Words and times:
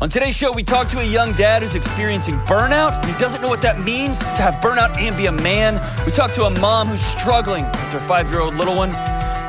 On 0.00 0.08
today's 0.08 0.36
show, 0.36 0.52
we 0.52 0.62
talk 0.62 0.88
to 0.90 1.00
a 1.00 1.04
young 1.04 1.32
dad 1.32 1.60
who's 1.60 1.74
experiencing 1.74 2.38
burnout 2.46 2.92
and 3.02 3.10
he 3.10 3.18
doesn't 3.18 3.42
know 3.42 3.48
what 3.48 3.60
that 3.62 3.80
means 3.80 4.20
to 4.20 4.26
have 4.26 4.54
burnout 4.62 4.96
and 4.96 5.16
be 5.16 5.26
a 5.26 5.32
man. 5.32 5.74
We 6.06 6.12
talk 6.12 6.30
to 6.34 6.44
a 6.44 6.50
mom 6.60 6.86
who's 6.86 7.02
struggling 7.02 7.64
with 7.64 7.90
her 7.90 7.98
five 7.98 8.30
year 8.30 8.40
old 8.40 8.54
little 8.54 8.76
one. 8.76 8.90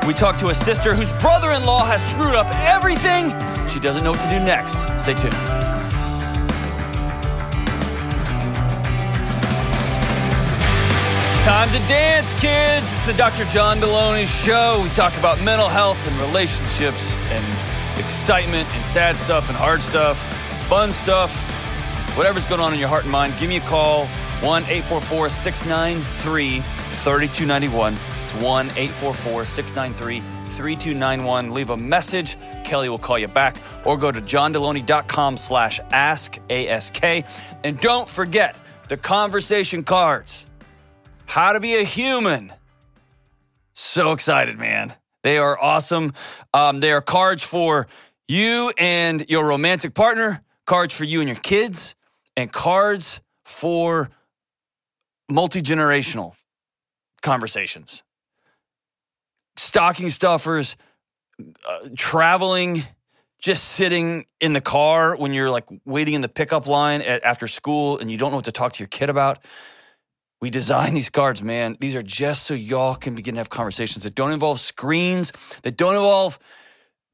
We 0.08 0.12
talk 0.12 0.38
to 0.38 0.48
a 0.48 0.54
sister 0.54 0.92
whose 0.92 1.12
brother 1.20 1.52
in 1.52 1.64
law 1.64 1.86
has 1.86 2.02
screwed 2.10 2.34
up 2.34 2.48
everything. 2.52 3.30
She 3.68 3.78
doesn't 3.78 4.02
know 4.02 4.10
what 4.10 4.18
to 4.22 4.28
do 4.28 4.40
next. 4.44 4.74
Stay 4.98 5.14
tuned. 5.14 5.38
It's 11.30 11.46
time 11.46 11.70
to 11.70 11.78
dance, 11.86 12.32
kids. 12.40 12.92
It's 12.92 13.06
the 13.06 13.14
Dr. 13.14 13.44
John 13.44 13.80
Delony 13.80 14.26
show. 14.26 14.80
We 14.82 14.88
talk 14.90 15.16
about 15.16 15.40
mental 15.42 15.68
health 15.68 16.04
and 16.08 16.20
relationships 16.20 17.14
and 17.30 17.44
excitement 18.00 18.68
and 18.74 18.84
sad 18.84 19.16
stuff 19.16 19.48
and 19.48 19.56
hard 19.56 19.82
stuff, 19.82 20.18
fun 20.70 20.92
stuff, 20.92 21.36
whatever's 22.16 22.44
going 22.44 22.60
on 22.60 22.72
in 22.72 22.78
your 22.78 22.88
heart 22.88 23.02
and 23.02 23.10
mind. 23.10 23.34
Give 23.40 23.48
me 23.48 23.56
a 23.56 23.60
call 23.62 24.06
1 24.06 24.62
844 24.62 25.28
693 25.28 26.60
3291. 26.60 27.94
It's 28.22 28.34
1 28.34 28.66
844 28.66 29.44
693 29.46 30.20
3291. 30.50 31.50
Leave 31.52 31.70
a 31.70 31.76
message. 31.76 32.36
Kelly 32.62 32.88
will 32.88 32.98
call 32.98 33.18
you 33.18 33.26
back 33.26 33.56
or 33.84 33.96
go 33.96 34.12
to 34.12 34.20
johndelony.com 34.20 35.36
slash 35.38 35.80
ask 35.90 36.38
ASK. 36.48 37.02
And 37.64 37.80
don't 37.80 38.08
forget 38.08 38.60
the 38.86 38.96
conversation 38.96 39.82
cards. 39.82 40.46
How 41.26 41.52
to 41.52 41.58
be 41.58 41.74
a 41.74 41.82
human. 41.82 42.52
So 43.72 44.12
excited, 44.12 44.56
man. 44.56 44.94
They 45.24 45.38
are 45.38 45.58
awesome. 45.60 46.12
Um, 46.54 46.78
they 46.78 46.92
are 46.92 47.00
cards 47.00 47.42
for 47.42 47.88
you 48.28 48.72
and 48.78 49.28
your 49.28 49.48
romantic 49.48 49.94
partner, 49.94 50.44
cards 50.70 50.94
for 50.94 51.02
you 51.02 51.18
and 51.18 51.28
your 51.28 51.36
kids, 51.36 51.96
and 52.36 52.52
cards 52.52 53.20
for 53.44 54.08
multi 55.28 55.60
generational 55.60 56.34
conversations. 57.22 58.04
Stocking 59.56 60.10
stuffers, 60.10 60.76
uh, 61.68 61.88
traveling, 61.96 62.84
just 63.40 63.64
sitting 63.64 64.26
in 64.40 64.52
the 64.52 64.60
car 64.60 65.16
when 65.16 65.32
you're 65.32 65.50
like 65.50 65.66
waiting 65.84 66.14
in 66.14 66.20
the 66.20 66.28
pickup 66.28 66.68
line 66.68 67.02
at, 67.02 67.24
after 67.24 67.48
school 67.48 67.98
and 67.98 68.08
you 68.08 68.16
don't 68.16 68.30
know 68.30 68.36
what 68.36 68.44
to 68.44 68.52
talk 68.52 68.74
to 68.74 68.78
your 68.78 68.88
kid 68.88 69.10
about. 69.10 69.40
We 70.40 70.50
design 70.50 70.94
these 70.94 71.10
cards, 71.10 71.42
man. 71.42 71.78
These 71.80 71.96
are 71.96 72.02
just 72.02 72.44
so 72.44 72.54
y'all 72.54 72.94
can 72.94 73.16
begin 73.16 73.34
to 73.34 73.40
have 73.40 73.50
conversations 73.50 74.04
that 74.04 74.14
don't 74.14 74.30
involve 74.30 74.60
screens, 74.60 75.32
that 75.64 75.76
don't 75.76 75.96
involve 75.96 76.38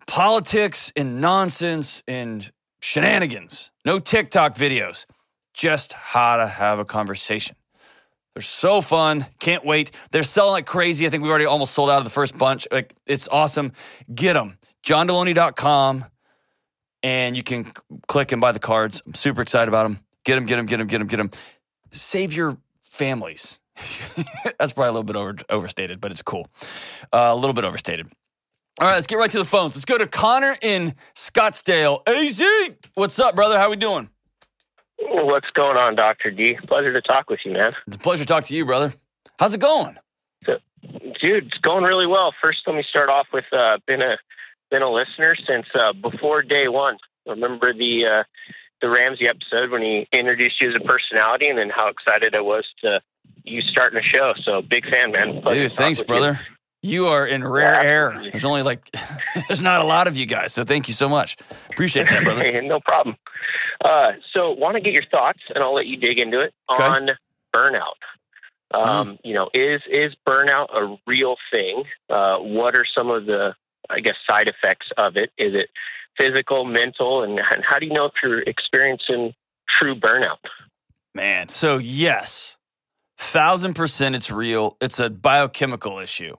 politics 0.06 0.92
and 0.94 1.22
nonsense 1.22 2.02
and 2.06 2.52
shenanigans. 2.86 3.72
No 3.84 3.98
TikTok 3.98 4.54
videos. 4.54 5.06
Just 5.52 5.92
how 5.92 6.36
to 6.36 6.46
have 6.46 6.78
a 6.78 6.84
conversation. 6.84 7.56
They're 8.34 8.42
so 8.42 8.80
fun. 8.80 9.26
Can't 9.40 9.64
wait. 9.64 9.90
They're 10.12 10.22
selling 10.22 10.52
like 10.52 10.66
crazy. 10.66 11.06
I 11.06 11.10
think 11.10 11.24
we 11.24 11.30
already 11.30 11.46
almost 11.46 11.74
sold 11.74 11.90
out 11.90 11.98
of 11.98 12.04
the 12.04 12.10
first 12.10 12.38
bunch. 12.38 12.68
Like 12.70 12.94
it's 13.06 13.26
awesome. 13.28 13.72
Get 14.14 14.34
them. 14.34 14.58
JohnDelony.com 14.84 16.04
and 17.02 17.36
you 17.36 17.42
can 17.42 17.72
click 18.06 18.30
and 18.30 18.40
buy 18.40 18.52
the 18.52 18.60
cards. 18.60 19.02
I'm 19.04 19.14
super 19.14 19.42
excited 19.42 19.68
about 19.68 19.84
them. 19.84 20.00
Get 20.24 20.36
them, 20.36 20.46
get 20.46 20.56
them, 20.56 20.66
get 20.66 20.76
them, 20.76 20.86
get 20.86 20.98
them, 20.98 21.06
get 21.08 21.16
them. 21.16 21.30
Save 21.90 22.34
your 22.34 22.58
families. 22.84 23.58
That's 24.58 24.72
probably 24.72 24.88
a 24.88 24.92
little 24.92 25.02
bit 25.02 25.16
over, 25.16 25.34
overstated, 25.50 26.00
but 26.00 26.12
it's 26.12 26.22
cool. 26.22 26.48
Uh, 27.12 27.30
a 27.32 27.36
little 27.36 27.54
bit 27.54 27.64
overstated. 27.64 28.06
All 28.78 28.86
right, 28.86 28.94
let's 28.94 29.06
get 29.06 29.16
right 29.16 29.30
to 29.30 29.38
the 29.38 29.44
phones. 29.46 29.74
Let's 29.74 29.86
go 29.86 29.96
to 29.96 30.06
Connor 30.06 30.54
in 30.60 30.94
Scottsdale. 31.14 32.06
AZ, 32.06 32.42
what's 32.92 33.18
up, 33.18 33.34
brother? 33.34 33.58
How 33.58 33.70
we 33.70 33.76
doing? 33.76 34.10
What's 35.00 35.48
going 35.54 35.78
on, 35.78 35.94
Dr. 35.94 36.30
D? 36.30 36.58
Pleasure 36.68 36.92
to 36.92 37.00
talk 37.00 37.30
with 37.30 37.40
you, 37.46 37.52
man. 37.52 37.72
It's 37.86 37.96
a 37.96 37.98
pleasure 37.98 38.24
to 38.24 38.28
talk 38.28 38.44
to 38.44 38.54
you, 38.54 38.66
brother. 38.66 38.92
How's 39.38 39.54
it 39.54 39.62
going? 39.62 39.96
Dude, 40.44 41.46
it's 41.46 41.58
going 41.62 41.84
really 41.84 42.06
well. 42.06 42.34
First, 42.42 42.58
let 42.66 42.76
me 42.76 42.84
start 42.86 43.08
off 43.08 43.28
with 43.32 43.46
uh, 43.50 43.78
been 43.86 44.02
a 44.02 44.18
been 44.70 44.82
a 44.82 44.90
listener 44.90 45.34
since 45.48 45.66
uh, 45.74 45.94
before 45.94 46.42
day 46.42 46.68
one. 46.68 46.98
Remember 47.26 47.72
the 47.72 48.06
uh, 48.06 48.24
the 48.82 48.90
Ramsey 48.90 49.26
episode 49.26 49.70
when 49.70 49.80
he 49.80 50.06
introduced 50.12 50.60
you 50.60 50.68
as 50.70 50.76
a 50.76 50.84
personality, 50.84 51.48
and 51.48 51.58
then 51.58 51.70
how 51.70 51.88
excited 51.88 52.34
I 52.34 52.42
was 52.42 52.66
to 52.84 53.00
you 53.44 53.62
starting 53.62 53.98
a 53.98 54.02
show. 54.02 54.34
So 54.42 54.60
big 54.60 54.84
fan, 54.90 55.12
man. 55.12 55.40
Pleasure 55.40 55.62
Dude, 55.62 55.72
thanks, 55.72 56.02
brother. 56.02 56.38
You 56.50 56.55
are 57.06 57.26
in 57.26 57.42
rare 57.46 57.74
Yeah, 57.74 57.90
air. 57.90 58.22
There's 58.30 58.44
only 58.44 58.62
like, 58.62 58.90
there's 59.48 59.60
not 59.62 59.80
a 59.80 59.84
lot 59.84 60.06
of 60.08 60.16
you 60.16 60.26
guys. 60.26 60.52
So 60.52 60.64
thank 60.64 60.88
you 60.88 60.94
so 60.94 61.08
much. 61.08 61.36
Appreciate 61.70 62.08
that, 62.08 62.24
brother. 62.24 62.42
Hey, 62.42 62.60
no 62.66 62.80
problem. 62.80 63.16
Uh, 63.84 64.12
so, 64.32 64.52
want 64.52 64.74
to 64.76 64.80
get 64.80 64.92
your 64.94 65.04
thoughts, 65.10 65.40
and 65.54 65.62
I'll 65.62 65.74
let 65.74 65.86
you 65.86 65.96
dig 65.98 66.18
into 66.18 66.40
it 66.40 66.54
Okay. 66.70 66.82
Mm. 66.82 66.90
on 66.90 67.10
burnout. 67.54 67.98
Um, 68.74 69.18
You 69.22 69.34
know, 69.34 69.48
is 69.54 69.80
is 69.90 70.14
burnout 70.26 70.68
a 70.74 70.96
real 71.06 71.36
thing? 71.52 71.84
Uh, 72.10 72.38
what 72.38 72.74
are 72.74 72.84
some 72.96 73.10
of 73.10 73.26
the, 73.26 73.54
I 73.90 74.00
guess, 74.00 74.16
side 74.28 74.48
effects 74.48 74.86
of 74.96 75.16
it? 75.16 75.30
Is 75.38 75.54
it 75.54 75.68
physical, 76.18 76.64
mental, 76.64 77.22
and, 77.22 77.38
and 77.38 77.62
how 77.68 77.78
do 77.78 77.86
you 77.86 77.92
know 77.92 78.06
if 78.06 78.12
you're 78.22 78.40
experiencing 78.42 79.34
true 79.78 79.94
burnout? 79.94 80.38
Man, 81.14 81.48
so 81.48 81.78
yes, 81.78 82.56
thousand 83.18 83.74
percent 83.74 84.14
it's 84.16 84.30
real. 84.30 84.76
It's 84.80 84.98
a 84.98 85.10
biochemical 85.10 85.98
issue. 85.98 86.36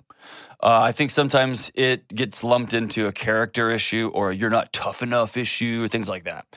Uh, 0.61 0.81
I 0.83 0.91
think 0.91 1.11
sometimes 1.11 1.71
it 1.75 2.07
gets 2.07 2.43
lumped 2.43 2.73
into 2.73 3.07
a 3.07 3.11
character 3.11 3.69
issue 3.69 4.09
or 4.13 4.31
you're 4.31 4.49
not 4.49 4.73
tough 4.73 5.03
enough 5.03 5.37
issue 5.37 5.83
or 5.83 5.87
things 5.87 6.09
like 6.09 6.23
that. 6.23 6.47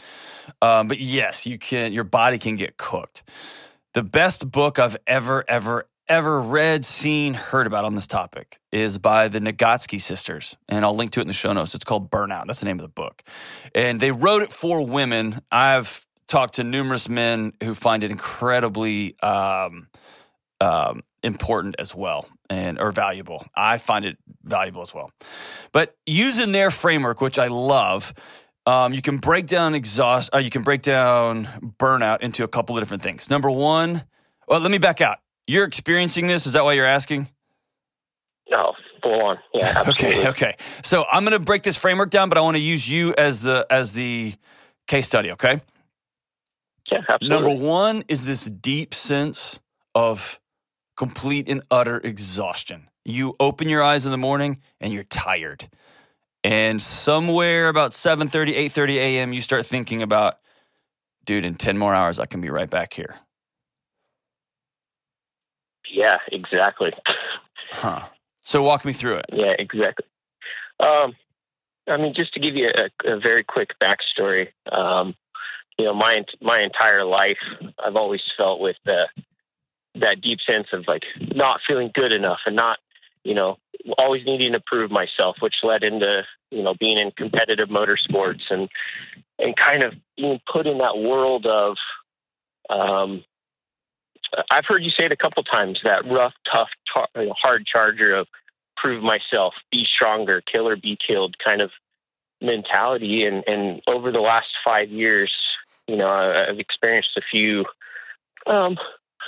Um, 0.63 0.89
but 0.89 0.99
yes, 0.99 1.47
you 1.47 1.59
can. 1.59 1.93
Your 1.93 2.05
body 2.05 2.39
can 2.39 2.57
get 2.57 2.77
cooked. 2.77 3.23
The 3.93 4.03
best 4.03 4.51
book 4.51 4.79
I've 4.79 4.97
ever, 5.07 5.45
ever, 5.49 5.89
ever 6.09 6.41
read, 6.41 6.85
seen, 6.85 7.35
heard 7.35 7.67
about 7.67 7.85
on 7.85 7.95
this 7.95 8.07
topic 8.07 8.59
is 8.73 8.99
by 8.99 9.29
the 9.29 9.41
Nagoski 9.41 10.01
sisters, 10.01 10.57
and 10.69 10.85
I'll 10.85 10.95
link 10.95 11.13
to 11.13 11.21
it 11.21 11.23
in 11.23 11.29
the 11.29 11.35
show 11.35 11.53
notes. 11.53 11.75
It's 11.75 11.85
called 11.85 12.11
Burnout. 12.11 12.47
That's 12.47 12.61
the 12.61 12.67
name 12.67 12.79
of 12.79 12.83
the 12.83 12.89
book, 12.89 13.23
and 13.75 14.01
they 14.01 14.13
wrote 14.13 14.43
it 14.43 14.53
for 14.53 14.85
women. 14.85 15.41
I've 15.51 16.07
talked 16.27 16.55
to 16.55 16.65
numerous 16.65 17.09
men 17.09 17.53
who 17.63 17.75
find 17.75 18.05
it 18.05 18.11
incredibly 18.11 19.19
um, 19.21 19.89
um, 20.61 21.03
important 21.23 21.77
as 21.79 21.95
well 21.95 22.29
and 22.51 22.79
or 22.81 22.93
valuable. 22.93 23.47
I 23.55 23.79
find 23.79 24.05
it 24.05 24.19
valuable 24.43 24.83
as 24.83 24.93
well. 24.93 25.13
But 25.73 25.97
using 26.05 26.53
their 26.53 26.71
framework, 26.71 27.21
which 27.21 27.39
I 27.39 27.47
love, 27.47 28.13
um, 28.67 28.93
you 28.93 29.01
can 29.01 29.17
break 29.17 29.47
down 29.47 29.75
exhaust. 29.75 30.35
Uh, 30.35 30.39
you 30.39 30.51
can 30.51 30.63
break 30.63 30.83
down 30.83 31.49
burnout 31.79 32.21
into 32.21 32.45
a 32.45 32.49
couple 32.49 32.77
of 32.77 32.83
different 32.83 33.03
things. 33.03 33.31
Number 33.31 33.51
one, 33.51 34.05
well, 34.49 34.61
let 34.61 34.71
me 34.71 34.79
back 34.79 35.01
out. 35.01 35.19
You're 35.47 35.65
experiencing 35.65 36.27
this. 36.27 36.47
Is 36.47 36.53
that 36.53 36.65
why 36.65 36.75
you're 36.75 36.85
asking? 36.85 37.29
No, 38.51 38.75
full 39.03 39.23
on. 39.23 39.39
Yeah, 39.55 39.67
absolutely. 39.87 40.19
Okay, 40.19 40.29
okay. 40.29 40.57
So 40.83 41.05
I'm 41.11 41.25
going 41.25 41.39
to 41.39 41.45
break 41.45 41.63
this 41.63 41.77
framework 41.77 42.11
down, 42.11 42.29
but 42.29 42.37
I 42.37 42.41
want 42.41 42.57
to 42.57 42.63
use 42.63 42.89
you 42.89 43.15
as 43.17 43.41
the 43.41 43.67
as 43.71 43.93
the 43.93 44.35
case 44.89 45.07
study. 45.07 45.31
Okay. 45.33 45.61
Yeah, 46.91 47.03
absolutely. 47.09 47.29
Number 47.29 47.65
one 47.65 48.05
is 48.09 48.25
this 48.25 48.45
deep 48.47 48.95
sense 48.95 49.61
of 49.95 50.40
complete 51.01 51.49
and 51.49 51.63
utter 51.71 51.97
exhaustion. 52.05 52.87
You 53.07 53.35
open 53.41 53.71
your 53.71 53.83
eyes 53.83 54.05
in 54.05 54.13
the 54.13 54.19
morning 54.19 54.61
and 54.83 54.93
you're 54.93 55.03
tired. 55.05 55.71
And 56.45 56.83
somewhere 56.83 57.69
about 57.69 57.93
7:30, 57.93 58.55
8:30 58.55 58.97
a.m., 58.97 59.33
you 59.33 59.41
start 59.41 59.65
thinking 59.65 60.03
about, 60.03 60.41
dude, 61.25 61.47
in 61.47 61.55
10 61.55 61.79
more 61.79 61.95
hours, 61.95 62.19
I 62.19 62.27
can 62.27 62.43
be 62.43 62.51
right 62.51 62.69
back 62.69 62.93
here. 62.93 63.17
Yeah, 65.91 66.19
exactly. 66.31 66.93
Huh. 67.73 68.03
So 68.43 68.63
walk 68.63 68.85
me 68.85 68.93
through 68.93 69.17
it. 69.17 69.27
Yeah, 69.33 69.55
exactly. 69.59 70.07
Um, 70.81 71.15
I 71.89 71.97
mean, 71.97 72.13
just 72.15 72.35
to 72.35 72.41
give 72.41 72.57
you 72.57 72.69
a, 72.69 73.15
a 73.15 73.19
very 73.19 73.43
quick 73.43 73.71
backstory, 73.83 74.49
um, 74.71 75.15
you 75.79 75.87
know, 75.87 75.95
my 75.95 76.25
my 76.43 76.61
entire 76.61 77.05
life, 77.05 77.39
I've 77.83 77.97
always 77.97 78.21
felt 78.37 78.61
with 78.61 78.77
the, 78.85 79.07
that 80.01 80.21
deep 80.21 80.39
sense 80.49 80.69
of 80.73 80.85
like 80.87 81.03
not 81.19 81.61
feeling 81.67 81.91
good 81.95 82.13
enough 82.13 82.41
and 82.47 82.57
not, 82.57 82.79
you 83.25 83.35
know, 83.35 83.59
always 83.99 84.25
needing 84.25 84.53
to 84.53 84.61
prove 84.61 84.91
myself, 84.91 85.37
which 85.41 85.57
led 85.63 85.83
into 85.83 86.23
you 86.51 86.63
know 86.63 86.75
being 86.79 86.99
in 86.99 87.11
competitive 87.13 87.69
motorsports 87.69 88.43
and 88.51 88.69
and 89.39 89.57
kind 89.57 89.83
of 89.83 89.95
being 90.17 90.41
put 90.51 90.67
in 90.67 90.79
that 90.79 90.99
world 90.99 91.47
of. 91.47 91.77
Um, 92.69 93.25
I've 94.51 94.65
heard 94.67 94.85
you 94.85 94.91
say 94.91 95.07
it 95.07 95.13
a 95.13 95.17
couple 95.17 95.43
times 95.43 95.81
that 95.83 96.05
rough, 96.07 96.35
tough, 96.53 96.69
tar- 96.93 97.09
hard 97.43 97.67
charger 97.67 98.15
of 98.15 98.29
prove 98.77 99.03
myself, 99.03 99.55
be 99.71 99.85
stronger, 99.85 100.41
kill 100.41 100.69
or 100.69 100.77
be 100.77 100.97
killed 101.07 101.37
kind 101.45 101.61
of 101.61 101.71
mentality. 102.41 103.27
And, 103.27 103.45
and 103.47 103.83
over 103.87 104.11
the 104.11 104.21
last 104.21 104.49
five 104.65 104.89
years, 104.89 105.33
you 105.87 105.97
know, 105.97 106.09
I've 106.09 106.59
experienced 106.59 107.11
a 107.17 107.23
few, 107.31 107.65
um, 108.47 108.77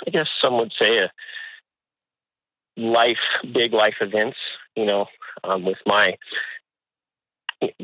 I 0.05 0.09
guess 0.09 0.27
some 0.43 0.57
would 0.57 0.73
say 0.79 0.97
a 0.99 1.11
life, 2.77 3.17
big 3.53 3.73
life 3.73 3.95
events, 4.01 4.37
you 4.75 4.85
know, 4.85 5.07
um, 5.43 5.65
with 5.65 5.77
my 5.85 6.17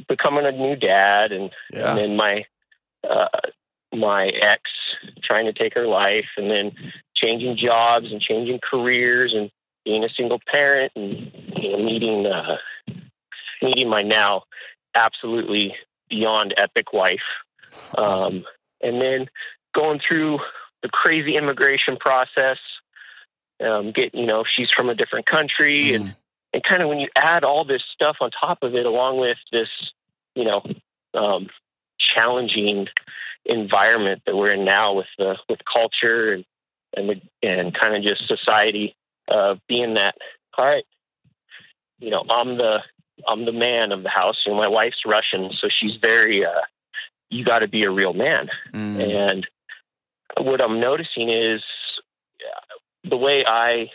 becoming 0.07 0.45
a 0.45 0.51
new 0.51 0.75
dad 0.75 1.31
and, 1.31 1.51
Yeah. 1.71 1.89
and 1.89 1.97
then 1.97 2.15
my, 2.15 2.45
uh, 3.09 3.27
my 3.93 4.27
ex 4.27 4.61
trying 5.23 5.45
to 5.45 5.53
take 5.53 5.73
her 5.73 5.87
life, 5.87 6.27
and 6.37 6.51
then 6.51 6.71
changing 7.15 7.57
jobs 7.57 8.11
and 8.11 8.21
changing 8.21 8.59
careers, 8.59 9.33
and 9.33 9.49
being 9.85 10.03
a 10.03 10.09
single 10.09 10.39
parent, 10.51 10.91
and 10.95 11.31
you 11.57 11.71
know, 11.71 11.77
meeting 11.83 12.25
uh, 12.27 12.57
meeting 13.61 13.89
my 13.89 14.01
now 14.03 14.43
absolutely 14.95 15.75
beyond 16.09 16.53
epic 16.57 16.93
wife, 16.93 17.23
um, 17.97 18.45
and 18.81 19.01
then 19.01 19.27
going 19.73 19.99
through 20.07 20.39
the 20.83 20.89
crazy 20.89 21.35
immigration 21.35 21.97
process. 21.97 22.57
Um, 23.61 23.91
get 23.91 24.15
you 24.15 24.25
know 24.25 24.43
she's 24.55 24.69
from 24.75 24.89
a 24.89 24.95
different 24.95 25.25
country, 25.25 25.87
Mm. 25.91 25.95
and 25.95 26.15
and 26.53 26.63
kind 26.63 26.81
of 26.81 26.89
when 26.89 26.99
you 26.99 27.09
add 27.15 27.43
all 27.43 27.65
this 27.65 27.83
stuff 27.93 28.17
on 28.21 28.31
top 28.31 28.59
of 28.63 28.73
it, 28.75 28.85
along 28.85 29.19
with 29.19 29.37
this 29.51 29.67
you 30.35 30.45
know 30.45 30.63
um, 31.13 31.47
challenging 32.15 32.87
environment 33.45 34.21
that 34.25 34.35
we're 34.35 34.53
in 34.53 34.63
now 34.65 34.93
with 34.93 35.07
the 35.17 35.37
with 35.49 35.59
culture 35.71 36.33
and 36.33 36.45
and 36.95 37.09
the, 37.09 37.47
and 37.47 37.73
kind 37.77 37.95
of 37.95 38.03
just 38.03 38.27
society 38.27 38.95
uh, 39.27 39.55
being 39.67 39.95
that 39.95 40.15
all 40.57 40.65
right 40.65 40.83
you 41.99 42.09
know 42.09 42.23
I'm 42.29 42.57
the 42.57 42.79
I'm 43.27 43.45
the 43.45 43.51
man 43.51 43.91
of 43.91 44.03
the 44.03 44.09
house 44.09 44.37
You 44.45 44.53
know, 44.53 44.57
my 44.59 44.67
wife's 44.67 45.01
Russian 45.05 45.51
so 45.59 45.67
she's 45.69 45.95
very 46.01 46.45
uh, 46.45 46.61
you 47.29 47.43
got 47.45 47.59
to 47.59 47.67
be 47.67 47.83
a 47.83 47.91
real 47.91 48.13
man 48.13 48.49
Mm. 48.73 49.29
and 49.29 49.47
what 50.39 50.61
I'm 50.61 50.79
noticing 50.79 51.29
is 51.29 51.61
the 53.03 53.17
way 53.17 53.43
I 53.45 53.89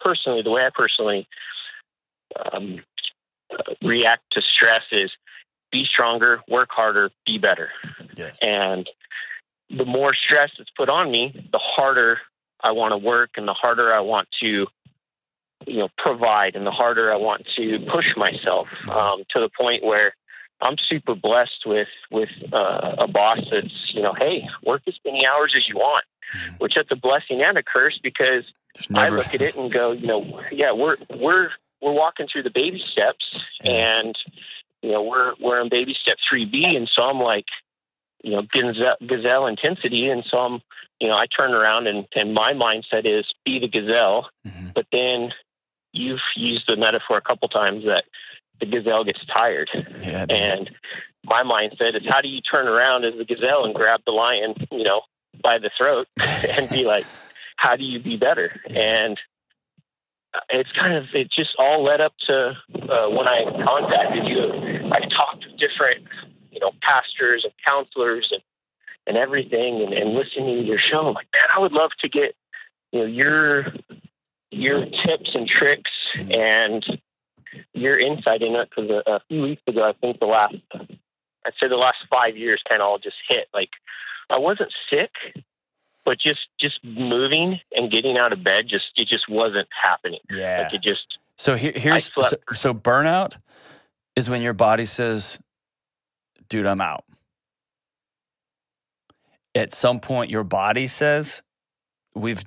personally 0.00 0.42
the 0.42 0.50
way 0.50 0.64
I 0.64 0.70
personally 0.74 1.26
um, 2.52 2.80
react 3.82 4.22
to 4.32 4.42
stress 4.42 4.82
is 4.92 5.10
be 5.72 5.84
stronger, 5.84 6.42
work 6.48 6.68
harder, 6.70 7.10
be 7.26 7.38
better. 7.38 7.70
Yes. 8.16 8.38
And 8.42 8.88
the 9.70 9.84
more 9.84 10.14
stress 10.14 10.50
that's 10.56 10.70
put 10.76 10.88
on 10.88 11.10
me, 11.10 11.48
the 11.52 11.58
harder 11.58 12.18
I 12.62 12.72
want 12.72 12.92
to 12.92 12.98
work 12.98 13.30
and 13.36 13.46
the 13.46 13.54
harder 13.54 13.92
I 13.92 14.00
want 14.00 14.28
to, 14.42 14.66
you 15.66 15.78
know, 15.78 15.88
provide 15.98 16.54
and 16.54 16.66
the 16.66 16.70
harder 16.70 17.12
I 17.12 17.16
want 17.16 17.46
to 17.56 17.78
push 17.92 18.06
myself 18.16 18.68
um, 18.88 19.24
to 19.30 19.40
the 19.40 19.50
point 19.58 19.84
where 19.84 20.14
I'm 20.60 20.76
super 20.88 21.14
blessed 21.14 21.64
with 21.66 21.88
with 22.10 22.30
uh, 22.52 22.94
a 22.98 23.08
boss 23.08 23.40
that's, 23.50 23.92
you 23.94 24.02
know, 24.02 24.14
hey, 24.14 24.48
work 24.64 24.82
as 24.86 24.94
many 25.04 25.26
hours 25.26 25.54
as 25.56 25.68
you 25.68 25.76
want, 25.76 26.04
Mhm. 26.34 26.60
which 26.60 26.74
that's 26.74 26.90
a 26.90 26.96
blessing 26.96 27.42
and 27.42 27.58
a 27.58 27.62
curse 27.62 27.98
because 28.02 28.44
I 28.94 29.08
look 29.08 29.32
at 29.34 29.42
it 29.42 29.56
and 29.56 29.72
go, 29.72 29.92
you 29.92 30.06
know, 30.06 30.40
yeah, 30.50 30.72
we're 30.72 30.96
we're 31.14 31.50
we're 31.80 31.92
walking 31.92 32.26
through 32.26 32.44
the 32.44 32.50
baby 32.50 32.82
steps, 32.90 33.24
Yeah. 33.62 34.00
and 34.00 34.18
you 34.82 34.92
know 34.92 35.02
we're 35.02 35.34
we're 35.40 35.60
in 35.60 35.68
baby 35.68 35.94
step 36.00 36.16
three 36.28 36.46
B, 36.46 36.64
and 36.76 36.88
so 36.94 37.02
I'm 37.02 37.20
like, 37.20 37.46
you 38.22 38.32
know, 38.32 38.42
gazelle, 38.42 38.96
gazelle 39.06 39.46
intensity, 39.46 40.08
and 40.08 40.24
so 40.30 40.38
I'm, 40.38 40.60
you 41.00 41.08
know, 41.08 41.16
I 41.16 41.26
turn 41.26 41.52
around 41.52 41.86
and 41.86 42.06
and 42.14 42.32
my 42.34 42.52
mindset 42.54 43.04
is 43.04 43.26
be 43.44 43.58
the 43.58 43.68
gazelle, 43.68 44.30
Mhm. 44.46 44.72
but 44.74 44.86
then 44.90 45.32
you've 45.92 46.20
used 46.34 46.64
the 46.68 46.76
metaphor 46.76 47.16
a 47.18 47.22
couple 47.22 47.48
times 47.48 47.84
that 47.84 48.04
the 48.60 48.66
gazelle 48.66 49.04
gets 49.04 49.24
tired, 49.26 49.68
Yeah. 50.02 50.24
and 50.30 50.70
my 51.24 51.42
mindset 51.42 51.96
is 51.96 52.02
how 52.08 52.20
do 52.20 52.28
you 52.28 52.40
turn 52.40 52.68
around 52.68 53.04
as 53.04 53.14
the 53.18 53.24
gazelle 53.24 53.64
and 53.64 53.74
grab 53.74 54.00
the 54.06 54.12
lion, 54.12 54.54
you 54.70 54.84
know, 54.84 55.02
by 55.42 55.58
the 55.58 55.70
throat 55.76 56.06
and 56.20 56.68
be 56.70 56.84
like, 56.84 57.04
how 57.56 57.76
do 57.76 57.84
you 57.84 57.98
be 58.00 58.16
better? 58.16 58.58
Yeah. 58.70 58.78
And 59.04 59.18
it's 60.50 60.70
kind 60.72 60.94
of 60.94 61.04
it 61.14 61.30
just 61.30 61.50
all 61.58 61.82
led 61.82 62.00
up 62.00 62.12
to 62.28 62.50
uh, 62.50 63.08
when 63.08 63.26
I 63.26 63.44
contacted 63.64 64.26
you. 64.28 64.90
I 64.92 65.00
talked 65.00 65.42
to 65.42 65.50
different, 65.56 66.06
you 66.50 66.60
know, 66.60 66.72
pastors 66.82 67.42
and 67.44 67.52
counselors 67.66 68.28
and 68.30 68.42
and 69.08 69.16
everything, 69.16 69.82
and, 69.82 69.92
and 69.94 70.14
listening 70.14 70.62
to 70.62 70.62
your 70.66 70.78
show. 70.80 71.06
I'm 71.06 71.14
like, 71.14 71.28
man, 71.32 71.48
I 71.54 71.60
would 71.60 71.72
love 71.72 71.90
to 72.00 72.08
get 72.08 72.34
you 72.92 73.00
know 73.00 73.06
your 73.06 73.66
your 74.50 74.84
tips 74.84 75.30
and 75.34 75.48
tricks 75.48 75.90
and 76.30 76.84
your 77.72 77.98
insight 77.98 78.42
in 78.42 78.54
it 78.54 78.68
because 78.70 78.90
a, 78.90 79.10
uh, 79.10 79.16
a 79.16 79.20
few 79.28 79.42
weeks 79.42 79.62
ago, 79.66 79.82
I 79.88 79.92
think 80.00 80.20
the 80.20 80.26
last 80.26 80.56
I'd 80.74 81.52
say 81.60 81.68
the 81.68 81.76
last 81.76 81.98
five 82.10 82.36
years 82.36 82.62
kind 82.68 82.82
of 82.82 82.88
all 82.88 82.98
just 82.98 83.16
hit. 83.28 83.48
Like 83.54 83.70
I 84.30 84.38
wasn't 84.38 84.72
sick, 84.90 85.10
but 86.04 86.18
just 86.18 86.40
just 86.60 86.82
moving 86.84 87.60
and 87.72 87.90
getting 87.90 88.18
out 88.18 88.32
of 88.32 88.42
bed 88.42 88.66
just 88.68 88.86
it 88.96 89.08
just 89.08 89.28
wasn't 89.28 89.68
happening. 89.82 90.20
yeah. 90.30 90.62
Like 90.62 90.74
it 90.74 90.82
just 90.82 91.18
So 91.36 91.54
here, 91.54 91.72
here's 91.74 92.10
so, 92.12 92.36
so 92.52 92.74
burnout 92.74 93.36
is 94.16 94.28
when 94.28 94.42
your 94.42 94.54
body 94.54 94.86
says, 94.86 95.38
"Dude, 96.48 96.66
I'm 96.66 96.80
out." 96.80 97.04
At 99.54 99.72
some 99.72 100.00
point, 100.00 100.30
your 100.30 100.44
body 100.44 100.86
says, 100.86 101.42
"We've 102.14 102.42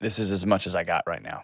this 0.00 0.18
is 0.18 0.32
as 0.32 0.46
much 0.46 0.66
as 0.66 0.74
I 0.74 0.84
got 0.84 1.02
right 1.06 1.22
now," 1.22 1.42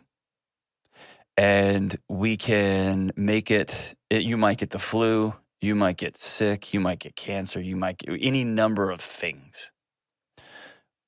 and 1.37 1.97
we 2.09 2.37
can 2.37 3.13
make 3.17 3.51
it. 3.51 3.95
it 4.11 4.23
you 4.23 4.37
might 4.37 4.59
get 4.59 4.71
the 4.71 4.79
flu, 4.79 5.35
you 5.61 5.75
might 5.75 5.97
get 5.97 6.19
sick, 6.19 6.73
you 6.73 6.81
might 6.81 6.99
get 6.99 7.17
cancer, 7.17 7.61
you 7.61 7.77
might 7.77 7.99
get 7.99 8.19
any 8.21 8.45
number 8.45 8.91
of 8.91 9.01
things. 9.01 9.73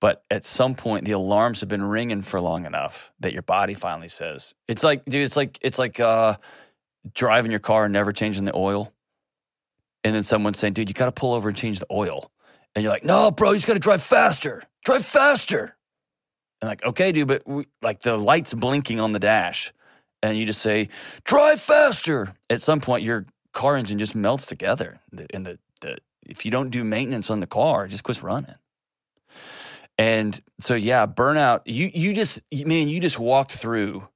But 0.01 0.25
at 0.31 0.45
some 0.45 0.75
point, 0.75 1.05
the 1.05 1.13
alarms 1.13 1.61
have 1.61 1.69
been 1.69 1.83
ringing 1.83 2.23
for 2.23 2.41
long 2.41 2.67
enough 2.67 3.13
that 3.19 3.33
your 3.33 3.43
body 3.43 3.75
finally 3.75 4.09
says, 4.09 4.55
"It's 4.69 4.85
like, 4.85 5.05
dude, 5.05 5.25
it's 5.25 5.37
like 5.37 5.59
it's 5.61 5.79
like 5.79 5.99
uh, 5.99 6.37
driving 7.13 7.51
your 7.51 7.61
car 7.61 7.85
and 7.85 7.93
never 7.93 8.13
changing 8.13 8.45
the 8.45 8.55
oil." 8.55 8.93
And 10.05 10.15
then 10.15 10.23
someone's 10.23 10.59
saying, 10.59 10.75
"Dude, 10.75 10.89
you 10.89 10.95
got 10.95 11.07
to 11.07 11.13
pull 11.13 11.35
over 11.35 11.49
and 11.49 11.57
change 11.57 11.81
the 11.81 11.87
oil," 11.91 12.31
and 12.77 12.85
you're 12.85 12.93
like, 12.93 13.05
"No, 13.05 13.33
bro, 13.33 13.51
you 13.51 13.57
just 13.57 13.67
got 13.67 13.75
to 13.75 13.81
drive 13.81 14.03
faster, 14.03 14.63
drive 14.85 15.05
faster." 15.05 15.77
And 16.61 16.69
like, 16.69 16.85
okay, 16.85 17.13
dude, 17.13 17.29
but 17.29 17.43
we, 17.47 17.67
like 17.83 18.01
the 18.01 18.17
lights 18.17 18.55
blinking 18.55 19.01
on 19.01 19.13
the 19.13 19.19
dash, 19.21 19.73
and 20.23 20.37
you 20.37 20.47
just 20.47 20.61
say, 20.61 20.89
"Drive 21.25 21.61
faster." 21.61 22.35
At 22.51 22.63
some 22.63 22.81
point, 22.81 23.05
your 23.05 23.27
car 23.53 23.77
engine 23.77 23.99
just 23.99 24.15
melts 24.15 24.47
together, 24.47 25.01
The- 25.13 25.27
and 25.35 25.47
the, 25.47 25.59
the 25.81 25.99
if 26.27 26.45
you 26.45 26.51
don't 26.51 26.71
do 26.71 26.85
maintenance 26.85 27.31
on 27.31 27.41
the 27.41 27.47
car, 27.47 27.87
it 27.87 27.89
just 27.89 28.05
quits 28.05 28.23
running. 28.23 28.55
And 29.97 30.41
so, 30.61 30.75
yeah, 30.75 31.07
burnout. 31.07 31.63
You 31.67 31.91
you 31.93 32.15
just 32.15 32.41
man, 32.53 32.89
you 32.89 33.01
just 33.01 33.19
walked 33.19 33.53
through 33.53 34.07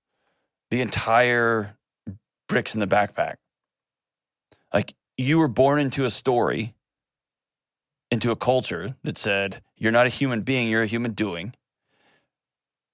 the 0.71 0.81
entire 0.81 1.77
bricks 2.49 2.75
in 2.75 2.81
the 2.81 2.87
backpack. 2.87 3.37
Like 4.73 4.95
you 5.17 5.39
were 5.39 5.49
born 5.49 5.81
into 5.81 6.05
a 6.05 6.11
story, 6.11 6.75
into 8.11 8.31
a 8.31 8.37
culture 8.37 8.95
that 9.03 9.19
said 9.19 9.61
you're 9.77 9.93
not 9.93 10.07
a 10.07 10.11
human 10.11 10.43
being, 10.43 10.69
you're 10.69 10.83
a 10.83 10.87
human 10.87 11.13
doing. 11.13 11.55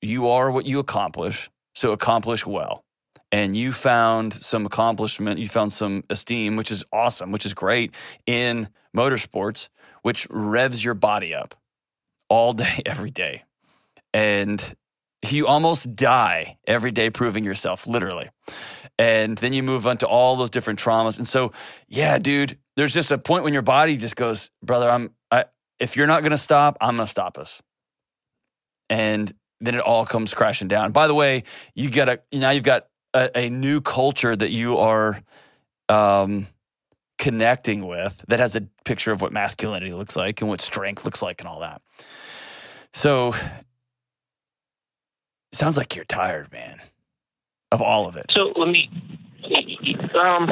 You 0.01 0.29
are 0.29 0.51
what 0.51 0.65
you 0.65 0.79
accomplish, 0.79 1.51
so 1.75 1.93
accomplish 1.93 2.47
well. 2.47 2.85
And 3.31 3.55
you 3.55 3.73
found 3.73 4.33
some 4.33 4.65
accomplishment, 4.65 5.39
you 5.39 5.49
found 5.49 5.73
some 5.73 6.05
esteem, 6.09 6.57
which 6.57 6.71
is 6.71 6.85
awesome, 6.93 7.31
which 7.31 7.45
is 7.45 7.53
great 7.53 7.95
in 8.27 8.69
motorsports, 8.97 9.69
which 10.03 10.27
revs 10.31 10.83
your 10.83 10.95
body 10.95 11.35
up 11.35 11.55
all 12.29 12.53
day, 12.55 12.83
every 12.87 13.11
day. 13.11 13.45
And 14.15 14.63
you 15.23 15.47
almost 15.47 15.95
die 15.95 16.59
every 16.67 16.91
day 16.91 17.11
proving 17.11 17.45
yourself, 17.45 17.87
literally. 17.87 18.29
And 18.99 19.37
then 19.39 19.53
you 19.53 19.63
move 19.63 19.87
on 19.87 19.99
to 19.99 20.07
all 20.07 20.37
those 20.37 20.51
different 20.51 20.79
traumas. 20.79 21.19
And 21.19 21.29
so, 21.29 21.53
yeah, 21.89 22.19
dude, 22.19 22.59
there's 22.77 22.95
just 22.95 23.11
a 23.11 23.19
point 23.19 23.45
when 23.45 23.53
your 23.53 23.63
body 23.63 23.97
just 23.97 24.17
goes, 24.17 24.51
brother, 24.63 24.91
I'm, 24.91 25.11
I, 25.31 25.45
if 25.79 25.97
you're 25.97 26.07
not 26.07 26.23
going 26.23 26.33
to 26.33 26.39
stop, 26.39 26.79
I'm 26.81 26.97
going 26.97 27.07
to 27.07 27.11
stop 27.11 27.39
us. 27.39 27.63
And 28.89 29.33
then 29.61 29.75
it 29.75 29.81
all 29.81 30.07
comes 30.07 30.35
crashing 30.35 30.69
down. 30.69 30.93
By 30.93 31.07
the 31.07 31.15
way, 31.15 31.45
you 31.75 31.91
got 31.91 32.09
a, 32.09 32.21
now 32.33 32.51
you've 32.51 32.65
got 32.65 32.87
a, 33.15 33.31
a 33.37 33.51
new 33.51 33.81
culture 33.81 34.35
that 34.35 34.51
you 34.51 34.79
are, 34.79 35.23
um, 35.89 36.47
connecting 37.19 37.85
with 37.85 38.25
that 38.29 38.39
has 38.39 38.55
a 38.57 38.63
picture 38.85 39.11
of 39.13 39.21
what 39.21 39.33
masculinity 39.33 39.93
looks 39.93 40.17
like 40.17 40.41
and 40.41 40.49
what 40.49 40.61
strength 40.61 41.05
looks 41.05 41.21
like 41.21 41.41
and 41.41 41.49
all 41.49 41.61
that. 41.61 41.83
So 42.93 43.35
it 43.35 43.43
sounds 45.53 45.77
like 45.77 45.97
you're 45.97 46.05
tired, 46.05 46.51
man, 46.53 46.79
of 47.73 47.83
all 47.83 48.09
of 48.09 48.17
it. 48.17 48.31
so 48.31 48.53
let 48.57 48.69
me 48.69 48.89
um 50.15 50.49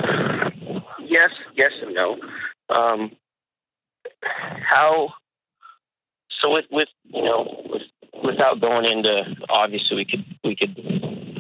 yes, 1.01 1.31
yes 1.55 1.73
and 1.83 1.95
no. 1.95 2.19
Um 2.69 3.13
how 4.69 5.15
so 6.41 6.51
with 6.51 6.65
with 6.71 6.89
you 7.05 7.23
know 7.23 7.65
with, 7.71 7.83
without 8.25 8.61
going 8.61 8.85
into 8.85 9.23
obviously 9.49 9.97
we 9.97 10.05
could 10.05 10.25
we 10.45 10.57
could 10.57 10.77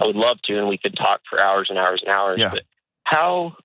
I 0.00 0.06
would 0.06 0.16
love 0.16 0.38
to 0.44 0.58
and 0.58 0.68
we 0.68 0.78
could 0.78 0.96
talk 0.96 1.20
for 1.28 1.40
hours 1.40 1.68
and 1.70 1.78
hours 1.78 2.02
and 2.04 2.14
hours 2.14 2.38
Yeah. 2.40 2.50
but 2.50 2.62
how 3.04 3.56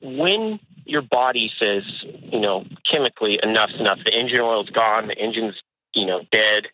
when 0.00 0.60
your 0.84 1.02
body 1.02 1.50
says 1.58 1.82
you 2.04 2.40
know 2.40 2.64
chemically 2.90 3.38
enough's 3.42 3.74
enough 3.78 3.98
the 4.04 4.12
engine 4.14 4.40
oil's 4.40 4.70
gone 4.70 5.08
the 5.08 5.18
engine's 5.18 5.54
you 5.94 6.06
know 6.06 6.22
dead 6.30 6.64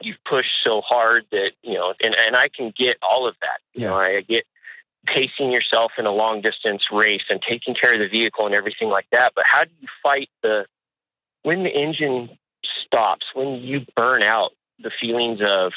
you've 0.00 0.16
pushed 0.28 0.52
so 0.64 0.80
hard 0.80 1.24
that 1.30 1.52
you 1.62 1.74
know 1.74 1.94
and 2.02 2.14
and 2.14 2.36
I 2.36 2.48
can 2.54 2.72
get 2.76 2.96
all 3.02 3.28
of 3.28 3.34
that 3.40 3.60
you 3.74 3.84
Yeah. 3.84 3.90
know 3.90 3.96
I 3.96 4.20
get 4.22 4.44
pacing 5.06 5.52
yourself 5.52 5.92
in 5.98 6.06
a 6.06 6.12
long 6.12 6.40
distance 6.40 6.84
race 6.90 7.24
and 7.28 7.40
taking 7.46 7.74
care 7.74 7.92
of 7.92 8.00
the 8.00 8.08
vehicle 8.08 8.46
and 8.46 8.54
everything 8.54 8.88
like 8.88 9.06
that 9.12 9.32
but 9.36 9.44
how 9.50 9.64
do 9.64 9.70
you 9.80 9.88
fight 10.02 10.30
the 10.42 10.66
when 11.42 11.62
the 11.62 11.68
engine 11.68 12.30
stops, 12.86 13.26
when 13.34 13.56
you 13.62 13.84
burn 13.96 14.22
out, 14.22 14.52
the 14.78 14.90
feelings 15.00 15.40
of 15.46 15.72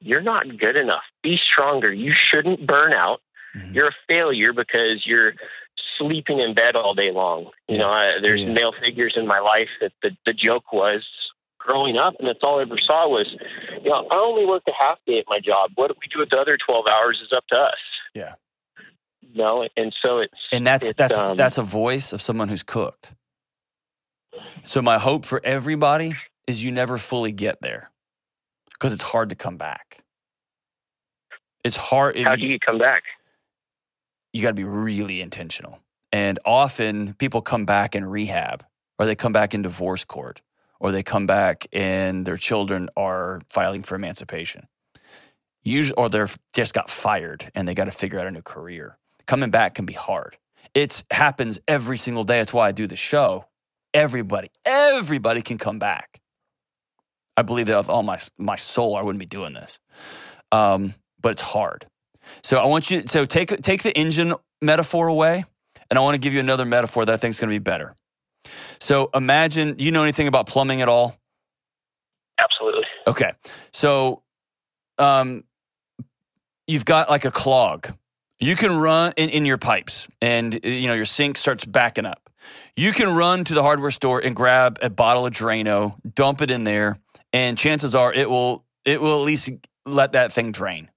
you're 0.00 0.20
not 0.20 0.58
good 0.58 0.76
enough. 0.76 1.02
Be 1.22 1.38
stronger. 1.52 1.92
You 1.92 2.12
shouldn't 2.30 2.66
burn 2.66 2.92
out. 2.92 3.20
Mm-hmm. 3.56 3.74
You're 3.74 3.88
a 3.88 3.96
failure 4.08 4.52
because 4.52 5.04
you're 5.06 5.34
sleeping 5.98 6.40
in 6.40 6.54
bed 6.54 6.74
all 6.74 6.94
day 6.94 7.12
long. 7.12 7.44
You 7.68 7.76
yes. 7.76 7.78
know, 7.78 7.88
I, 7.88 8.04
there's 8.20 8.42
yeah. 8.42 8.52
male 8.52 8.72
figures 8.80 9.14
in 9.16 9.26
my 9.26 9.38
life 9.38 9.68
that 9.80 9.92
the, 10.02 10.10
the 10.26 10.32
joke 10.32 10.72
was 10.72 11.06
growing 11.58 11.96
up, 11.96 12.14
and 12.18 12.26
that's 12.26 12.40
all 12.42 12.58
I 12.58 12.62
ever 12.62 12.78
saw 12.84 13.08
was, 13.08 13.26
you 13.82 13.90
know, 13.90 14.08
I 14.10 14.16
only 14.16 14.44
work 14.44 14.62
a 14.66 14.72
half 14.78 14.98
day 15.06 15.18
at 15.18 15.26
my 15.28 15.38
job. 15.38 15.70
What 15.76 15.88
do 15.88 15.94
we 16.00 16.08
do 16.12 16.18
with 16.18 16.30
the 16.30 16.38
other 16.38 16.56
12 16.56 16.86
hours 16.92 17.20
is 17.22 17.32
up 17.36 17.46
to 17.48 17.56
us. 17.56 17.74
Yeah. 18.14 18.34
no, 19.34 19.66
and 19.76 19.94
so 20.04 20.18
it's 20.18 20.34
and 20.50 20.66
that's 20.66 20.86
it's, 20.86 20.98
that's 20.98 21.14
um, 21.14 21.36
that's 21.36 21.56
a 21.56 21.62
voice 21.62 22.12
of 22.12 22.20
someone 22.20 22.48
who's 22.48 22.62
cooked. 22.62 23.14
So 24.64 24.82
my 24.82 24.98
hope 24.98 25.24
for 25.24 25.40
everybody 25.44 26.14
is 26.52 26.62
you 26.62 26.70
never 26.70 26.98
fully 26.98 27.32
get 27.32 27.60
there 27.62 27.90
because 28.74 28.92
it's 28.92 29.02
hard 29.02 29.30
to 29.30 29.34
come 29.34 29.56
back. 29.56 30.04
It's 31.64 31.76
hard. 31.76 32.18
How 32.18 32.36
do 32.36 32.46
you 32.46 32.58
come 32.58 32.78
back? 32.78 33.02
You 34.32 34.42
got 34.42 34.50
to 34.50 34.54
be 34.54 34.64
really 34.64 35.20
intentional. 35.20 35.80
And 36.12 36.38
often 36.44 37.14
people 37.14 37.40
come 37.40 37.64
back 37.64 37.94
in 37.94 38.04
rehab 38.04 38.64
or 38.98 39.06
they 39.06 39.14
come 39.14 39.32
back 39.32 39.54
in 39.54 39.62
divorce 39.62 40.04
court 40.04 40.42
or 40.78 40.92
they 40.92 41.02
come 41.02 41.26
back 41.26 41.66
and 41.72 42.26
their 42.26 42.36
children 42.36 42.88
are 42.96 43.40
filing 43.48 43.82
for 43.82 43.94
emancipation. 43.94 44.68
Usually, 45.62 45.96
or 45.96 46.08
they're 46.08 46.28
just 46.52 46.74
got 46.74 46.90
fired 46.90 47.50
and 47.54 47.66
they 47.66 47.74
got 47.74 47.84
to 47.84 47.92
figure 47.92 48.18
out 48.18 48.26
a 48.26 48.30
new 48.30 48.42
career. 48.42 48.98
Coming 49.26 49.50
back 49.50 49.74
can 49.74 49.86
be 49.86 49.92
hard. 49.94 50.36
It 50.74 51.04
happens 51.10 51.60
every 51.68 51.96
single 51.96 52.24
day. 52.24 52.38
That's 52.40 52.52
why 52.52 52.68
I 52.68 52.72
do 52.72 52.86
the 52.86 52.96
show. 52.96 53.46
Everybody, 53.94 54.50
everybody 54.64 55.40
can 55.42 55.58
come 55.58 55.78
back. 55.78 56.21
I 57.36 57.42
believe 57.42 57.66
that 57.66 57.76
with 57.76 57.88
all 57.88 58.02
my 58.02 58.18
my 58.38 58.56
soul, 58.56 58.96
I 58.96 59.02
wouldn't 59.02 59.20
be 59.20 59.26
doing 59.26 59.54
this. 59.54 59.78
Um, 60.50 60.94
but 61.20 61.32
it's 61.32 61.42
hard. 61.42 61.86
So 62.42 62.58
I 62.58 62.66
want 62.66 62.90
you. 62.90 63.04
So 63.06 63.24
take 63.24 63.48
take 63.62 63.82
the 63.82 63.96
engine 63.96 64.34
metaphor 64.60 65.08
away, 65.08 65.44
and 65.90 65.98
I 65.98 66.02
want 66.02 66.14
to 66.14 66.20
give 66.20 66.32
you 66.32 66.40
another 66.40 66.64
metaphor 66.64 67.04
that 67.04 67.12
I 67.12 67.16
think 67.16 67.30
is 67.30 67.40
going 67.40 67.50
to 67.50 67.54
be 67.54 67.58
better. 67.58 67.94
So 68.80 69.10
imagine 69.14 69.76
you 69.78 69.92
know 69.92 70.02
anything 70.02 70.28
about 70.28 70.46
plumbing 70.46 70.82
at 70.82 70.88
all? 70.88 71.16
Absolutely. 72.40 72.84
Okay. 73.06 73.30
So 73.72 74.22
um, 74.98 75.44
you've 76.66 76.84
got 76.84 77.08
like 77.08 77.24
a 77.24 77.30
clog. 77.30 77.94
You 78.40 78.56
can 78.56 78.76
run 78.76 79.12
in, 79.16 79.28
in 79.28 79.46
your 79.46 79.58
pipes, 79.58 80.08
and 80.20 80.64
you 80.64 80.88
know 80.88 80.94
your 80.94 81.04
sink 81.04 81.36
starts 81.36 81.64
backing 81.64 82.06
up. 82.06 82.28
You 82.76 82.92
can 82.92 83.14
run 83.14 83.44
to 83.44 83.54
the 83.54 83.62
hardware 83.62 83.92
store 83.92 84.20
and 84.20 84.34
grab 84.34 84.78
a 84.82 84.90
bottle 84.90 85.26
of 85.26 85.32
Drano, 85.32 85.94
dump 86.14 86.42
it 86.42 86.50
in 86.50 86.64
there, 86.64 86.96
and 87.32 87.56
chances 87.56 87.94
are 87.94 88.12
it 88.12 88.28
will 88.28 88.64
it 88.84 89.00
will 89.00 89.20
at 89.20 89.24
least 89.24 89.50
let 89.86 90.12
that 90.12 90.32
thing 90.32 90.52
drain. 90.52 90.90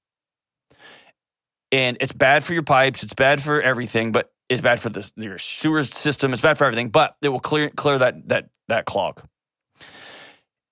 And 1.72 1.98
it's 2.00 2.12
bad 2.12 2.44
for 2.44 2.54
your 2.54 2.64
pipes, 2.64 3.04
it's 3.04 3.14
bad 3.14 3.42
for 3.42 3.62
everything, 3.62 4.12
but 4.12 4.32
it's 4.50 4.62
bad 4.62 4.80
for 4.80 4.90
the, 4.90 5.12
your 5.18 5.38
sewer 5.38 5.84
system, 5.84 6.32
it's 6.34 6.42
bad 6.42 6.58
for 6.58 6.66
everything, 6.66 6.90
but 6.90 7.16
it 7.22 7.30
will 7.30 7.40
clear 7.40 7.70
clear 7.70 7.98
that 7.98 8.28
that 8.30 8.50
that 8.68 8.86
clog. 8.86 9.22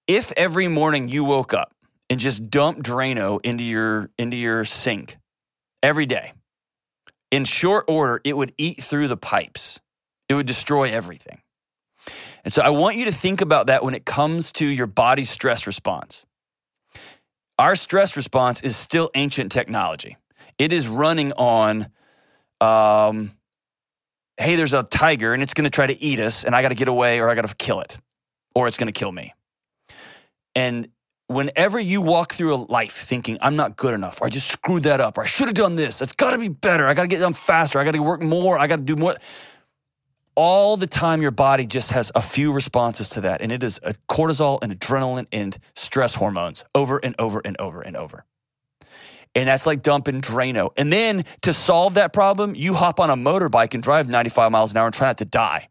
If 0.08 0.32
every 0.36 0.68
morning 0.68 1.08
you 1.08 1.24
woke 1.24 1.54
up 1.54 1.74
and 2.10 2.20
just 2.20 2.50
dumped 2.50 2.84
Drano 2.84 3.40
into 3.44 3.64
your 3.64 4.10
into 4.18 4.38
your 4.38 4.66
sink 4.66 5.18
every 5.82 6.06
day, 6.06 6.34
in 7.32 7.46
short 7.46 7.86
order, 7.88 8.22
it 8.24 8.38
would 8.38 8.54
eat 8.58 8.82
through 8.82 9.08
the 9.08 9.18
pipes. 9.18 9.80
It 10.30 10.36
would 10.36 10.46
destroy 10.46 10.92
everything. 10.92 11.43
And 12.44 12.52
so 12.52 12.62
I 12.62 12.70
want 12.70 12.98
you 12.98 13.06
to 13.06 13.12
think 13.12 13.42
about 13.42 13.68
that 13.68 13.84
when 13.84 13.94
it 13.94 14.06
comes 14.06 14.52
to 14.54 14.66
your 14.66 14.88
body's 14.88 15.30
stress 15.30 15.66
response. 15.66 16.26
Our 17.58 17.76
stress 17.76 18.18
response 18.18 18.62
is 18.62 18.76
still 18.76 19.10
ancient 19.16 19.52
technology. 19.52 20.18
It 20.58 20.74
is 20.74 20.88
running 20.88 21.32
on, 21.34 21.88
um, 22.60 23.32
hey, 24.38 24.56
there's 24.56 24.74
a 24.74 24.84
tiger 24.84 25.34
and 25.34 25.42
it's 25.42 25.54
going 25.54 25.66
to 25.66 25.70
try 25.70 25.88
to 25.88 26.02
eat 26.02 26.20
us, 26.20 26.44
and 26.44 26.56
I 26.56 26.62
got 26.62 26.70
to 26.70 26.76
get 26.76 26.88
away 26.88 27.20
or 27.20 27.30
I 27.30 27.36
got 27.36 27.48
to 27.48 27.56
kill 27.56 27.80
it, 27.80 27.98
or 28.56 28.68
it's 28.68 28.78
going 28.78 28.92
to 28.92 29.00
kill 29.00 29.12
me. 29.12 29.34
And 30.56 30.90
whenever 31.28 31.80
you 31.80 32.02
walk 32.02 32.34
through 32.34 32.54
a 32.54 32.58
life 32.58 32.94
thinking, 32.94 33.38
I'm 33.42 33.56
not 33.56 33.78
good 33.78 33.94
enough, 33.94 34.22
or 34.22 34.28
I 34.28 34.30
just 34.30 34.48
screwed 34.48 34.84
that 34.84 35.00
up, 35.00 35.18
or 35.18 35.24
I 35.24 35.26
should 35.26 35.48
have 35.48 35.56
done 35.56 35.76
this, 35.76 36.02
it's 36.02 36.12
got 36.12 36.32
to 36.32 36.38
be 36.38 36.50
better, 36.50 36.88
I 36.88 36.94
got 36.94 37.04
to 37.04 37.08
get 37.08 37.20
done 37.20 37.34
faster, 37.34 37.80
I 37.80 37.86
got 37.86 37.94
to 37.94 38.04
work 38.04 38.22
more, 38.22 38.58
I 38.58 38.68
got 38.68 38.78
to 38.78 38.82
do 38.84 38.96
more 38.96 39.16
all 40.36 40.78
the 40.78 40.88
time 40.88 41.22
your 41.22 41.32
body 41.32 41.66
just 41.66 41.92
has 41.92 42.12
a 42.16 42.22
few 42.22 42.52
responses 42.52 43.10
to 43.10 43.22
that 43.22 43.42
and 43.42 43.52
it 43.52 43.64
is 43.64 43.80
cortisol 44.10 44.60
and 44.62 44.78
adrenaline 44.78 45.28
and 45.32 45.58
stress 45.76 46.16
hormones 46.16 46.66
over 46.74 47.00
and 47.04 47.16
over 47.20 47.42
and 47.44 47.56
over 47.60 47.82
and 47.82 47.96
over. 47.96 48.26
And 49.36 49.48
that's 49.48 49.66
like 49.66 49.82
dumping 49.82 50.22
drano. 50.22 50.70
And 50.78 50.94
then 50.94 51.24
to 51.42 51.54
solve 51.54 51.96
that 51.96 52.14
problem 52.14 52.56
you 52.56 52.74
hop 52.74 53.00
on 53.00 53.10
a 53.10 53.16
motorbike 53.16 53.74
and 53.74 53.82
drive 53.82 54.10
95 54.10 54.52
miles 54.52 54.72
an 54.72 54.78
hour 54.78 54.86
and 54.88 54.96
try 54.96 55.08
not 55.08 55.18
to 55.20 55.26
die. 55.26 55.70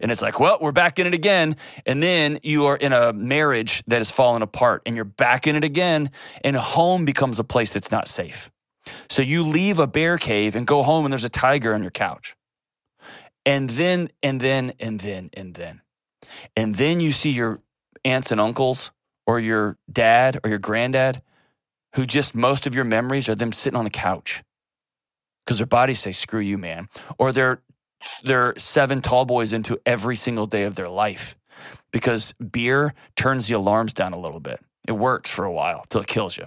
And 0.00 0.10
it's 0.10 0.22
like 0.22 0.40
well 0.40 0.58
we're 0.60 0.72
back 0.72 0.98
in 0.98 1.06
it 1.06 1.14
again. 1.14 1.56
And 1.86 2.02
then 2.02 2.38
you 2.42 2.66
are 2.66 2.76
in 2.76 2.92
a 2.92 3.12
marriage 3.12 3.82
that 3.86 3.98
has 3.98 4.10
fallen 4.10 4.42
apart 4.42 4.82
and 4.86 4.96
you're 4.96 5.04
back 5.04 5.46
in 5.46 5.56
it 5.56 5.64
again 5.64 6.10
and 6.42 6.56
home 6.56 7.04
becomes 7.04 7.38
a 7.38 7.44
place 7.44 7.72
that's 7.72 7.90
not 7.90 8.08
safe. 8.08 8.50
So 9.08 9.22
you 9.22 9.42
leave 9.42 9.78
a 9.78 9.86
bear 9.86 10.18
cave 10.18 10.56
and 10.56 10.66
go 10.66 10.82
home 10.82 11.04
and 11.04 11.12
there's 11.12 11.24
a 11.24 11.28
tiger 11.28 11.74
on 11.74 11.82
your 11.82 11.92
couch 11.92 12.34
and 13.44 13.70
then, 13.70 14.10
and 14.22 14.40
then, 14.40 14.72
and 14.78 15.00
then, 15.00 15.30
and 15.34 15.54
then. 15.54 15.80
And 16.56 16.76
then 16.76 17.00
you 17.00 17.12
see 17.12 17.30
your 17.30 17.60
aunts 18.04 18.30
and 18.30 18.40
uncles 18.40 18.90
or 19.26 19.40
your 19.40 19.78
dad 19.90 20.38
or 20.42 20.50
your 20.50 20.58
granddad 20.58 21.22
who 21.94 22.06
just 22.06 22.34
most 22.34 22.66
of 22.66 22.74
your 22.74 22.84
memories 22.84 23.28
are 23.28 23.34
them 23.34 23.52
sitting 23.52 23.76
on 23.76 23.84
the 23.84 23.90
couch 23.90 24.42
because 25.44 25.58
their 25.58 25.66
bodies 25.66 26.00
say, 26.00 26.12
screw 26.12 26.40
you, 26.40 26.56
man. 26.56 26.88
Or 27.18 27.32
they're, 27.32 27.62
they're 28.24 28.54
seven 28.56 29.00
tall 29.00 29.24
boys 29.24 29.52
into 29.52 29.78
every 29.84 30.16
single 30.16 30.46
day 30.46 30.64
of 30.64 30.74
their 30.74 30.88
life 30.88 31.36
because 31.92 32.32
beer 32.34 32.94
turns 33.16 33.46
the 33.46 33.54
alarms 33.54 33.92
down 33.92 34.12
a 34.12 34.18
little 34.18 34.40
bit. 34.40 34.60
It 34.88 34.92
works 34.92 35.30
for 35.30 35.44
a 35.44 35.52
while 35.52 35.84
till 35.88 36.00
it 36.00 36.06
kills 36.06 36.36
you. 36.36 36.46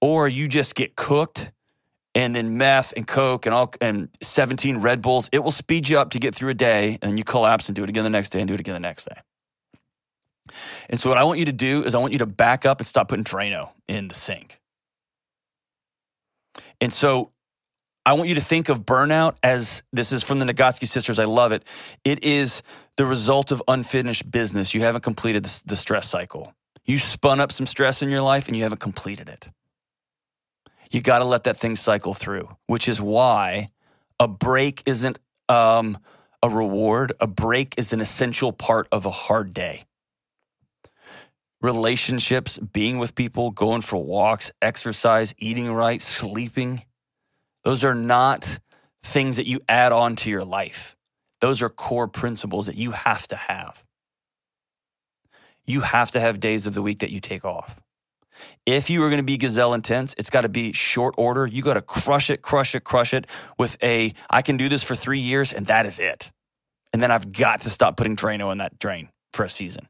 Or 0.00 0.28
you 0.28 0.46
just 0.48 0.74
get 0.74 0.94
cooked 0.94 1.52
and 2.16 2.34
then 2.34 2.56
meth 2.56 2.94
and 2.96 3.06
coke 3.06 3.44
and 3.44 3.54
all 3.54 3.72
and 3.80 4.08
17 4.22 4.78
red 4.78 5.02
bulls. 5.02 5.28
It 5.32 5.44
will 5.44 5.50
speed 5.50 5.86
you 5.86 5.98
up 5.98 6.10
to 6.10 6.18
get 6.18 6.34
through 6.34 6.48
a 6.48 6.54
day 6.54 6.98
and 7.02 7.10
then 7.10 7.18
you 7.18 7.24
collapse 7.24 7.68
and 7.68 7.76
do 7.76 7.84
it 7.84 7.90
again 7.90 8.04
the 8.04 8.10
next 8.10 8.30
day 8.30 8.40
and 8.40 8.48
do 8.48 8.54
it 8.54 8.60
again 8.60 8.72
the 8.72 8.80
next 8.80 9.04
day. 9.04 9.20
And 10.88 10.98
so 10.98 11.10
what 11.10 11.18
i 11.18 11.24
want 11.24 11.38
you 11.38 11.44
to 11.44 11.52
do 11.52 11.82
is 11.84 11.94
i 11.94 11.98
want 11.98 12.14
you 12.14 12.20
to 12.20 12.26
back 12.26 12.64
up 12.64 12.80
and 12.80 12.86
stop 12.86 13.08
putting 13.08 13.24
drano 13.24 13.68
in 13.86 14.08
the 14.08 14.14
sink. 14.14 14.60
And 16.80 16.90
so 16.90 17.32
i 18.06 18.14
want 18.14 18.30
you 18.30 18.34
to 18.36 18.40
think 18.40 18.70
of 18.70 18.86
burnout 18.86 19.36
as 19.42 19.82
this 19.92 20.10
is 20.10 20.22
from 20.22 20.38
the 20.38 20.46
nagoski 20.46 20.88
sisters 20.88 21.18
i 21.18 21.26
love 21.26 21.52
it. 21.52 21.64
It 22.02 22.24
is 22.24 22.62
the 22.96 23.04
result 23.04 23.50
of 23.50 23.62
unfinished 23.68 24.30
business. 24.30 24.72
You 24.72 24.80
haven't 24.80 25.02
completed 25.02 25.44
the 25.44 25.76
stress 25.76 26.08
cycle. 26.08 26.54
You 26.86 26.96
spun 26.96 27.40
up 27.40 27.52
some 27.52 27.66
stress 27.66 28.00
in 28.00 28.08
your 28.08 28.22
life 28.22 28.48
and 28.48 28.56
you 28.56 28.62
haven't 28.62 28.80
completed 28.80 29.28
it 29.28 29.50
you 30.90 31.00
got 31.00 31.18
to 31.18 31.24
let 31.24 31.44
that 31.44 31.56
thing 31.56 31.76
cycle 31.76 32.14
through, 32.14 32.48
which 32.66 32.88
is 32.88 33.00
why 33.00 33.68
a 34.18 34.28
break 34.28 34.82
isn't 34.86 35.18
um, 35.48 35.98
a 36.42 36.48
reward. 36.48 37.12
A 37.20 37.26
break 37.26 37.74
is 37.76 37.92
an 37.92 38.00
essential 38.00 38.52
part 38.52 38.88
of 38.92 39.06
a 39.06 39.10
hard 39.10 39.52
day. 39.54 39.84
Relationships, 41.60 42.58
being 42.58 42.98
with 42.98 43.14
people, 43.14 43.50
going 43.50 43.80
for 43.80 44.02
walks, 44.02 44.52
exercise, 44.60 45.34
eating 45.38 45.72
right, 45.72 46.00
sleeping, 46.00 46.82
those 47.64 47.82
are 47.82 47.94
not 47.94 48.58
things 49.02 49.36
that 49.36 49.46
you 49.48 49.60
add 49.68 49.92
on 49.92 50.14
to 50.16 50.30
your 50.30 50.44
life. 50.44 50.96
Those 51.40 51.62
are 51.62 51.68
core 51.68 52.08
principles 52.08 52.66
that 52.66 52.76
you 52.76 52.92
have 52.92 53.26
to 53.28 53.36
have. 53.36 53.84
You 55.66 55.80
have 55.80 56.12
to 56.12 56.20
have 56.20 56.38
days 56.38 56.66
of 56.66 56.74
the 56.74 56.82
week 56.82 57.00
that 57.00 57.10
you 57.10 57.20
take 57.20 57.44
off. 57.44 57.80
If 58.64 58.90
you 58.90 59.02
are 59.02 59.08
going 59.08 59.20
to 59.20 59.24
be 59.24 59.36
gazelle 59.36 59.74
intense, 59.74 60.14
it's 60.18 60.30
got 60.30 60.42
to 60.42 60.48
be 60.48 60.72
short 60.72 61.14
order. 61.18 61.46
You 61.46 61.62
got 61.62 61.74
to 61.74 61.82
crush 61.82 62.30
it, 62.30 62.42
crush 62.42 62.74
it, 62.74 62.84
crush 62.84 63.14
it 63.14 63.26
with 63.58 63.76
a, 63.82 64.12
I 64.28 64.42
can 64.42 64.56
do 64.56 64.68
this 64.68 64.82
for 64.82 64.94
three 64.94 65.20
years 65.20 65.52
and 65.52 65.66
that 65.66 65.86
is 65.86 65.98
it. 65.98 66.32
And 66.92 67.02
then 67.02 67.10
I've 67.10 67.32
got 67.32 67.60
to 67.62 67.70
stop 67.70 67.96
putting 67.96 68.16
Drano 68.16 68.50
in 68.52 68.58
that 68.58 68.78
drain 68.78 69.10
for 69.32 69.44
a 69.44 69.50
season. 69.50 69.88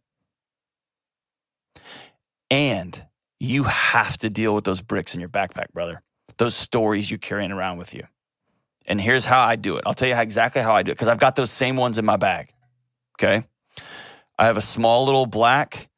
And 2.50 3.06
you 3.40 3.64
have 3.64 4.16
to 4.18 4.28
deal 4.28 4.54
with 4.54 4.64
those 4.64 4.80
bricks 4.80 5.14
in 5.14 5.20
your 5.20 5.28
backpack, 5.28 5.72
brother. 5.72 6.02
Those 6.38 6.54
stories 6.54 7.10
you're 7.10 7.18
carrying 7.18 7.52
around 7.52 7.78
with 7.78 7.94
you. 7.94 8.04
And 8.86 9.00
here's 9.00 9.24
how 9.24 9.42
I 9.42 9.56
do 9.56 9.76
it. 9.76 9.82
I'll 9.86 9.94
tell 9.94 10.08
you 10.08 10.14
how, 10.14 10.22
exactly 10.22 10.62
how 10.62 10.74
I 10.74 10.82
do 10.82 10.92
it 10.92 10.94
because 10.94 11.08
I've 11.08 11.18
got 11.18 11.34
those 11.34 11.50
same 11.50 11.76
ones 11.76 11.98
in 11.98 12.04
my 12.04 12.16
bag. 12.16 12.52
Okay. 13.18 13.44
I 14.38 14.46
have 14.46 14.56
a 14.56 14.62
small 14.62 15.04
little 15.04 15.26
black 15.26 15.88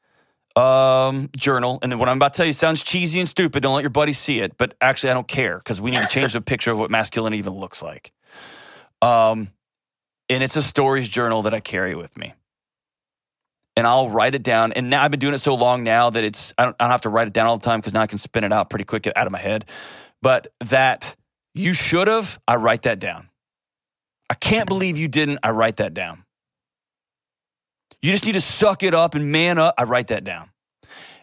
um, 0.59 1.31
journal. 1.37 1.79
And 1.83 1.93
then 1.93 1.99
what 1.99 2.09
I'm 2.09 2.17
about 2.17 2.35
to 2.35 2.37
tell 2.39 2.47
you 2.47 2.53
sounds 2.53 2.83
cheesy 2.83 3.21
and 3.21 3.29
stupid. 3.29 3.63
Don't 3.63 3.75
let 3.75 3.83
your 3.83 3.91
buddies 3.91 4.19
see 4.19 4.41
it. 4.41 4.59
But 4.59 4.75
actually, 4.81 5.11
I 5.11 5.15
don't 5.15 5.29
care 5.29 5.59
because 5.59 5.81
we 5.81 5.91
need 5.91 6.03
to 6.03 6.09
change 6.09 6.33
the 6.33 6.41
picture 6.41 6.73
of 6.73 6.79
what 6.79 6.91
masculinity 6.91 7.39
even 7.39 7.55
looks 7.55 7.83
like. 7.83 8.13
Um, 9.01 9.51
and 10.29 10.43
it's 10.43 10.57
a 10.57 10.63
stories 10.63 11.09
journal 11.09 11.43
that 11.43 11.55
I 11.55 11.61
carry 11.61 11.95
with 11.95 12.17
me. 12.19 12.35
And 13.77 13.87
I'll 13.87 14.11
write 14.11 14.35
it 14.35 14.43
down. 14.43 14.73
And 14.73 14.91
now 14.91 15.05
I've 15.05 15.13
been 15.13 15.21
doing 15.21 15.35
it 15.35 15.39
so 15.39 15.55
long 15.55 15.85
now 15.85 16.11
that 16.11 16.25
it's, 16.25 16.53
I 16.59 16.65
don't, 16.65 16.77
I 16.81 16.85
don't 16.85 16.91
have 16.91 17.03
to 17.03 17.09
write 17.09 17.29
it 17.29 17.33
down 17.33 17.47
all 17.47 17.59
the 17.59 17.65
time 17.65 17.79
because 17.79 17.95
now 17.95 18.01
I 18.01 18.09
can 18.09 18.19
spin 18.19 18.43
it 18.43 18.53
out 18.53 18.71
pretty 18.71 18.85
quick 18.85 19.07
out 19.07 19.27
of 19.27 19.33
my 19.33 19.39
head. 19.39 19.67
But 20.21 20.49
that 20.65 21.15
you 21.55 21.73
should 21.75 22.09
have, 22.09 22.41
I 22.49 22.57
write 22.57 22.83
that 22.83 22.99
down. 22.99 23.29
I 24.29 24.35
can't 24.35 24.69
believe 24.69 24.99
you 24.99 25.07
didn't, 25.07 25.39
I 25.45 25.51
write 25.51 25.77
that 25.77 25.95
down. 25.95 26.25
You 28.03 28.13
just 28.13 28.25
need 28.25 28.33
to 28.33 28.41
suck 28.41 28.83
it 28.83 28.95
up 28.95 29.15
and 29.15 29.33
man 29.33 29.59
up, 29.59 29.75
I 29.77 29.85
write 29.85 30.09
that 30.09 30.25
down. 30.25 30.51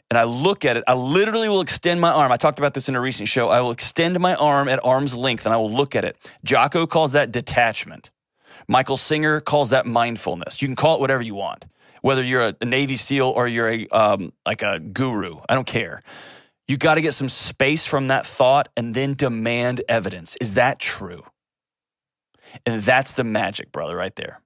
And 0.10 0.20
I 0.20 0.24
look 0.24 0.65
at 0.65 0.77
it, 0.77 0.84
I 0.88 0.94
literally 0.94 1.50
will 1.50 1.62
extend 1.62 2.00
my 2.00 2.12
arm. 2.12 2.32
I 2.32 2.38
talked 2.38 2.60
about 2.60 2.74
this 2.74 2.88
in 2.89 2.96
a 2.96 3.01
recent 3.01 3.27
show. 3.27 3.50
I 3.50 3.62
will 3.62 3.72
extend 3.72 4.20
my 4.20 4.36
arm 4.36 4.67
at 4.67 4.84
arm's 4.84 5.13
length 5.13 5.46
and 5.46 5.53
I 5.53 5.58
will 5.58 5.72
look 5.72 5.96
at 5.96 6.05
it. 6.05 6.32
Jocko 6.44 6.86
calls 6.86 7.13
that 7.13 7.32
detachment. 7.32 8.12
Michael 8.67 8.98
Singer 8.98 9.41
calls 9.41 9.72
that 9.72 9.86
mindfulness. 9.86 10.62
You 10.62 10.67
can 10.67 10.75
call 10.75 10.96
it 10.96 11.01
whatever 11.01 11.24
you 11.24 11.36
want, 11.36 11.65
whether 12.01 12.24
you're 12.24 12.53
a, 12.60 12.65
Navy 12.65 12.98
SEAL 12.98 13.27
or 13.27 13.48
you're 13.48 13.70
a 13.70 13.88
um, 13.88 14.34
like 14.46 14.62
a 14.62 14.79
guru. 14.79 15.39
I 15.48 15.55
don't 15.55 15.67
care. 15.67 16.01
You 16.67 16.77
got 16.77 16.96
to 16.96 17.01
get 17.01 17.13
some 17.13 17.29
space 17.29 17.86
from 17.86 18.08
that 18.08 18.25
thought 18.25 18.70
and 18.75 18.96
then 18.96 19.13
demand 19.13 19.84
evidence. 19.88 20.36
Is 20.41 20.53
that 20.55 20.79
true? 20.79 21.24
And 22.65 22.82
that's 22.82 23.12
the 23.12 23.24
magic, 23.24 23.72
brother, 23.72 23.96
right 23.96 24.15
there. 24.15 24.41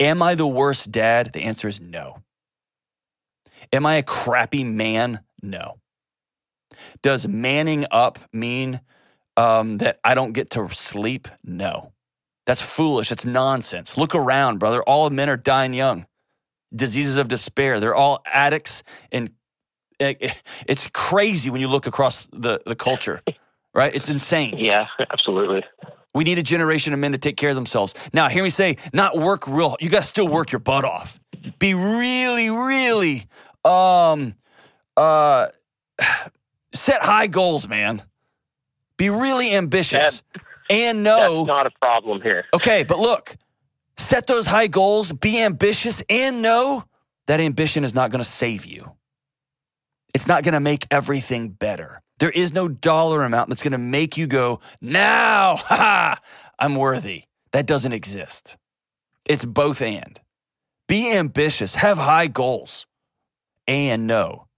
Am 0.00 0.22
I 0.22 0.34
the 0.34 0.46
worst 0.46 0.90
dad? 0.90 1.32
The 1.32 1.42
answer 1.42 1.68
is 1.68 1.80
no. 1.80 2.22
Am 3.72 3.86
I 3.86 3.96
a 3.96 4.02
crappy 4.02 4.64
man? 4.64 5.20
No. 5.42 5.78
Does 7.02 7.28
manning 7.28 7.86
up 7.90 8.18
mean 8.32 8.80
um, 9.36 9.78
that 9.78 10.00
I 10.04 10.14
don't 10.14 10.32
get 10.32 10.50
to 10.50 10.68
sleep? 10.70 11.28
No. 11.44 11.92
That's 12.46 12.60
foolish. 12.60 13.10
It's 13.10 13.24
nonsense. 13.24 13.96
Look 13.96 14.14
around, 14.14 14.58
brother. 14.58 14.82
All 14.82 15.08
men 15.10 15.28
are 15.28 15.36
dying 15.36 15.72
young. 15.72 16.06
Diseases 16.74 17.16
of 17.16 17.28
despair. 17.28 17.80
They're 17.80 17.94
all 17.94 18.22
addicts 18.26 18.82
and 19.12 19.30
eh, 20.00 20.14
eh, 20.20 20.34
it's 20.66 20.88
crazy 20.92 21.50
when 21.50 21.60
you 21.60 21.68
look 21.68 21.86
across 21.86 22.26
the, 22.32 22.60
the 22.66 22.74
culture, 22.74 23.22
right? 23.74 23.94
It's 23.94 24.08
insane. 24.08 24.58
Yeah, 24.58 24.88
absolutely. 25.10 25.62
We 26.14 26.24
need 26.24 26.38
a 26.38 26.42
generation 26.42 26.92
of 26.92 27.00
men 27.00 27.12
to 27.12 27.18
take 27.18 27.36
care 27.36 27.50
of 27.50 27.56
themselves. 27.56 27.94
Now, 28.12 28.28
hear 28.28 28.44
me 28.44 28.50
say, 28.50 28.76
not 28.92 29.18
work 29.18 29.48
real. 29.48 29.76
You 29.80 29.90
got 29.90 30.02
to 30.02 30.06
still 30.06 30.28
work 30.28 30.52
your 30.52 30.60
butt 30.60 30.84
off. 30.84 31.18
Be 31.58 31.74
really, 31.74 32.50
really, 32.50 33.26
um, 33.64 34.34
uh, 34.96 35.48
set 36.72 37.02
high 37.02 37.26
goals, 37.26 37.68
man. 37.68 38.02
Be 38.96 39.10
really 39.10 39.52
ambitious. 39.54 40.22
That, 40.32 40.42
and 40.70 41.02
know 41.02 41.44
that's 41.44 41.46
not 41.48 41.66
a 41.66 41.70
problem 41.80 42.22
here. 42.22 42.44
Okay, 42.54 42.84
but 42.84 42.98
look, 42.98 43.36
set 43.96 44.26
those 44.26 44.46
high 44.46 44.68
goals, 44.68 45.12
be 45.12 45.40
ambitious, 45.40 46.02
and 46.08 46.42
know 46.42 46.84
that 47.26 47.40
ambition 47.40 47.84
is 47.84 47.94
not 47.94 48.10
going 48.10 48.22
to 48.22 48.30
save 48.30 48.64
you. 48.64 48.92
It's 50.14 50.26
not 50.28 50.44
going 50.44 50.54
to 50.54 50.60
make 50.60 50.86
everything 50.90 51.48
better. 51.48 52.00
There 52.18 52.30
is 52.30 52.52
no 52.52 52.68
dollar 52.68 53.24
amount 53.24 53.48
that's 53.48 53.62
going 53.62 53.72
to 53.72 53.78
make 53.78 54.16
you 54.16 54.26
go, 54.26 54.60
now, 54.80 55.56
ha, 55.58 56.18
I'm 56.58 56.76
worthy. 56.76 57.24
That 57.52 57.66
doesn't 57.66 57.92
exist. 57.92 58.56
It's 59.26 59.44
both 59.44 59.80
and. 59.80 60.20
Be 60.86 61.12
ambitious, 61.12 61.76
have 61.76 61.98
high 61.98 62.26
goals, 62.26 62.86
and 63.66 64.06
know 64.06 64.48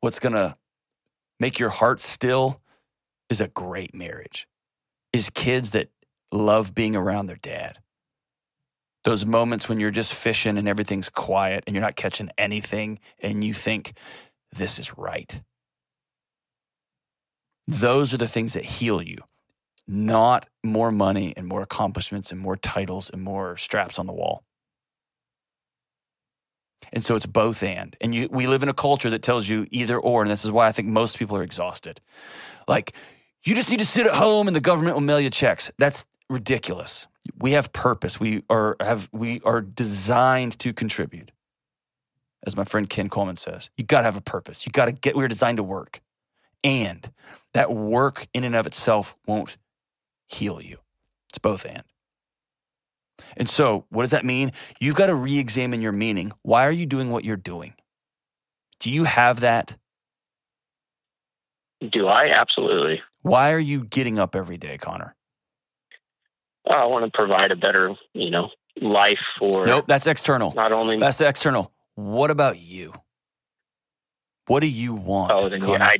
what's 0.00 0.20
going 0.20 0.34
to 0.34 0.56
make 1.40 1.58
your 1.58 1.70
heart 1.70 2.00
still 2.00 2.60
is 3.28 3.40
a 3.40 3.48
great 3.48 3.94
marriage 3.94 4.46
is 5.12 5.30
kids 5.30 5.70
that 5.70 5.88
love 6.32 6.74
being 6.74 6.94
around 6.94 7.26
their 7.26 7.36
dad. 7.36 7.78
Those 9.04 9.24
moments 9.24 9.68
when 9.68 9.80
you're 9.80 9.90
just 9.90 10.14
fishing 10.14 10.58
and 10.58 10.68
everything's 10.68 11.08
quiet 11.08 11.64
and 11.66 11.74
you're 11.74 11.84
not 11.84 11.96
catching 11.96 12.30
anything 12.36 12.98
and 13.20 13.42
you 13.42 13.54
think, 13.54 13.96
this 14.52 14.78
is 14.78 14.96
right. 14.98 15.42
Those 17.66 18.14
are 18.14 18.18
the 18.18 18.28
things 18.28 18.54
that 18.54 18.64
heal 18.64 19.02
you, 19.02 19.18
not 19.86 20.48
more 20.62 20.92
money 20.92 21.34
and 21.36 21.46
more 21.46 21.62
accomplishments 21.62 22.30
and 22.30 22.40
more 22.40 22.56
titles 22.56 23.10
and 23.10 23.22
more 23.22 23.56
straps 23.56 23.98
on 23.98 24.06
the 24.06 24.12
wall. 24.12 24.44
And 26.92 27.04
so 27.04 27.16
it's 27.16 27.26
both 27.26 27.62
and. 27.62 27.96
And 28.00 28.14
you, 28.14 28.28
we 28.30 28.46
live 28.46 28.62
in 28.62 28.68
a 28.68 28.74
culture 28.74 29.10
that 29.10 29.22
tells 29.22 29.48
you 29.48 29.66
either 29.70 29.98
or. 29.98 30.22
And 30.22 30.30
this 30.30 30.44
is 30.44 30.52
why 30.52 30.68
I 30.68 30.72
think 30.72 30.88
most 30.88 31.18
people 31.18 31.36
are 31.36 31.42
exhausted. 31.42 32.00
Like, 32.68 32.92
you 33.44 33.54
just 33.54 33.70
need 33.70 33.80
to 33.80 33.86
sit 33.86 34.06
at 34.06 34.14
home 34.14 34.46
and 34.46 34.56
the 34.56 34.60
government 34.60 34.94
will 34.94 35.02
mail 35.02 35.20
you 35.20 35.30
checks. 35.30 35.70
That's 35.78 36.04
ridiculous. 36.28 37.06
We 37.38 37.52
have 37.52 37.72
purpose. 37.72 38.20
We 38.20 38.42
are 38.48 38.76
have 38.80 39.08
we 39.12 39.40
are 39.44 39.60
designed 39.60 40.58
to 40.60 40.72
contribute. 40.72 41.32
As 42.46 42.56
my 42.56 42.64
friend 42.64 42.88
Ken 42.88 43.08
Coleman 43.08 43.36
says, 43.36 43.70
you 43.76 43.84
got 43.84 44.00
to 44.00 44.04
have 44.04 44.16
a 44.16 44.20
purpose. 44.20 44.66
You 44.66 44.72
got 44.72 44.86
to 44.86 44.92
get 44.92 45.16
we're 45.16 45.28
designed 45.28 45.56
to 45.56 45.64
work. 45.64 46.00
And 46.62 47.10
that 47.56 47.72
work 47.72 48.28
in 48.34 48.44
and 48.44 48.54
of 48.54 48.66
itself 48.66 49.16
won't 49.26 49.56
heal 50.26 50.60
you. 50.60 50.76
It's 51.30 51.38
both 51.38 51.64
and. 51.64 51.84
And 53.34 53.48
so, 53.48 53.86
what 53.88 54.02
does 54.02 54.10
that 54.10 54.26
mean? 54.26 54.52
You've 54.78 54.94
got 54.94 55.06
to 55.06 55.14
re 55.14 55.38
examine 55.38 55.80
your 55.80 55.92
meaning. 55.92 56.32
Why 56.42 56.66
are 56.66 56.70
you 56.70 56.84
doing 56.84 57.10
what 57.10 57.24
you're 57.24 57.38
doing? 57.38 57.72
Do 58.78 58.90
you 58.90 59.04
have 59.04 59.40
that? 59.40 59.78
Do 61.80 62.08
I? 62.08 62.28
Absolutely. 62.28 63.00
Why 63.22 63.54
are 63.54 63.58
you 63.58 63.84
getting 63.84 64.18
up 64.18 64.36
every 64.36 64.58
day, 64.58 64.76
Connor? 64.76 65.14
I 66.68 66.84
want 66.84 67.10
to 67.10 67.10
provide 67.16 67.52
a 67.52 67.56
better, 67.56 67.94
you 68.12 68.28
know, 68.28 68.50
life 68.82 69.18
for. 69.38 69.64
Nope, 69.64 69.86
that's 69.88 70.06
external. 70.06 70.52
Not 70.52 70.72
only 70.72 70.98
that's 70.98 71.22
external. 71.22 71.72
What 71.94 72.30
about 72.30 72.58
you? 72.58 72.92
What 74.46 74.60
do 74.60 74.66
you 74.66 74.92
want? 74.92 75.32
Oh, 75.32 75.48
then 75.48 75.62
yeah, 75.62 75.82
I, 75.82 75.96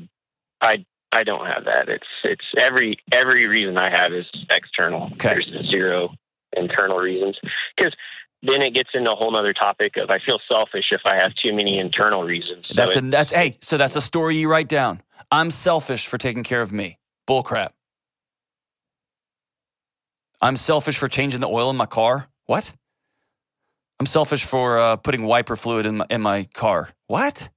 I, 0.61 0.87
I 1.12 1.25
don't 1.25 1.47
have 1.47 1.64
that. 1.64 1.88
It's 1.88 2.07
it's 2.25 2.45
every 2.59 2.99
every 3.12 3.47
reason 3.47 3.77
I 3.77 3.90
have 3.90 4.12
is 4.12 4.27
external. 4.51 5.05
Okay. 5.14 5.35
There's 5.35 5.71
zero 5.71 6.11
internal 6.57 6.99
reasons 6.99 7.38
because 7.77 7.95
then 8.42 8.62
it 8.62 8.75
gets 8.75 8.90
into 8.95 9.12
a 9.12 9.14
whole 9.14 9.35
other 9.37 9.53
topic 9.53 9.97
of 9.97 10.11
I 10.11 10.19
feel 10.19 10.38
selfish 10.51 10.87
if 10.90 11.01
I 11.05 11.16
have 11.16 11.33
too 11.35 11.55
many 11.55 11.79
internal 11.79 12.23
reasons. 12.23 12.69
So 12.69 12.75
that's 12.75 12.97
a, 12.97 13.01
that's 13.01 13.31
hey, 13.31 13.59
so 13.61 13.77
that's 13.77 13.97
a 13.97 14.01
story 14.01 14.37
you 14.37 14.51
write 14.51 14.69
down. 14.69 15.03
I'm 15.31 15.51
selfish 15.51 16.07
for 16.07 16.19
taking 16.19 16.45
care 16.45 16.62
of 16.62 16.73
me. 16.73 16.99
Bullcrap. 17.29 17.71
I'm 20.40 20.57
selfish 20.57 20.99
for 20.99 21.09
changing 21.09 21.40
the 21.40 21.49
oil 21.49 21.71
in 21.71 21.77
my 21.77 21.87
car. 21.87 22.29
What? 22.45 22.75
I'm 23.99 24.07
selfish 24.07 24.45
for 24.45 24.79
uh, 24.79 24.97
putting 24.97 25.23
wiper 25.23 25.57
fluid 25.57 25.87
in 25.87 25.97
my, 25.97 26.07
in 26.11 26.21
my 26.21 26.45
car. 26.53 26.90
What? 27.07 27.49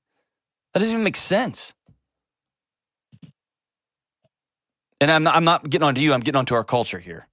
That 0.74 0.80
doesn't 0.80 0.94
even 0.94 1.04
make 1.04 1.18
sense. 1.18 1.74
And 5.02 5.12
I'm 5.12 5.24
not, 5.24 5.36
I'm 5.36 5.46
not 5.46 5.70
getting 5.70 5.88
onto 5.88 6.02
you, 6.02 6.14
I'm 6.14 6.20
getting 6.20 6.38
onto 6.38 6.56
our 6.56 6.64
culture 6.64 7.00
here. 7.00 7.28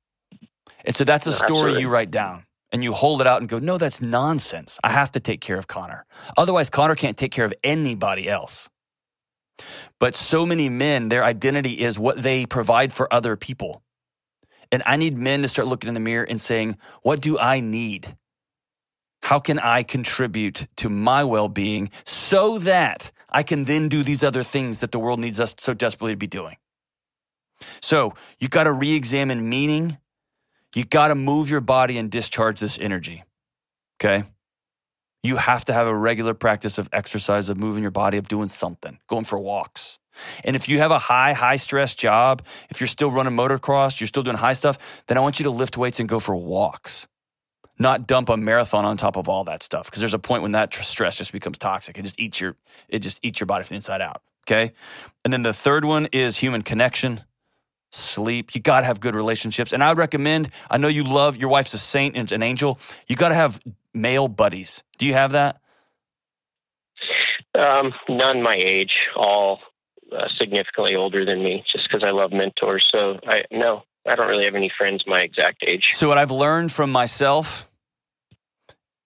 And 0.85 0.95
so 0.95 1.05
that's 1.05 1.27
a 1.27 1.33
story 1.33 1.49
Absolutely. 1.49 1.81
you 1.83 1.89
write 1.89 2.11
down 2.11 2.45
and 2.73 2.85
you 2.85 2.93
hold 2.93 3.21
it 3.21 3.27
out 3.27 3.41
and 3.41 3.49
go, 3.49 3.59
no, 3.59 3.79
that's 3.79 4.01
nonsense. 4.01 4.79
I 4.85 4.91
have 4.91 5.11
to 5.13 5.21
take 5.21 5.41
care 5.41 5.59
of 5.59 5.67
Connor. 5.67 6.07
Otherwise, 6.37 6.71
Connor 6.71 6.95
can't 6.95 7.17
take 7.17 7.33
care 7.33 7.45
of 7.45 7.55
anybody 7.65 8.29
else. 8.29 8.69
But 9.99 10.15
so 10.15 10.45
many 10.45 10.69
men, 10.69 11.09
their 11.09 11.25
identity 11.25 11.81
is 11.81 11.99
what 11.99 12.23
they 12.23 12.47
provide 12.47 12.93
for 12.93 13.13
other 13.13 13.37
people. 13.37 13.83
And 14.71 14.83
I 14.85 14.97
need 14.97 15.17
men 15.17 15.43
to 15.43 15.49
start 15.49 15.69
looking 15.69 15.89
in 15.89 15.95
the 15.95 16.01
mirror 16.01 16.27
and 16.29 16.41
saying, 16.41 16.77
What 17.03 17.21
do 17.21 17.39
I 17.39 17.61
need? 17.61 18.17
How 19.23 19.39
can 19.39 19.59
I 19.59 19.83
contribute 19.83 20.69
to 20.77 20.89
my 20.89 21.25
well 21.25 21.49
being 21.49 21.91
so 22.05 22.59
that 22.59 23.11
I 23.31 23.43
can 23.43 23.65
then 23.65 23.89
do 23.89 24.03
these 24.03 24.23
other 24.23 24.43
things 24.43 24.81
that 24.81 24.93
the 24.93 24.99
world 24.99 25.21
needs 25.21 25.41
us 25.41 25.55
so 25.59 25.73
desperately 25.73 26.13
to 26.13 26.19
be 26.19 26.27
doing? 26.27 26.57
So 27.81 28.15
you 28.39 28.49
got 28.49 28.65
to 28.65 28.73
re 28.73 28.95
examine 28.95 29.49
meaning. 29.49 29.99
You 30.75 30.85
got 30.85 31.09
to 31.09 31.15
move 31.15 31.49
your 31.49 31.61
body 31.61 31.97
and 31.99 32.11
discharge 32.11 32.61
this 32.61 32.79
energy. 32.79 33.25
Okay 33.99 34.25
you 35.27 35.37
have 35.37 35.65
to 35.65 35.73
have 35.73 35.87
a 35.87 35.95
regular 35.95 36.35
practice 36.35 36.79
of 36.79 36.89
exercise, 36.93 37.49
of 37.49 37.59
moving 37.59 37.83
your 37.83 37.91
body, 37.91 38.17
of 38.17 38.29
doing 38.29 38.49
something, 38.49 38.99
going 39.09 39.25
for 39.25 39.39
walks. 39.39 39.99
And 40.45 40.57
if 40.57 40.69
you 40.69 40.79
have 40.79 40.91
a 40.91 40.99
high, 40.99 41.35
high 41.35 41.57
stress 41.57 41.95
job, 41.95 42.43
if 42.71 42.81
you're 42.81 42.87
still 42.87 43.11
running 43.11 43.37
motocross, 43.37 44.01
you're 44.01 44.07
still 44.07 44.23
doing 44.23 44.37
high 44.37 44.55
stuff, 44.55 45.05
then 45.09 45.19
I 45.19 45.21
want 45.21 45.39
you 45.39 45.45
to 45.45 45.51
lift 45.51 45.77
weights 45.77 46.01
and 46.01 46.09
go 46.09 46.21
for 46.21 46.35
walks, 46.35 47.07
not 47.79 48.07
dump 48.07 48.31
a 48.31 48.37
marathon 48.37 48.87
on 48.87 48.97
top 48.97 49.17
of 49.17 49.29
all 49.29 49.45
that 49.45 49.63
stuff. 49.63 49.87
Because 49.87 50.01
there's 50.01 50.15
a 50.15 50.19
point 50.19 50.43
when 50.43 50.53
that 50.53 50.73
stress 50.73 51.17
just 51.17 51.33
becomes 51.33 51.59
toxic. 51.59 51.99
It 51.99 52.03
just 52.03 52.19
eats 52.19 52.41
your, 52.41 52.57
it 52.89 53.01
just 53.01 53.19
eats 53.23 53.41
your 53.41 53.47
body 53.47 53.65
from 53.65 53.75
the 53.75 53.77
inside 53.77 54.01
out. 54.01 54.23
Okay. 54.45 54.73
And 55.25 55.33
then 55.33 55.43
the 55.43 55.53
third 55.53 55.85
one 55.85 56.07
is 56.13 56.39
human 56.39 56.63
connection, 56.63 57.25
sleep. 57.91 58.55
You 58.55 58.61
got 58.61 58.81
to 58.81 58.87
have 58.87 59.01
good 59.01 59.15
relationships. 59.15 59.73
And 59.73 59.83
I 59.83 59.89
would 59.89 59.99
recommend, 59.99 60.51
I 60.71 60.79
know 60.79 60.89
you 60.89 61.05
love, 61.05 61.37
your 61.37 61.49
wife's 61.49 61.75
a 61.75 61.79
saint 61.79 62.17
and 62.17 62.31
an 62.33 62.43
angel. 62.43 62.79
You 63.07 63.17
got 63.17 63.31
to 63.31 63.35
have 63.35 63.61
male 63.95 64.29
buddies. 64.29 64.83
Do 64.99 65.07
you 65.07 65.15
have 65.15 65.33
that? 65.33 65.61
Um, 67.59 67.95
none 68.09 68.43
my 68.43 68.55
age, 68.55 68.93
all 69.17 69.61
uh, 70.13 70.29
significantly 70.39 70.95
older 70.95 71.25
than 71.25 71.43
me, 71.43 71.65
just 71.73 71.89
because 71.89 72.05
I 72.05 72.11
love 72.11 72.33
mentors. 72.33 72.87
So 72.93 73.19
I 73.27 73.45
no, 73.51 73.83
I 74.07 74.15
don't 74.15 74.29
really 74.29 74.45
have 74.45 74.55
any 74.55 74.71
friends 74.77 75.05
my 75.07 75.21
exact 75.21 75.65
age. 75.67 75.95
So 75.95 76.09
what 76.09 76.19
I've 76.19 76.31
learned 76.31 76.71
from 76.71 76.93
myself 76.93 77.71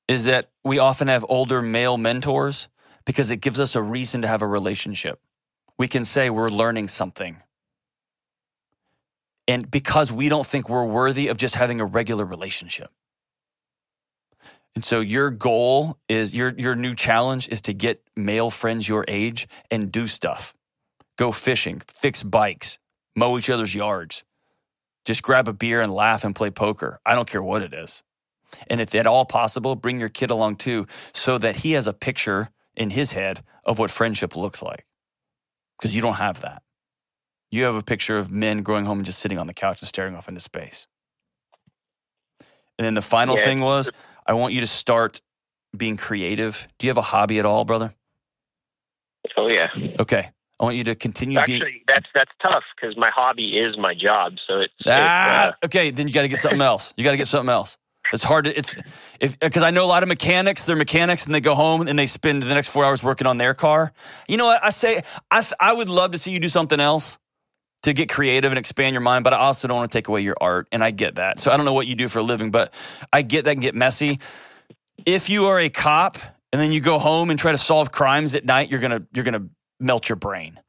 is 0.09 0.25
that 0.25 0.51
we 0.65 0.81
often 0.81 1.07
have 1.07 1.25
older 1.29 1.63
male 1.63 1.97
mentors 1.97 2.69
because 3.05 3.31
it 3.31 3.37
gives 3.37 3.61
us 3.61 3.77
a 3.77 3.83
reason 3.83 4.23
to 4.23 4.29
have 4.29 4.43
a 4.43 4.47
relationship. 4.47 5.21
We 5.79 5.87
can 5.87 6.05
say 6.05 6.29
we're 6.29 6.51
learning 6.51 6.89
something. 6.89 7.43
And 9.51 9.69
because 9.69 10.13
we 10.13 10.29
don't 10.29 10.47
think 10.47 10.69
we're 10.69 10.85
worthy 10.85 11.27
of 11.27 11.37
just 11.37 11.57
having 11.57 11.81
a 11.81 11.85
regular 11.85 12.25
relationship. 12.25 12.89
And 14.77 14.85
so 14.85 15.01
your 15.01 15.31
goal 15.31 15.99
is 16.09 16.33
your 16.33 16.55
your 16.57 16.77
new 16.77 16.95
challenge 16.95 17.49
is 17.49 17.61
to 17.63 17.75
get 17.75 18.01
male 18.15 18.51
friends 18.51 18.89
your 18.89 19.05
age 19.09 19.49
and 19.69 19.91
do 19.91 20.07
stuff. 20.07 20.55
Go 21.19 21.33
fishing, 21.33 21.83
fix 21.93 22.23
bikes, 22.23 22.79
mow 23.17 23.37
each 23.39 23.51
other's 23.51 23.75
yards. 23.75 24.23
Just 25.05 25.25
grab 25.25 25.49
a 25.49 25.53
beer 25.53 25.81
and 25.81 25.93
laugh 25.93 26.23
and 26.23 26.33
play 26.33 26.53
poker. 26.53 27.01
I 27.05 27.17
don't 27.17 27.29
care 27.29 27.43
what 27.43 27.63
it 27.63 27.75
is. 27.75 28.05
And 28.69 28.81
if 28.81 28.95
at 28.95 29.09
all 29.09 29.25
possible, 29.25 29.75
bring 29.75 29.99
your 29.99 30.09
kid 30.09 30.31
along 30.31 30.59
too 30.59 30.87
so 31.13 31.39
that 31.39 31.57
he 31.57 31.73
has 31.73 31.89
a 31.89 31.93
picture 31.93 32.51
in 32.77 32.91
his 32.91 33.11
head 33.11 33.43
of 33.65 33.81
what 33.81 33.91
friendship 33.91 34.37
looks 34.37 34.63
like. 34.63 34.87
Because 35.77 35.93
you 35.97 36.03
don't 36.03 36.23
have 36.23 36.41
that. 36.43 36.63
You 37.51 37.65
have 37.65 37.75
a 37.75 37.83
picture 37.83 38.17
of 38.17 38.31
men 38.31 38.63
going 38.63 38.85
home 38.85 38.99
and 38.99 39.07
just 39.07 39.19
sitting 39.19 39.39
on 39.39 39.47
the 39.47 39.55
couch 39.55 39.81
and 39.81 39.89
staring 39.89 40.15
off 40.15 40.29
into 40.29 40.41
space. 40.41 40.87
And 42.79 42.87
then 42.87 42.95
the 42.95 43.03
final 43.03 43.37
Yeah. 43.37 43.45
thing 43.45 43.61
was 43.61 43.91
I 44.27 44.35
want 44.35 44.55
you 44.55 44.61
to 44.61 44.67
start 44.67 45.21
being 45.77 45.97
creative. 45.97 46.69
Do 46.79 46.87
you 46.87 46.91
have 46.91 46.97
a 46.97 47.03
hobby 47.03 47.39
at 47.39 47.47
all, 47.47 47.65
brother? 47.65 47.95
Oh 49.37 49.49
yeah. 49.49 49.69
Okay. 49.99 50.31
I 50.59 50.65
want 50.65 50.77
you 50.77 50.85
to 50.85 50.95
continue 50.95 51.43
being. 51.47 51.63
Actually, 51.63 51.83
that's 51.89 52.07
that's 52.15 52.31
tough 52.43 52.65
because 52.77 52.97
my 52.97 53.11
hobby 53.11 53.59
is 53.59 53.77
my 53.79 53.95
job. 53.95 54.35
So 54.47 54.61
it's, 54.61 54.75
it's 54.81 54.91
Ah, 54.91 55.49
uh, 55.49 55.53
okay. 55.65 55.91
Then 55.91 56.07
you 56.07 56.15
got 56.15 56.23
to 56.23 56.29
get 56.29 56.39
something 56.39 56.61
else. 56.61 56.95
You 56.97 57.05
got 57.05 57.13
to 57.13 57.17
get 57.17 57.29
something 57.29 57.51
else. 57.51 57.79
It's 58.13 58.25
hard 58.25 58.45
to. 58.45 58.59
It's 58.59 58.75
if 59.21 59.39
because 59.39 59.63
I 59.63 59.71
know 59.71 59.85
a 59.85 59.87
lot 59.87 60.03
of 60.03 60.09
mechanics. 60.09 60.65
They're 60.65 60.77
mechanics 60.77 61.25
and 61.27 61.35
they 61.35 61.41
go 61.41 61.55
home 61.55 61.87
and 61.87 61.99
they 61.99 62.07
spend 62.07 62.43
the 62.43 62.55
next 62.55 62.69
four 62.69 62.85
hours 62.85 63.03
working 63.03 63.27
on 63.27 63.39
their 63.39 63.55
car. 63.55 63.93
You 64.29 64.37
know 64.37 64.47
what 64.47 64.63
I 64.63 64.71
say? 64.71 65.03
I 65.31 65.43
th- 65.43 65.55
I 65.61 65.73
would 65.73 65.89
love 65.89 66.11
to 66.13 66.19
see 66.19 66.31
you 66.31 66.41
do 66.41 66.49
something 66.49 66.81
else 66.81 67.19
to 67.83 67.93
get 67.93 68.09
creative 68.09 68.53
and 68.53 68.59
expand 68.59 68.93
your 68.95 69.01
mind, 69.01 69.25
but 69.25 69.33
I 69.33 69.39
also 69.39 69.67
don't 69.67 69.79
want 69.79 69.91
to 69.91 69.97
take 69.97 70.09
away 70.09 70.21
your 70.21 70.37
art, 70.41 70.69
and 70.71 70.85
I 70.85 70.91
get 70.91 71.17
that. 71.17 71.41
So 71.41 71.51
I 71.51 71.57
don't 71.57 71.65
know 71.65 71.73
what 71.73 71.87
you 71.87 71.95
do 71.95 72.09
for 72.09 72.19
a 72.19 72.23
living, 72.23 72.51
but 72.51 72.75
I 73.13 73.23
get 73.23 73.45
that 73.47 73.53
can 73.53 73.61
get 73.61 73.75
messy. 73.75 74.21
If 75.07 75.31
you 75.31 75.47
are 75.47 75.59
a 75.59 75.71
cop 75.71 76.19
and 76.53 76.61
then 76.61 76.73
you 76.73 76.81
go 76.81 76.99
home 76.99 77.31
and 77.31 77.39
try 77.39 77.53
to 77.53 77.59
solve 77.59 77.91
crimes 77.91 78.35
at 78.35 78.45
night, 78.45 78.71
you're 78.71 78.81
gonna 78.81 79.07
you're 79.15 79.25
gonna 79.25 79.47
melt 79.79 80.09
your 80.09 80.17
brain. 80.17 80.61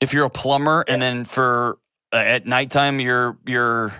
If 0.00 0.14
you're 0.14 0.24
a 0.24 0.30
plumber 0.30 0.84
and 0.86 1.02
then 1.02 1.24
for 1.24 1.78
uh, 2.12 2.16
at 2.16 2.46
nighttime 2.46 3.00
your 3.00 3.38
your 3.44 3.92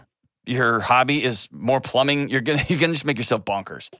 your 0.47 0.81
hobby 0.81 1.23
is 1.23 1.49
more 1.51 1.81
plumbing, 1.81 2.29
you're 2.29 2.41
gonna 2.43 2.63
you're 2.69 2.79
gonna 2.79 2.93
just 2.93 3.05
make 3.05 3.19
yourself 3.19 3.45
bonkers. 3.45 3.91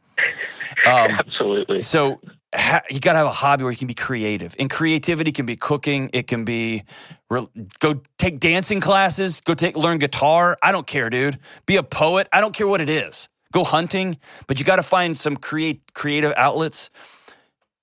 Um, 0.87 1.11
absolutely. 1.11 1.81
so 1.83 2.21
ha- 2.55 2.83
you 2.91 3.01
got 3.01 3.13
to 3.13 3.19
have 3.19 3.27
a 3.27 3.33
hobby 3.33 3.65
where 3.65 3.73
you 3.73 3.79
can 3.79 3.89
be 3.89 3.95
creative. 3.95 4.55
And 4.59 4.71
creativity 4.71 5.33
can 5.33 5.47
be 5.47 5.57
cooking. 5.57 6.11
It 6.13 6.27
can 6.27 6.45
be 6.45 6.85
re- 7.31 7.47
go 7.79 8.03
take 8.19 8.41
dancing 8.41 8.81
classes. 8.81 9.41
Go 9.41 9.55
take 9.55 9.77
learn 9.77 9.99
guitar. 9.99 10.59
I 10.63 10.73
don't 10.73 10.87
care, 10.87 11.11
dude. 11.11 11.39
Be 11.67 11.77
a 11.77 11.83
poet. 11.83 12.29
I 12.33 12.41
don't 12.41 12.55
care 12.55 12.69
what 12.69 12.81
it 12.81 12.89
is. 12.91 13.29
Go 13.53 13.65
hunting. 13.65 14.19
But 14.47 14.59
you 14.59 14.65
got 14.65 14.77
to 14.77 14.83
find 14.83 15.17
some 15.17 15.37
create 15.37 15.95
creative 15.95 16.33
outlets. 16.37 16.91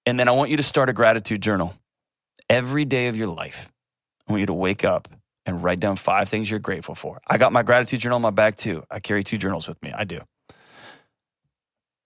And 0.06 0.19
then 0.19 0.27
I 0.27 0.32
want 0.32 0.51
you 0.51 0.58
to 0.58 0.63
start 0.63 0.89
a 0.89 0.93
gratitude 0.93 1.41
journal 1.41 1.75
every 2.49 2.86
day 2.86 3.08
of 3.08 3.17
your 3.17 3.27
life. 3.27 3.69
I 4.27 4.34
want 4.34 4.41
you 4.41 4.47
to 4.47 4.53
wake 4.53 4.86
up 4.86 5.08
and 5.45 5.63
write 5.63 5.80
down 5.80 5.95
five 5.95 6.30
things 6.30 6.49
you're 6.49 6.60
grateful 6.60 6.95
for. 6.95 7.21
I 7.27 7.38
got 7.38 7.53
my 7.53 7.63
gratitude 7.63 8.01
journal 8.01 8.17
in 8.17 8.21
my 8.21 8.32
bag 8.32 8.58
too. 8.58 8.84
I 8.91 8.99
carry 8.99 9.23
two 9.23 9.38
journals 9.38 9.67
with 9.67 9.82
me. 9.84 9.91
I 9.95 10.03
do. 10.03 10.21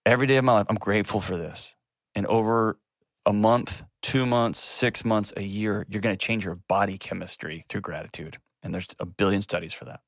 Every 0.06 0.28
day 0.28 0.38
of 0.38 0.46
my 0.46 0.54
life, 0.54 0.68
I'm 0.70 0.78
grateful 0.78 1.22
for 1.22 1.38
this. 1.38 1.76
And 2.16 2.26
over 2.28 2.78
a 3.26 3.34
month, 3.34 3.84
two 4.02 4.26
months, 4.26 4.60
six 4.60 5.06
months, 5.06 5.32
a 5.38 5.44
year, 5.44 5.86
you're 5.90 6.02
going 6.02 6.16
to 6.16 6.26
change 6.26 6.46
your 6.46 6.56
body 6.68 6.98
chemistry 6.98 7.66
through 7.70 7.82
gratitude. 7.82 8.38
And 8.64 8.74
there's 8.74 8.88
a 9.00 9.06
billion 9.06 9.42
studies 9.42 9.74
for 9.74 9.86
that. 9.86 10.02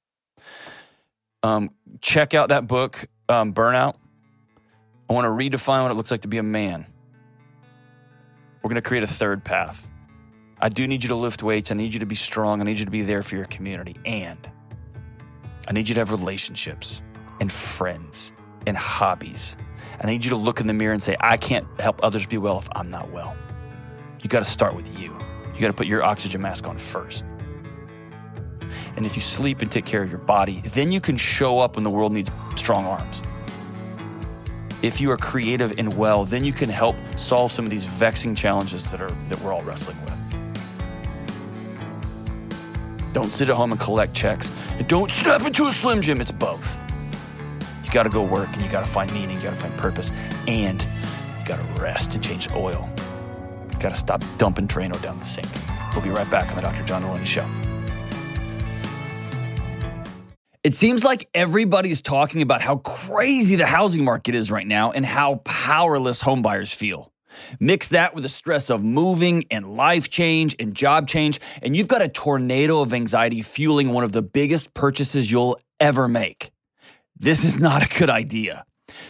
Um, 1.42 1.72
check 2.02 2.34
out 2.34 2.50
that 2.50 2.68
book, 2.68 3.06
um, 3.30 3.54
Burnout. 3.54 3.96
I 5.10 5.13
want 5.13 5.26
to 5.26 5.30
redefine 5.30 5.84
what 5.84 5.92
it 5.92 5.96
looks 5.96 6.12
like 6.12 6.22
to 6.22 6.28
be 6.28 6.38
a 6.38 6.44
man. 6.44 6.86
We're 8.62 8.70
going 8.70 8.82
to 8.82 8.88
create 8.88 9.04
a 9.04 9.08
third 9.08 9.44
path. 9.44 9.86
I 10.60 10.70
do 10.70 10.88
need 10.88 11.04
you 11.04 11.10
to 11.10 11.16
lift 11.16 11.44
weights. 11.44 11.72
I 11.72 11.74
need 11.74 11.94
you 11.94 12.00
to 12.00 12.06
be 12.06 12.16
strong. 12.16 12.62
I 12.62 12.63
need 12.63 12.80
you 12.80 12.86
to 12.86 12.92
be 12.92 13.02
there 13.02 13.22
for 13.22 13.36
your 13.36 13.46
community. 13.46 13.98
And 14.06 14.50
I 15.68 15.74
need 15.74 15.89
you 15.89 15.96
to 15.96 16.02
have 16.02 16.12
relationships 16.12 17.02
and 17.42 17.52
friends 17.52 18.32
and 18.66 18.78
hobbies. 18.78 19.58
I 20.02 20.08
need 20.08 20.24
you 20.26 20.30
to 20.32 20.36
look 20.36 20.60
in 20.60 20.68
the 20.68 20.74
mirror 20.74 20.94
and 20.94 21.02
say, 21.02 21.16
I 21.20 21.38
can't 21.38 21.68
help 21.80 22.04
others 22.04 22.26
be 22.26 22.38
well 22.38 22.60
if 22.60 22.68
I'm 22.76 22.90
not 22.90 23.12
well. 23.12 23.36
You 24.22 24.30
got 24.30 24.40
to 24.40 24.50
start 24.50 24.76
with 24.76 24.98
you. 24.98 25.18
You 25.54 25.60
got 25.60 25.68
to 25.68 25.74
put 25.74 25.88
your 25.88 26.04
oxygen 26.04 26.42
mask 26.42 26.68
on 26.68 26.78
first. 26.78 27.26
And 28.96 29.06
if 29.06 29.16
you 29.16 29.22
sleep 29.22 29.62
and 29.62 29.72
take 29.72 29.86
care 29.86 30.04
of 30.04 30.10
your 30.10 30.20
body, 30.20 30.62
then 30.62 30.92
you 30.92 31.02
can 31.02 31.18
show 31.18 31.60
up 31.60 31.76
when 31.76 31.84
the 31.84 31.90
world 31.90 32.12
needs 32.12 32.30
strong 32.56 32.86
arms. 32.86 33.22
If 34.82 35.00
you 35.00 35.12
are 35.12 35.18
creative 35.18 35.80
and 35.80 35.96
well, 35.98 36.26
then 36.26 36.44
you 36.44 36.52
can 36.54 36.70
help 36.70 36.96
solve 37.16 37.52
some 37.52 37.66
of 37.66 37.72
these 37.72 37.86
vexing 37.86 38.36
challenges 38.36 38.92
that 38.92 39.02
are 39.02 39.12
that 39.30 39.40
we're 39.42 39.54
all 39.54 39.62
wrestling 39.62 39.98
with. 40.04 40.14
Don't 43.14 43.32
sit 43.32 43.48
at 43.50 43.56
home 43.56 43.72
and 43.72 43.80
collect 43.80 44.14
checks. 44.14 44.52
And 44.78 44.88
don't 44.88 45.12
step 45.12 45.46
into 45.46 45.68
a 45.68 45.72
Slim 45.72 46.02
Jim. 46.02 46.20
It's 46.20 46.32
both. 46.32 46.83
Got 47.94 48.04
to 48.04 48.10
go 48.10 48.24
work 48.24 48.50
and 48.54 48.62
you 48.64 48.70
got 48.70 48.84
to 48.84 48.90
find 48.90 49.14
meaning. 49.14 49.38
You 49.38 49.44
got 49.44 49.52
to 49.52 49.56
find 49.56 49.78
purpose. 49.78 50.12
And 50.48 50.82
you 51.40 51.46
got 51.46 51.58
to 51.58 51.82
rest 51.82 52.16
and 52.16 52.24
change 52.24 52.48
the 52.48 52.58
oil. 52.58 52.90
You 53.72 53.78
got 53.78 53.92
to 53.92 53.98
stop 53.98 54.24
dumping 54.40 54.68
Drano 54.68 55.00
down 55.00 55.20
the 55.20 55.24
sink. 55.24 55.48
We'll 55.94 56.02
be 56.02 56.10
right 56.10 56.30
back 56.32 56.50
on 56.50 56.56
the 56.56 56.64
Dr. 56.64 56.84
John 56.86 57.04
Delony 57.04 57.28
Show. 57.28 57.48
It 60.64 60.74
seems 60.74 61.04
like 61.04 61.30
everybody's 61.36 62.02
talking 62.02 62.42
about 62.42 62.64
how 62.64 62.78
crazy 62.78 63.58
the 63.58 63.68
housing 63.68 64.04
market 64.04 64.34
is 64.34 64.50
right 64.50 64.66
now 64.66 64.92
and 64.92 65.06
how 65.06 65.36
powerless 65.44 66.24
homebuyers 66.24 66.74
feel. 66.74 67.12
Mix 67.60 67.90
that 67.90 68.16
with 68.16 68.24
the 68.24 68.30
stress 68.30 68.72
of 68.72 68.84
moving 68.84 69.46
and 69.52 69.68
life 69.68 70.10
change 70.10 70.56
and 70.60 70.74
job 70.74 71.08
change, 71.08 71.40
and 71.62 71.78
you've 71.78 71.88
got 71.88 72.02
a 72.02 72.08
tornado 72.08 72.82
of 72.82 72.92
anxiety 72.92 73.44
fueling 73.44 73.92
one 73.92 74.04
of 74.04 74.14
the 74.14 74.24
biggest 74.24 74.74
purchases 74.74 75.30
you'll 75.30 75.60
ever 75.80 76.08
make. 76.08 76.53
This 77.24 77.46
is 77.46 77.58
not 77.58 77.82
a 77.82 77.88
good 77.88 78.10
idea. 78.10 78.66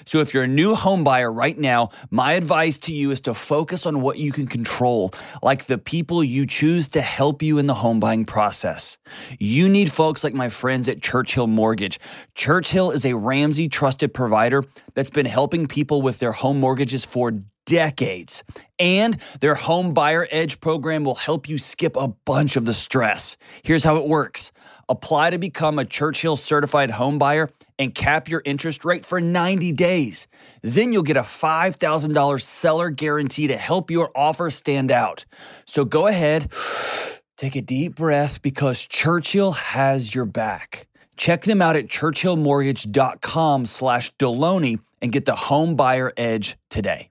So, 0.06 0.20
if 0.20 0.36
you're 0.36 0.44
a 0.44 0.48
new 0.48 0.76
home 0.76 1.04
buyer 1.04 1.34
right 1.34 1.58
now, 1.58 1.90
my 2.12 2.34
advice 2.34 2.78
to 2.80 2.94
you 2.94 3.10
is 3.10 3.20
to 3.22 3.34
focus 3.34 3.88
on 3.88 4.02
what 4.02 4.20
you 4.20 4.32
can 4.32 4.46
control, 4.46 5.10
like 5.42 5.66
the 5.66 5.80
people 5.80 6.24
you 6.24 6.46
choose 6.46 6.88
to 6.90 7.02
help 7.02 7.42
you 7.42 7.58
in 7.58 7.66
the 7.66 7.74
home 7.74 8.00
buying 8.00 8.26
process. 8.26 9.00
You 9.40 9.68
need 9.68 9.92
folks 9.92 10.24
like 10.24 10.36
my 10.36 10.50
friends 10.50 10.88
at 10.88 11.02
Churchill 11.02 11.48
Mortgage. 11.48 12.00
Churchill 12.36 12.92
is 12.92 13.04
a 13.04 13.16
Ramsey 13.16 13.68
trusted 13.68 14.14
provider 14.14 14.64
that's 14.94 15.10
been 15.10 15.26
helping 15.26 15.66
people 15.66 16.04
with 16.04 16.20
their 16.20 16.34
home 16.34 16.60
mortgages 16.60 17.04
for 17.04 17.32
decades. 17.66 18.44
And 18.78 19.18
their 19.40 19.56
Home 19.56 19.96
Buyer 19.96 20.28
Edge 20.30 20.60
program 20.60 21.04
will 21.04 21.16
help 21.16 21.50
you 21.50 21.58
skip 21.58 21.96
a 21.96 22.10
bunch 22.26 22.58
of 22.58 22.66
the 22.66 22.76
stress. 22.76 23.38
Here's 23.64 23.84
how 23.84 23.98
it 23.98 24.08
works 24.08 24.52
apply 24.90 25.30
to 25.30 25.38
become 25.38 25.80
a 25.80 25.86
Churchill 25.86 26.36
certified 26.36 26.92
home 26.92 27.18
buyer 27.18 27.50
and 27.84 27.94
cap 27.94 28.28
your 28.28 28.42
interest 28.46 28.84
rate 28.84 29.06
for 29.06 29.22
90 29.22 29.72
days. 29.74 30.28
Then 30.62 30.92
you'll 30.92 31.04
get 31.04 31.18
a 31.18 31.22
$5,000 31.22 32.42
seller 32.42 32.90
guarantee 32.90 33.48
to 33.48 33.58
help 33.58 33.92
your 33.92 34.10
offer 34.16 34.50
stand 34.50 34.92
out. 34.92 35.26
So 35.66 35.86
go 35.86 36.08
ahead, 36.08 36.52
take 37.38 37.56
a 37.56 37.62
deep 37.62 37.96
breath 37.96 38.42
because 38.42 38.88
Churchill 38.88 39.52
has 39.52 40.16
your 40.16 40.26
back. 40.26 40.88
Check 41.18 41.44
them 41.44 41.62
out 41.62 41.76
at 41.76 41.88
churchillmortgage.com 41.88 43.66
slash 43.68 44.16
Delony 44.16 44.80
and 45.02 45.12
get 45.12 45.26
the 45.26 45.36
home 45.36 45.76
buyer 45.76 46.12
edge 46.18 46.58
today. 46.70 47.10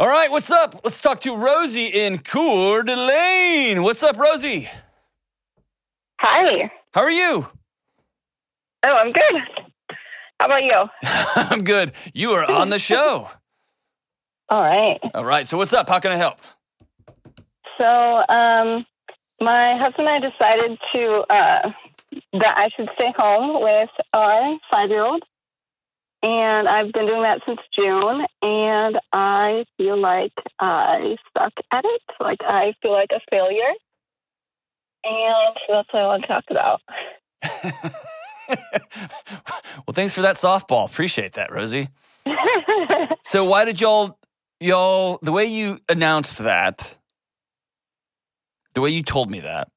All 0.00 0.06
right, 0.06 0.30
what's 0.30 0.50
up? 0.50 0.80
Let's 0.84 1.00
talk 1.00 1.20
to 1.20 1.36
Rosie 1.36 1.86
in 1.86 2.18
Coeur 2.18 2.84
d'Alene. 2.84 3.82
What's 3.82 4.02
up, 4.04 4.16
Rosie? 4.16 4.68
Hi. 6.20 6.70
How 6.92 7.00
are 7.00 7.10
you? 7.10 7.48
Oh, 8.84 8.96
I'm 8.96 9.10
good. 9.10 9.42
How 10.40 10.46
about 10.46 10.64
you? 10.64 10.88
I'm 11.02 11.64
good. 11.64 11.92
You 12.14 12.30
are 12.30 12.50
on 12.50 12.68
the 12.68 12.78
show. 12.78 13.28
All 14.48 14.62
right. 14.62 14.98
All 15.14 15.24
right, 15.24 15.46
so 15.46 15.56
what's 15.58 15.72
up? 15.72 15.88
How 15.88 15.98
can 15.98 16.12
I 16.12 16.16
help? 16.16 16.38
So, 17.76 17.84
um, 17.84 18.86
my 19.40 19.76
husband 19.76 20.08
and 20.08 20.24
I 20.24 20.30
decided 20.30 20.78
to 20.94 21.24
uh, 21.30 21.70
that 22.32 22.58
I 22.58 22.70
should 22.74 22.88
stay 22.94 23.12
home 23.16 23.62
with 23.62 23.90
our 24.14 24.58
five-year-old, 24.70 25.22
and 26.22 26.66
I've 26.68 26.92
been 26.92 27.06
doing 27.06 27.22
that 27.22 27.42
since 27.46 27.60
June. 27.72 28.24
And 28.42 28.98
I 29.12 29.64
feel 29.76 29.98
like 29.98 30.32
I 30.58 31.16
suck 31.36 31.52
at 31.70 31.84
it. 31.84 32.02
Like 32.18 32.40
I 32.40 32.74
feel 32.82 32.92
like 32.92 33.10
a 33.12 33.20
failure. 33.30 33.72
And 35.04 35.56
that's 35.68 35.92
what 35.92 36.02
I 36.02 36.06
want 36.06 36.22
to 36.22 36.28
talk 36.28 36.44
about. 36.50 36.80
well, 38.48 39.92
thanks 39.92 40.14
for 40.14 40.22
that 40.22 40.36
softball. 40.36 40.88
Appreciate 40.88 41.32
that, 41.32 41.52
Rosie. 41.52 41.88
so 43.24 43.44
why 43.44 43.64
did 43.64 43.80
y'all 43.80 44.18
y'all 44.60 45.18
the 45.22 45.32
way 45.32 45.44
you 45.46 45.78
announced 45.88 46.38
that 46.38 46.96
the 48.74 48.80
way 48.80 48.90
you 48.90 49.02
told 49.02 49.30
me 49.30 49.40
that 49.40 49.68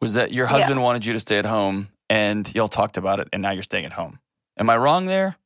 was 0.00 0.14
that 0.14 0.32
your 0.32 0.46
husband 0.46 0.78
Yeah. 0.78 0.84
wanted 0.84 1.04
you 1.04 1.12
to 1.12 1.20
stay 1.20 1.38
at 1.38 1.46
home 1.46 1.88
and 2.10 2.52
y'all 2.54 2.68
talked 2.68 2.96
about 2.96 3.20
it 3.20 3.28
and 3.32 3.42
now 3.42 3.50
you're 3.52 3.62
staying 3.62 3.84
at 3.84 3.92
home. 3.92 4.18
Am 4.58 4.68
I 4.70 4.76
wrong 4.76 5.04
there? 5.06 5.36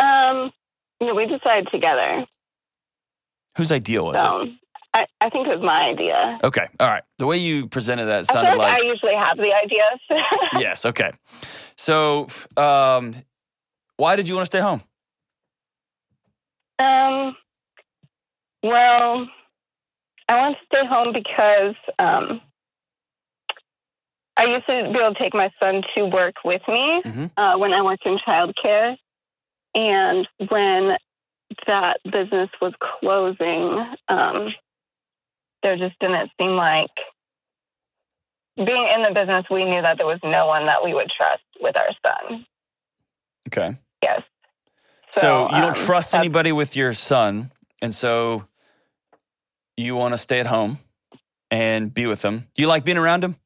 um, 0.00 0.52
know, 1.00 1.14
we 1.14 1.26
decided 1.26 1.68
together. 1.70 2.26
Whose 3.56 3.70
idea 3.70 4.02
was 4.02 4.16
it? 4.48 4.54
I, 4.94 5.06
I 5.20 5.28
think 5.28 5.48
it 5.48 5.50
was 5.58 5.64
my 5.64 5.80
idea. 5.88 6.38
Okay. 6.44 6.66
All 6.78 6.86
right. 6.86 7.02
The 7.18 7.26
way 7.26 7.36
you 7.38 7.66
presented 7.66 8.06
that 8.06 8.26
sounded 8.26 8.50
feel 8.50 8.58
like, 8.58 8.74
like 8.74 8.82
I 8.82 8.86
usually 8.86 9.14
have 9.14 9.36
the 9.36 9.52
ideas. 9.52 10.00
yes. 10.58 10.84
Okay. 10.86 11.10
So, 11.76 12.28
um, 12.56 13.14
why 13.96 14.14
did 14.14 14.28
you 14.28 14.36
want 14.36 14.44
to 14.44 14.50
stay 14.56 14.60
home? 14.60 14.82
Um, 16.78 17.36
well, 18.62 19.28
I 20.28 20.36
want 20.36 20.56
to 20.58 20.64
stay 20.66 20.86
home 20.86 21.12
because 21.12 21.74
um, 21.98 22.40
I 24.36 24.44
used 24.46 24.66
to 24.66 24.90
be 24.92 24.98
able 24.98 25.14
to 25.14 25.18
take 25.18 25.34
my 25.34 25.50
son 25.60 25.82
to 25.96 26.06
work 26.06 26.34
with 26.44 26.62
me 26.68 27.02
Mhm. 27.04 27.30
uh, 27.36 27.56
when 27.58 27.72
I 27.72 27.82
worked 27.82 28.06
in 28.06 28.18
childcare. 28.18 28.96
And 29.74 30.28
when 30.48 30.96
that 31.66 31.98
business 32.04 32.50
was 32.60 32.72
closing, 32.80 33.84
um, 34.08 34.54
there 35.64 35.76
just 35.76 35.98
didn't 35.98 36.30
seem 36.38 36.52
like 36.52 36.90
being 38.56 38.88
in 38.94 39.02
the 39.02 39.10
business, 39.12 39.44
we 39.50 39.64
knew 39.64 39.82
that 39.82 39.96
there 39.96 40.06
was 40.06 40.20
no 40.22 40.46
one 40.46 40.66
that 40.66 40.84
we 40.84 40.94
would 40.94 41.10
trust 41.16 41.42
with 41.60 41.74
our 41.76 41.88
son. 42.04 42.46
Okay. 43.48 43.76
Yes. 44.00 44.22
So, 45.10 45.46
you 45.46 45.60
don't 45.60 45.76
um, 45.76 45.86
trust 45.86 46.14
anybody 46.14 46.52
with 46.52 46.76
your 46.76 46.92
son, 46.92 47.52
and 47.80 47.94
so 47.94 48.46
you 49.76 49.96
want 49.96 50.14
to 50.14 50.18
stay 50.18 50.40
at 50.40 50.46
home 50.46 50.78
and 51.50 51.92
be 51.92 52.06
with 52.06 52.22
him. 52.24 52.48
Do 52.54 52.62
you 52.62 52.68
like 52.68 52.84
being 52.84 52.98
around 52.98 53.24
him? 53.24 53.36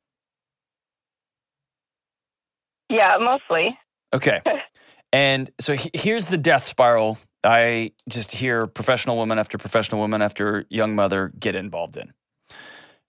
Yeah, 2.88 3.16
mostly. 3.20 3.78
Okay. 4.14 4.40
and 5.12 5.50
so 5.60 5.74
he- 5.74 5.90
here's 5.92 6.26
the 6.26 6.38
death 6.38 6.66
spiral 6.66 7.18
I 7.48 7.92
just 8.06 8.32
hear 8.32 8.66
professional 8.66 9.16
woman 9.16 9.38
after 9.38 9.56
professional 9.56 10.02
woman 10.02 10.20
after 10.20 10.66
young 10.68 10.94
mother 10.94 11.32
get 11.40 11.54
involved 11.54 11.96
in. 11.96 12.12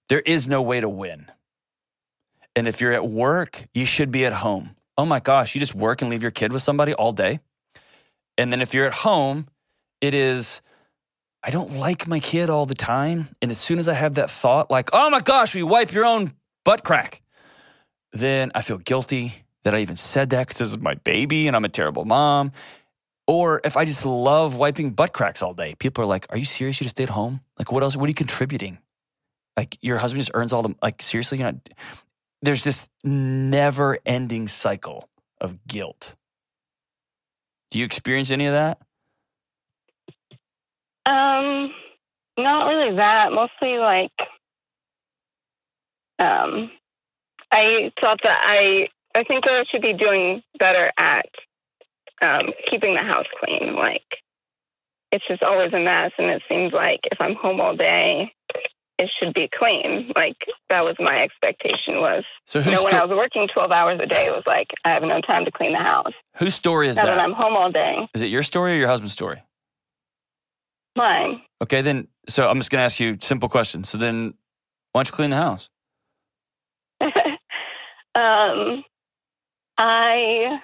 There 0.07 0.21
is 0.21 0.47
no 0.47 0.61
way 0.61 0.79
to 0.79 0.87
win. 0.87 1.29
And 2.55 2.65
if 2.65 2.79
you're 2.79 2.93
at 2.93 3.05
work, 3.05 3.65
you 3.73 3.85
should 3.85 4.11
be 4.11 4.25
at 4.25 4.31
home. 4.31 4.77
Oh 4.97 5.05
my 5.05 5.19
gosh, 5.19 5.55
you 5.55 5.59
just 5.59 5.75
work 5.75 6.01
and 6.01 6.09
leave 6.09 6.21
your 6.21 6.31
kid 6.31 6.53
with 6.53 6.61
somebody 6.61 6.93
all 6.93 7.11
day. 7.11 7.41
And 8.37 8.49
then 8.53 8.61
if 8.61 8.73
you're 8.73 8.85
at 8.85 8.93
home, 8.93 9.49
it 9.99 10.13
is, 10.13 10.61
I 11.43 11.49
don't 11.49 11.73
like 11.73 12.07
my 12.07 12.21
kid 12.21 12.49
all 12.49 12.65
the 12.65 12.73
time. 12.73 13.35
And 13.41 13.51
as 13.51 13.57
soon 13.57 13.77
as 13.77 13.89
I 13.89 13.93
have 13.93 14.13
that 14.13 14.29
thought, 14.29 14.71
like, 14.71 14.89
oh 14.93 15.09
my 15.09 15.19
gosh, 15.19 15.53
will 15.53 15.59
you 15.59 15.67
wipe 15.67 15.91
your 15.91 16.05
own 16.05 16.31
butt 16.63 16.85
crack? 16.85 17.21
Then 18.13 18.53
I 18.55 18.61
feel 18.61 18.77
guilty 18.77 19.33
that 19.63 19.75
I 19.75 19.79
even 19.79 19.97
said 19.97 20.29
that 20.29 20.47
because 20.47 20.59
this 20.59 20.69
is 20.69 20.77
my 20.77 20.93
baby 20.93 21.47
and 21.47 21.57
I'm 21.57 21.65
a 21.65 21.69
terrible 21.69 22.05
mom. 22.05 22.53
Or 23.29 23.61
if 23.63 23.77
I 23.77 23.85
just 23.85 24.07
love 24.07 24.57
wiping 24.57 24.89
butt 24.89 25.13
cracks 25.13 25.43
all 25.43 25.53
day, 25.53 25.75
people 25.75 26.03
are 26.03 26.07
like, 26.07 26.25
Are 26.31 26.37
you 26.37 26.45
serious? 26.45 26.81
You 26.81 26.85
just 26.85 26.95
stayed 26.95 27.09
home? 27.09 27.41
Like, 27.59 27.71
what 27.71 27.83
else? 27.83 27.95
What 27.95 28.05
are 28.05 28.07
you 28.07 28.15
contributing? 28.15 28.79
Like, 29.55 29.77
your 29.81 29.97
husband 29.97 30.21
just 30.21 30.31
earns 30.33 30.51
all 30.51 30.63
the, 30.63 30.73
like, 30.81 31.03
seriously? 31.03 31.37
You're 31.37 31.51
not, 31.51 31.69
there's 32.41 32.63
this 32.63 32.89
never 33.03 33.99
ending 34.03 34.47
cycle 34.47 35.09
of 35.39 35.63
guilt. 35.67 36.15
Do 37.69 37.77
you 37.77 37.85
experience 37.85 38.31
any 38.31 38.47
of 38.47 38.53
that? 38.53 38.79
Um, 41.05 41.71
not 42.35 42.65
really 42.65 42.95
that. 42.95 43.31
Mostly 43.31 43.77
like, 43.77 44.11
um, 46.17 46.71
I 47.51 47.91
thought 48.01 48.21
that 48.23 48.41
I 48.43 48.87
I 49.13 49.23
think 49.23 49.45
I 49.47 49.65
should 49.69 49.83
be 49.83 49.93
doing 49.93 50.41
better 50.57 50.91
at 50.97 51.27
um, 52.21 52.51
keeping 52.69 52.93
the 52.95 53.03
house 53.03 53.25
clean. 53.43 53.75
Like, 53.75 54.03
it's 55.11 55.25
just 55.27 55.43
always 55.43 55.73
a 55.73 55.79
mess, 55.79 56.11
and 56.17 56.27
it 56.27 56.41
seems 56.49 56.73
like 56.73 56.99
if 57.11 57.19
I'm 57.19 57.35
home 57.35 57.59
all 57.59 57.75
day, 57.75 58.31
it 58.99 59.09
should 59.19 59.33
be 59.33 59.49
clean. 59.57 60.11
Like 60.15 60.35
that 60.69 60.83
was 60.83 60.95
my 60.99 61.21
expectation. 61.23 61.95
Was 62.01 62.23
So, 62.45 62.59
you 62.59 62.71
know 62.71 62.83
when 62.83 62.93
I 62.93 63.05
was 63.05 63.15
working 63.17 63.47
twelve 63.47 63.71
hours 63.71 63.99
a 64.03 64.05
day, 64.05 64.25
it 64.25 64.31
was 64.31 64.43
like 64.45 64.67
I 64.83 64.89
have 64.91 65.03
no 65.03 65.21
time 65.21 65.45
to 65.45 65.51
clean 65.51 65.71
the 65.71 65.79
house. 65.79 66.11
whose 66.35 66.53
story 66.53 66.89
is 66.89 66.97
now 66.97 67.05
that 67.05 67.15
that? 67.15 67.23
I'm 67.23 67.31
home 67.33 67.55
all 67.55 67.71
day, 67.71 68.07
Is 68.13 68.21
it 68.21 68.27
your 68.27 68.43
story 68.43 68.73
or 68.73 68.75
your 68.75 68.87
husband's 68.89 69.13
story? 69.13 69.41
mine. 70.95 71.41
Okay, 71.61 71.81
then, 71.81 72.07
so 72.27 72.49
I'm 72.49 72.57
just 72.57 72.69
going 72.71 72.79
to 72.81 72.83
ask 72.83 72.99
you 72.99 73.17
simple 73.21 73.47
questions. 73.47 73.87
So 73.87 73.97
then, 73.97 74.33
why 74.91 74.99
don't 75.03 75.07
you 75.07 75.13
clean 75.13 75.29
the 75.29 75.37
house? 75.37 75.69
um, 78.15 78.83
I 79.77 80.59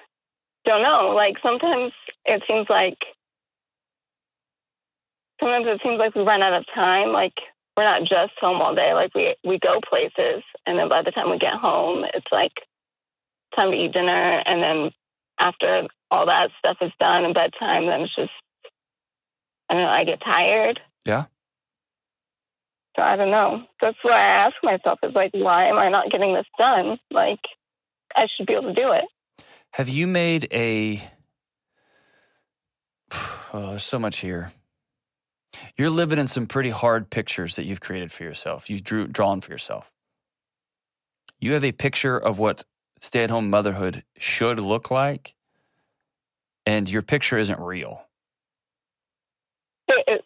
don't 0.65 0.83
know. 0.83 1.13
Like 1.15 1.35
sometimes 1.41 1.91
it 2.25 2.43
seems 2.47 2.67
like 2.69 2.97
sometimes 5.39 5.65
it 5.67 5.81
seems 5.83 5.99
like 5.99 6.15
we 6.15 6.23
run 6.23 6.41
out 6.41 6.53
of 6.53 6.65
time. 6.73 7.11
Like 7.11 7.33
we're 7.77 7.83
not 7.83 8.01
just 8.01 8.33
home 8.39 8.61
all 8.61 8.75
day. 8.75 8.93
Like 8.93 9.13
we 9.15 9.35
we 9.43 9.59
go 9.59 9.79
places, 9.87 10.43
and 10.65 10.77
then 10.77 10.89
by 10.89 11.01
the 11.01 11.11
time 11.11 11.29
we 11.29 11.37
get 11.37 11.53
home, 11.53 12.05
it's 12.13 12.31
like 12.31 12.53
time 13.55 13.71
to 13.71 13.77
eat 13.77 13.93
dinner, 13.93 14.43
and 14.45 14.61
then 14.61 14.91
after 15.39 15.87
all 16.11 16.25
that 16.25 16.51
stuff 16.59 16.77
is 16.81 16.91
done 16.99 17.25
and 17.25 17.33
bedtime, 17.33 17.87
then 17.87 18.01
it's 18.01 18.15
just 18.15 18.31
I 19.69 19.73
don't 19.73 19.83
know. 19.83 19.89
I 19.89 20.03
get 20.03 20.21
tired. 20.21 20.79
Yeah. 21.05 21.25
So 22.95 23.01
I 23.01 23.15
don't 23.15 23.31
know. 23.31 23.63
That's 23.81 23.97
why 24.03 24.13
I 24.13 24.45
ask 24.45 24.55
myself 24.63 24.99
is 25.03 25.13
like, 25.13 25.31
why 25.33 25.67
am 25.67 25.77
I 25.77 25.89
not 25.89 26.11
getting 26.11 26.33
this 26.33 26.45
done? 26.57 26.97
Like, 27.11 27.41
I 28.15 28.27
should 28.27 28.47
be 28.47 28.53
able 28.53 28.73
to 28.73 28.81
do 28.81 28.91
it. 28.93 29.05
Have 29.75 29.89
you 29.89 30.07
made 30.07 30.47
a. 30.53 31.03
Oh, 33.53 33.69
there's 33.69 33.83
so 33.83 33.99
much 33.99 34.17
here. 34.17 34.51
You're 35.77 35.89
living 35.89 36.19
in 36.19 36.27
some 36.27 36.45
pretty 36.45 36.71
hard 36.71 37.09
pictures 37.09 37.55
that 37.55 37.63
you've 37.63 37.79
created 37.79 38.11
for 38.11 38.23
yourself. 38.23 38.69
You've 38.69 38.83
drew, 38.83 39.07
drawn 39.07 39.39
for 39.39 39.49
yourself. 39.49 39.89
You 41.39 41.53
have 41.53 41.63
a 41.63 41.71
picture 41.71 42.17
of 42.17 42.37
what 42.37 42.65
stay 42.99 43.23
at 43.23 43.29
home 43.29 43.49
motherhood 43.49 44.03
should 44.17 44.59
look 44.59 44.91
like, 44.91 45.35
and 46.65 46.89
your 46.89 47.01
picture 47.01 47.37
isn't 47.37 47.59
real. 47.61 48.01
It, 49.87 50.03
it, 50.05 50.25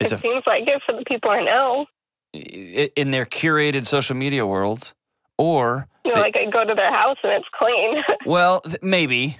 it 0.00 0.12
a, 0.12 0.18
seems 0.18 0.42
like 0.48 0.66
it 0.66 0.82
for 0.84 0.96
the 0.96 1.04
people 1.04 1.30
I 1.30 1.44
know. 1.44 1.86
in 2.32 3.12
their 3.12 3.26
curated 3.26 3.86
social 3.86 4.16
media 4.16 4.44
worlds, 4.44 4.96
or 5.38 5.86
You 6.04 6.12
know, 6.14 6.20
like 6.20 6.36
I 6.36 6.44
go 6.46 6.64
to 6.64 6.74
their 6.74 6.92
house 6.92 7.18
and 7.22 7.32
it's 7.32 7.48
clean. 7.58 8.02
Well, 8.26 8.60
th- 8.60 8.78
maybe. 8.82 9.38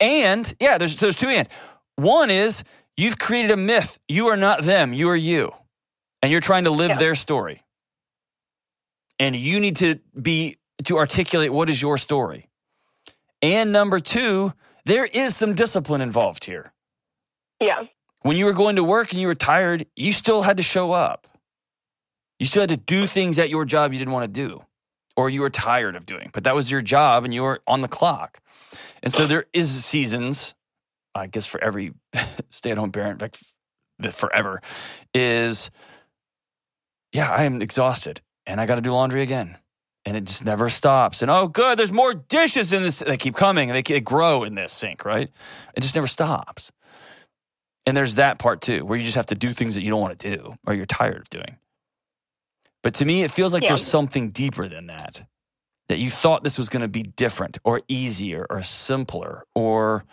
And 0.00 0.52
yeah, 0.60 0.78
there's 0.78 0.96
there's 0.96 1.16
two 1.16 1.28
and. 1.28 1.48
One 1.96 2.30
is 2.30 2.62
you've 2.96 3.18
created 3.18 3.50
a 3.50 3.56
myth. 3.56 3.98
You 4.08 4.26
are 4.28 4.36
not 4.36 4.62
them. 4.62 4.92
You 4.92 5.08
are 5.08 5.16
you. 5.16 5.52
And 6.22 6.30
you're 6.32 6.40
trying 6.40 6.64
to 6.64 6.70
live 6.70 6.90
Yeah. 6.90 6.98
their 6.98 7.14
story. 7.14 7.62
And 9.18 9.34
you 9.34 9.58
need 9.60 9.76
to 9.76 9.98
be 10.20 10.56
to 10.84 10.96
articulate 10.96 11.52
what 11.52 11.68
is 11.70 11.80
your 11.82 11.98
story. 11.98 12.48
And 13.42 13.72
number 13.72 13.98
2, 14.00 14.52
there 14.84 15.06
is 15.06 15.36
some 15.36 15.54
discipline 15.54 16.00
involved 16.00 16.44
here. 16.44 16.72
yeah. 17.60 17.82
When 18.22 18.36
you 18.36 18.46
were 18.46 18.52
going 18.52 18.76
to 18.76 18.84
work 18.84 19.12
and 19.12 19.20
you 19.20 19.28
were 19.28 19.34
tired, 19.36 19.86
you 19.94 20.12
still 20.12 20.42
had 20.42 20.56
to 20.56 20.62
show 20.62 20.90
up. 20.90 21.28
You 22.40 22.46
still 22.46 22.62
had 22.62 22.68
to 22.70 22.76
do 22.76 23.06
things 23.06 23.38
at 23.38 23.48
your 23.48 23.64
job 23.64 23.92
you 23.92 23.98
didn't 24.00 24.12
want 24.12 24.24
to 24.24 24.40
do 24.48 24.62
or 25.18 25.28
you 25.28 25.40
were 25.40 25.50
tired 25.50 25.96
of 25.96 26.06
doing, 26.06 26.30
but 26.32 26.44
that 26.44 26.54
was 26.54 26.70
your 26.70 26.80
job 26.80 27.24
and 27.24 27.34
you 27.34 27.42
were 27.42 27.60
on 27.66 27.80
the 27.80 27.88
clock. 27.88 28.38
And 29.02 29.12
so 29.12 29.26
there 29.26 29.46
is 29.52 29.84
seasons, 29.84 30.54
I 31.12 31.26
guess 31.26 31.44
for 31.44 31.60
every 31.62 31.92
stay-at-home 32.50 32.92
parent, 32.92 33.20
like 33.20 33.36
forever 34.12 34.62
is 35.12 35.72
yeah, 37.12 37.32
I 37.32 37.44
am 37.44 37.60
exhausted 37.60 38.20
and 38.46 38.60
I 38.60 38.66
got 38.66 38.76
to 38.76 38.80
do 38.80 38.92
laundry 38.92 39.22
again. 39.22 39.58
And 40.04 40.16
it 40.16 40.24
just 40.24 40.44
never 40.44 40.70
stops. 40.70 41.20
And 41.20 41.32
oh, 41.32 41.48
good, 41.48 41.80
there's 41.80 41.92
more 41.92 42.14
dishes 42.14 42.72
in 42.72 42.84
this. 42.84 43.00
They 43.00 43.16
keep 43.16 43.34
coming 43.34 43.70
and 43.70 43.76
they, 43.76 43.82
they 43.82 44.00
grow 44.00 44.44
in 44.44 44.54
this 44.54 44.72
sink, 44.72 45.04
right? 45.04 45.28
It 45.74 45.80
just 45.80 45.96
never 45.96 46.06
stops. 46.06 46.70
And 47.86 47.96
there's 47.96 48.14
that 48.14 48.38
part 48.38 48.60
too, 48.60 48.84
where 48.84 48.96
you 48.96 49.04
just 49.04 49.16
have 49.16 49.26
to 49.26 49.34
do 49.34 49.52
things 49.52 49.74
that 49.74 49.82
you 49.82 49.90
don't 49.90 50.00
want 50.00 50.16
to 50.16 50.36
do 50.36 50.54
or 50.64 50.74
you're 50.74 50.86
tired 50.86 51.22
of 51.22 51.28
doing. 51.28 51.58
But 52.82 52.94
to 52.94 53.04
me, 53.04 53.22
it 53.22 53.30
feels 53.30 53.52
like 53.52 53.62
Yeah. 53.64 53.70
there's 53.70 53.86
something 53.86 54.30
deeper 54.30 54.68
than 54.68 54.86
that. 54.86 55.26
That 55.88 55.98
you 55.98 56.10
thought 56.10 56.44
this 56.44 56.58
was 56.58 56.68
going 56.68 56.82
to 56.82 56.88
be 56.88 57.02
different 57.02 57.58
or 57.64 57.82
easier 57.88 58.46
or 58.50 58.62
simpler 58.62 59.44
or 59.54 60.04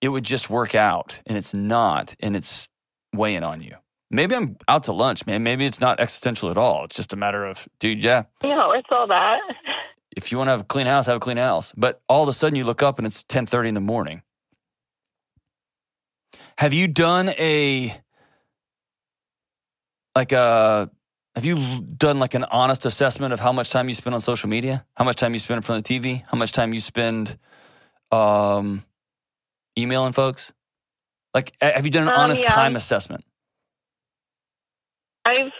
it 0.00 0.08
would 0.08 0.24
just 0.24 0.50
work 0.50 0.74
out 0.74 1.20
and 1.26 1.38
it's 1.38 1.54
not 1.54 2.16
and 2.20 2.34
it's 2.34 2.68
weighing 3.14 3.44
on 3.44 3.60
you. 3.62 3.76
Maybe 4.10 4.34
I'm 4.34 4.56
out 4.66 4.82
to 4.84 4.92
lunch, 4.92 5.24
man. 5.26 5.44
Maybe 5.44 5.66
it's 5.66 5.80
not 5.80 6.00
existential 6.00 6.50
at 6.50 6.58
all. 6.58 6.84
It's 6.84 6.96
just 6.96 7.12
a 7.12 7.16
matter 7.16 7.44
of, 7.44 7.68
dude, 7.78 8.02
yeah, 8.02 8.24
No, 8.42 8.72
it's 8.72 8.88
all 8.90 9.06
that. 9.06 9.38
if 10.16 10.32
you 10.32 10.38
want 10.38 10.48
to 10.48 10.52
have 10.52 10.62
a 10.62 10.64
clean 10.64 10.88
house, 10.88 11.06
have 11.06 11.18
a 11.18 11.20
clean 11.20 11.36
house. 11.36 11.72
But 11.76 12.00
all 12.08 12.24
of 12.24 12.28
a 12.28 12.32
sudden 12.32 12.56
you 12.56 12.64
look 12.64 12.82
up 12.82 12.98
and 12.98 13.06
it's 13.06 13.22
10:30 13.22 13.68
in 13.68 13.74
the 13.74 13.80
morning. 13.80 14.22
Have 16.58 16.72
you 16.72 16.88
done 16.88 17.28
a 17.38 17.96
like 20.16 20.32
a 20.32 20.90
have 21.34 21.44
you 21.44 21.80
done 21.82 22.18
like 22.18 22.34
an 22.34 22.44
honest 22.50 22.84
assessment 22.84 23.32
of 23.32 23.40
how 23.40 23.52
much 23.52 23.70
time 23.70 23.88
you 23.88 23.94
spend 23.94 24.14
on 24.14 24.20
social 24.20 24.48
media? 24.48 24.84
How 24.96 25.04
much 25.04 25.16
time 25.16 25.32
you 25.32 25.38
spend 25.38 25.58
in 25.58 25.62
front 25.62 25.78
of 25.78 25.84
the 25.84 25.98
TV? 25.98 26.24
How 26.30 26.36
much 26.36 26.52
time 26.52 26.72
you 26.74 26.80
spend 26.80 27.38
um, 28.10 28.84
emailing 29.78 30.12
folks? 30.12 30.52
Like, 31.32 31.52
have 31.60 31.84
you 31.84 31.92
done 31.92 32.04
an 32.04 32.08
Um, 32.10 32.18
honest 32.20 32.42
yeah. 32.42 32.52
time 32.52 32.74
assessment? 32.76 33.24
I've 35.24 35.52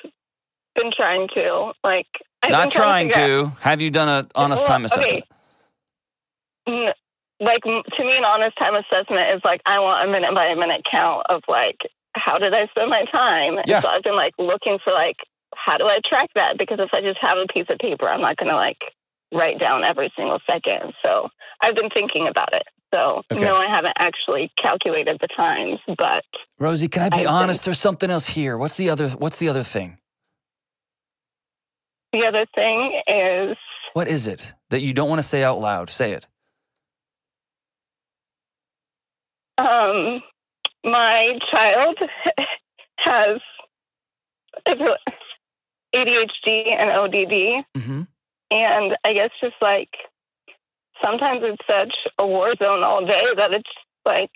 been 0.74 0.90
trying 0.96 1.28
to 1.34 1.72
like. 1.84 2.06
I've 2.42 2.50
Not 2.50 2.62
been 2.64 2.70
trying 2.70 3.08
figure 3.10 3.22
out- 3.22 3.54
to. 3.54 3.60
Have 3.60 3.80
you 3.80 3.90
done 3.90 4.08
an 4.08 4.30
honest 4.34 4.62
Well, 4.62 4.68
time 4.68 4.84
assessment? 4.84 5.24
N- 6.66 6.92
like 7.40 7.62
to 7.62 8.04
me, 8.04 8.16
an 8.16 8.24
honest 8.24 8.56
time 8.58 8.74
assessment 8.74 9.34
is 9.34 9.40
like 9.44 9.60
I 9.66 9.78
want 9.80 10.08
a 10.08 10.10
minute 10.10 10.34
by 10.34 10.46
a 10.46 10.56
minute 10.56 10.82
count 10.90 11.24
of 11.28 11.42
like 11.48 11.76
how 12.14 12.38
did 12.38 12.52
I 12.54 12.66
spend 12.68 12.90
my 12.90 13.04
time. 13.12 13.58
And 13.58 13.68
Yeah. 13.68 13.80
so 13.80 13.88
I've 13.88 14.02
been 14.02 14.16
like 14.16 14.34
looking 14.38 14.78
for 14.82 14.92
like 14.92 15.16
how 15.54 15.76
do 15.78 15.84
I 15.86 15.98
track 16.08 16.30
that 16.34 16.58
because 16.58 16.78
if 16.80 16.90
I 16.92 17.00
just 17.00 17.18
have 17.20 17.38
a 17.38 17.46
piece 17.52 17.66
of 17.68 17.78
paper, 17.78 18.08
I'm 18.08 18.20
not 18.20 18.36
going 18.36 18.48
to 18.50 18.56
like 18.56 18.78
write 19.32 19.58
down 19.60 19.84
every 19.84 20.12
single 20.16 20.38
second. 20.50 20.92
So 21.04 21.28
I've 21.60 21.74
been 21.76 21.90
thinking 21.90 22.26
about 22.28 22.52
it. 22.54 22.62
So 22.92 23.22
Okay. 23.30 23.44
no, 23.44 23.56
I 23.56 23.68
haven't 23.68 23.94
actually 23.98 24.50
calculated 24.60 25.18
the 25.20 25.28
times, 25.28 25.78
but 25.96 26.24
Rosie, 26.58 26.88
can 26.88 27.02
I 27.02 27.08
be 27.08 27.24
I 27.26 27.30
honest? 27.32 27.60
think- 27.60 27.64
There's 27.66 27.78
something 27.78 28.10
else 28.10 28.26
here. 28.26 28.58
What's 28.58 28.76
the 28.76 28.90
other? 28.90 29.08
What's 29.10 29.38
the 29.38 29.48
other 29.48 29.62
thing? 29.62 29.98
the 32.12 32.26
other 32.26 32.44
thing 32.56 33.00
is 33.06 33.56
What 33.92 34.08
is 34.08 34.26
it 34.26 34.52
that 34.70 34.80
you 34.80 34.92
don't 34.92 35.08
want 35.08 35.20
to 35.20 35.26
say 35.26 35.44
out 35.44 35.60
loud? 35.60 35.90
Say 35.90 36.10
it. 36.12 36.26
Um, 39.58 40.20
my 40.84 41.38
child 41.52 41.96
has 42.98 43.38
ADHD 45.94 46.74
and 46.76 46.90
ODD, 46.90 47.64
Mm-hmm. 47.76 48.02
and 48.50 48.96
I 49.04 49.12
guess 49.12 49.30
just 49.40 49.56
like 49.60 49.90
sometimes 51.04 51.40
it's 51.42 51.64
such 51.68 51.94
a 52.18 52.26
war 52.26 52.54
zone 52.56 52.82
all 52.82 53.04
day 53.04 53.22
that 53.36 53.52
it's 53.52 53.70
like 54.04 54.30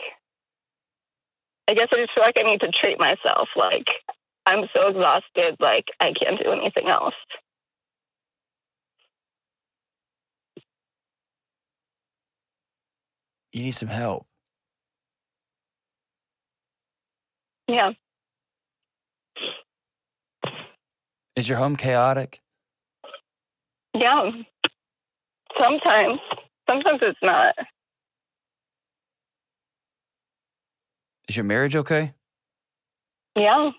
I 1.68 1.74
guess 1.74 1.88
I 1.92 1.96
just 1.96 2.12
feel 2.14 2.24
like 2.24 2.38
I 2.38 2.42
need 2.42 2.60
to 2.60 2.70
treat 2.70 2.98
myself. 2.98 3.48
Like 3.56 3.86
I'm 4.46 4.66
so 4.74 4.88
exhausted, 4.88 5.56
like 5.60 5.86
I 6.00 6.12
can't 6.12 6.38
do 6.42 6.50
anything 6.52 6.88
else. 6.88 7.14
You 13.52 13.62
need 13.62 13.72
some 13.72 13.88
help. 13.88 14.26
Yeah, 17.68 17.92
Is 21.36 21.48
your 21.48 21.58
home 21.58 21.76
chaotic? 21.76 22.40
yeah. 23.94 24.30
Sometimes, 25.60 26.18
sometimes 26.68 26.98
it's 27.02 27.18
not. 27.22 27.54
Is 31.28 31.36
your 31.36 31.44
marriage 31.44 31.76
okay? 31.76 32.12
Yeah, 33.36 33.70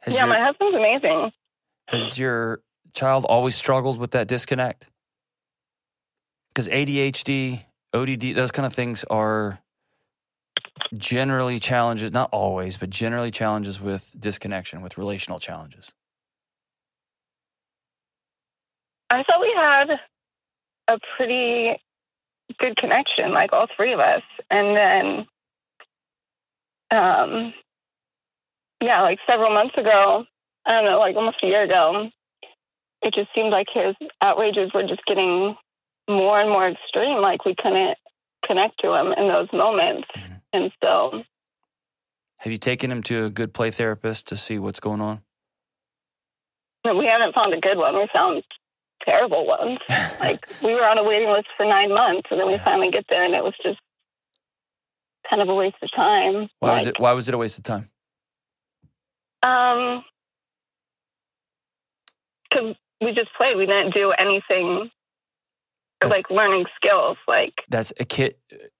Has 0.00 0.14
yeah. 0.14 0.20
your, 0.20 0.28
My 0.28 0.40
husband's 0.44 0.76
amazing. 0.76 1.32
Has 1.88 2.18
your 2.18 2.62
child 2.94 3.24
always 3.28 3.54
struggled 3.54 3.98
with 3.98 4.12
that 4.12 4.28
disconnect? 4.28 4.88
Because 6.48 6.68
ADHD, 6.68 7.64
ODD, 7.92 8.34
those 8.34 8.50
kind 8.50 8.66
of 8.66 8.72
things 8.72 9.04
are 9.10 9.58
generally 10.96 11.58
challenges, 11.58 12.12
not 12.12 12.28
always, 12.32 12.76
but 12.76 12.90
generally 12.90 13.30
challenges 13.30 13.80
with 13.80 14.14
disconnection, 14.18 14.82
with 14.82 14.98
relational 14.98 15.38
challenges. 15.38 15.94
I 19.10 19.22
thought 19.22 19.40
we 19.40 19.54
had 19.56 20.00
a 20.88 20.98
pretty 21.16 21.80
good 22.58 22.76
connection, 22.76 23.32
like 23.32 23.52
all 23.52 23.66
three 23.76 23.92
of 23.92 24.00
us. 24.00 24.22
And 24.50 24.76
then, 24.76 25.26
um, 26.90 27.54
yeah, 28.80 29.02
like 29.02 29.18
several 29.28 29.52
months 29.52 29.76
ago, 29.76 30.24
I 30.64 30.72
don't 30.72 30.84
know, 30.84 30.98
like 30.98 31.16
almost 31.16 31.38
a 31.42 31.46
year 31.46 31.62
ago, 31.62 32.10
it 33.02 33.14
just 33.14 33.28
seemed 33.34 33.50
like 33.50 33.68
his 33.72 33.94
outrages 34.20 34.70
were 34.74 34.82
just 34.82 35.04
getting 35.06 35.56
more 36.08 36.40
and 36.40 36.50
more 36.50 36.68
extreme. 36.68 37.20
Like 37.20 37.44
we 37.44 37.54
couldn't 37.54 37.96
connect 38.44 38.80
to 38.80 38.94
him 38.94 39.12
in 39.12 39.28
those 39.28 39.48
moments. 39.52 40.08
Mhm. 40.16 40.35
And 40.56 40.72
so, 40.82 41.22
Have 42.38 42.50
you 42.50 42.56
taken 42.58 42.90
him 42.90 43.02
to 43.04 43.26
a 43.26 43.30
good 43.30 43.52
play 43.52 43.70
therapist 43.70 44.26
to 44.28 44.36
see 44.36 44.58
what's 44.58 44.80
going 44.80 45.00
on? 45.02 45.20
we 46.84 47.06
haven't 47.06 47.34
found 47.34 47.52
a 47.52 47.60
good 47.60 47.76
one. 47.76 47.96
We 47.96 48.08
found 48.14 48.44
terrible 49.04 49.44
ones. 49.46 49.78
like 50.20 50.46
we 50.62 50.72
were 50.72 50.86
on 50.86 50.98
a 50.98 51.04
waiting 51.04 51.28
list 51.30 51.48
for 51.56 51.66
nine 51.66 51.92
months 51.92 52.28
and 52.30 52.38
then 52.40 52.46
we 52.46 52.54
Yeah. 52.54 52.64
finally 52.64 52.90
get 52.90 53.04
there 53.10 53.24
and 53.24 53.34
it 53.34 53.42
was 53.42 53.54
just 53.62 53.78
kind 55.28 55.42
of 55.42 55.48
a 55.48 55.54
waste 55.54 55.76
of 55.82 55.90
time 55.94 56.48
why 56.60 56.74
was 56.74 56.86
it? 56.86 57.00
Why 57.00 57.12
was 57.12 57.28
it 57.28 57.34
a 57.34 57.38
waste 57.38 57.58
of 57.58 57.64
time? 57.64 57.90
um 59.42 60.04
because 62.48 62.76
we 63.00 63.12
just 63.12 63.28
played 63.36 63.56
we 63.56 63.66
didn't 63.66 63.94
do 63.94 64.12
anything 64.12 64.90
That's- 66.00 66.18
like 66.18 66.30
learning 66.30 66.66
skills 66.76 67.16
like 67.26 67.54
That's 67.68 67.92
a 67.98 68.04
kid. 68.04 68.34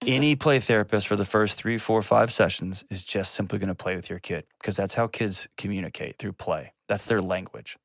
Any 0.06 0.36
play 0.36 0.60
therapist 0.60 1.08
for 1.08 1.16
the 1.16 1.24
first 1.24 1.56
three, 1.56 1.78
four, 1.78 2.02
five 2.02 2.30
sessions 2.30 2.84
is 2.90 3.04
just 3.04 3.32
simply 3.32 3.58
going 3.58 3.68
to 3.68 3.74
play 3.74 3.96
with 3.96 4.10
your 4.10 4.18
kid 4.18 4.44
because 4.60 4.76
that's 4.76 4.94
how 4.94 5.06
kids 5.06 5.48
communicate 5.56 6.18
through 6.18 6.34
play. 6.34 6.72
That's 6.88 7.06
their 7.06 7.22
language. 7.22 7.78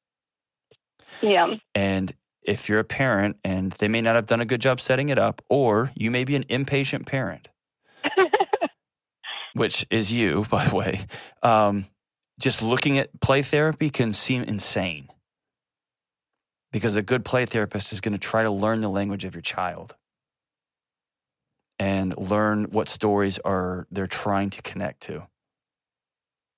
yeah 1.22 1.56
And 1.76 2.12
if 2.44 2.68
you're 2.68 2.80
a 2.80 2.84
parent 2.84 3.38
and 3.44 3.72
they 3.74 3.88
may 3.88 4.02
not 4.02 4.16
have 4.16 4.26
done 4.26 4.42
a 4.42 4.46
good 4.46 4.62
job 4.62 4.82
setting 4.82 5.10
it 5.10 5.20
up, 5.20 5.42
or 5.50 5.92
you 5.96 6.12
may 6.12 6.24
be 6.24 6.36
an 6.36 6.44
impatient 6.50 7.06
parent, 7.06 7.50
which 9.54 9.86
is 9.90 10.12
you, 10.12 10.46
by 10.52 10.66
the 10.66 10.76
way, 10.76 11.00
um, 11.44 11.86
just 12.40 12.62
looking 12.62 12.98
at 12.98 13.22
play 13.22 13.42
therapy 13.44 13.90
can 13.90 14.14
seem 14.14 14.44
insane 14.44 15.08
because 16.72 16.96
a 16.96 17.02
good 17.02 17.26
play 17.26 17.46
therapist 17.46 17.92
is 17.92 18.02
going 18.02 18.14
to 18.14 18.20
try 18.20 18.44
to 18.44 18.52
learn 18.52 18.82
the 18.82 18.90
language 18.90 19.26
of 19.26 19.34
your 19.36 19.42
child 19.42 19.96
and 21.80 22.16
learn 22.18 22.66
what 22.66 22.88
stories 22.88 23.40
are 23.40 23.88
they're 23.92 24.08
trying 24.08 24.50
to 24.52 24.62
connect 24.62 25.02
to. 25.02 25.16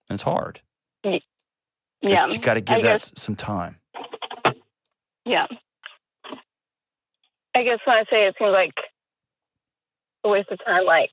And 0.10 0.16
it's 0.16 0.24
hard. 0.24 0.62
Mm. 1.06 1.22
But 2.02 2.12
yeah 2.12 2.28
you 2.28 2.38
got 2.40 2.56
to 2.56 2.62
give 2.62 2.78
I 2.78 2.82
that 2.82 2.94
guess- 3.00 3.12
some 3.16 3.36
time. 3.38 3.78
yeah 5.26 5.48
i 7.56 7.64
guess 7.64 7.80
when 7.86 7.96
i 7.96 8.04
say 8.10 8.28
it 8.28 8.36
seems 8.38 8.52
like 8.52 8.74
a 10.26 10.30
waste 10.30 10.50
of 10.52 10.60
time 10.66 10.84
like 10.86 11.12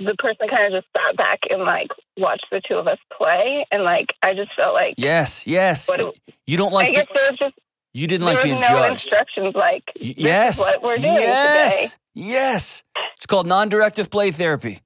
the 0.00 0.14
person 0.18 0.48
kind 0.48 0.74
of 0.74 0.82
just 0.82 0.86
sat 0.96 1.16
back 1.16 1.40
and 1.50 1.62
like 1.62 1.88
watched 2.16 2.46
the 2.50 2.60
two 2.66 2.74
of 2.74 2.86
us 2.88 2.98
play 3.16 3.64
and 3.70 3.82
like 3.84 4.08
i 4.22 4.34
just 4.34 4.50
felt 4.56 4.74
like 4.74 4.94
Yes, 4.96 5.46
yes. 5.46 5.86
What 5.88 5.98
do- 5.98 6.12
You 6.46 6.56
don't 6.56 6.72
like. 6.72 6.86
i 6.86 6.88
like 6.88 6.96
guess 6.96 7.06
there 7.14 7.30
was 7.30 7.38
just 7.38 7.54
you 7.92 8.06
didn't 8.06 8.26
like 8.26 8.42
being 8.42 8.60
no 8.60 8.68
judged. 8.68 8.92
instructions 8.92 9.54
like 9.54 9.84
yes. 10.00 10.58
what 10.58 10.82
we're 10.82 10.96
doing 10.96 11.14
yes. 11.14 11.72
today 11.92 11.94
Yes. 12.14 12.82
It's 13.16 13.26
called 13.26 13.46
non-directive 13.46 14.10
play 14.10 14.32
therapy. 14.32 14.80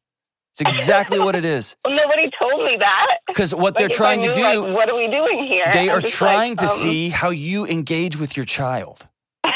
It's 0.53 0.61
exactly 0.61 1.19
what 1.19 1.35
it 1.35 1.45
is. 1.45 1.75
well 1.85 1.95
nobody 1.97 2.31
told 2.41 2.65
me 2.65 2.77
that 2.79 3.19
Because 3.27 3.55
what 3.55 3.77
they're 3.77 3.89
trying 3.89 4.23
I 4.23 4.27
to 4.27 4.33
do, 4.35 4.43
like, 4.67 4.75
what 4.77 4.89
are 4.91 4.97
we 4.97 5.09
doing 5.09 5.47
here 5.47 5.65
they 5.73 5.89
I'm 5.91 5.99
are 5.99 6.01
trying 6.03 6.57
like, 6.57 6.67
to 6.67 6.73
um, 6.73 6.79
see 6.81 7.09
how 7.09 7.31
you 7.31 7.67
engage 7.67 8.17
with 8.19 8.37
your 8.37 8.47
child. 8.47 9.09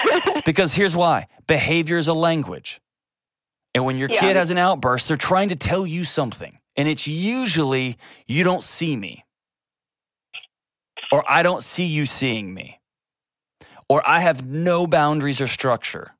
Because 0.44 0.72
here's 0.74 0.96
why 0.96 1.26
behavior 1.46 1.98
is 1.98 2.08
a 2.08 2.14
language. 2.14 2.80
And 3.78 3.86
when 3.86 3.96
your 3.96 4.08
Yeah. 4.08 4.18
kid 4.18 4.34
has 4.34 4.50
an 4.50 4.58
outburst, 4.58 5.06
they're 5.06 5.16
trying 5.16 5.50
to 5.50 5.54
tell 5.54 5.86
you 5.86 6.02
something. 6.02 6.58
And 6.74 6.88
it's 6.88 7.06
usually, 7.06 7.96
you 8.26 8.42
don't 8.42 8.64
see 8.64 8.96
me. 8.96 9.24
Or 11.12 11.22
I 11.28 11.44
don't 11.44 11.62
see 11.62 11.84
you 11.84 12.04
seeing 12.04 12.52
me. 12.52 12.80
Or 13.88 14.02
I 14.04 14.18
have 14.18 14.44
no 14.44 14.88
boundaries 14.88 15.40
or 15.40 15.46
structure. 15.46 16.16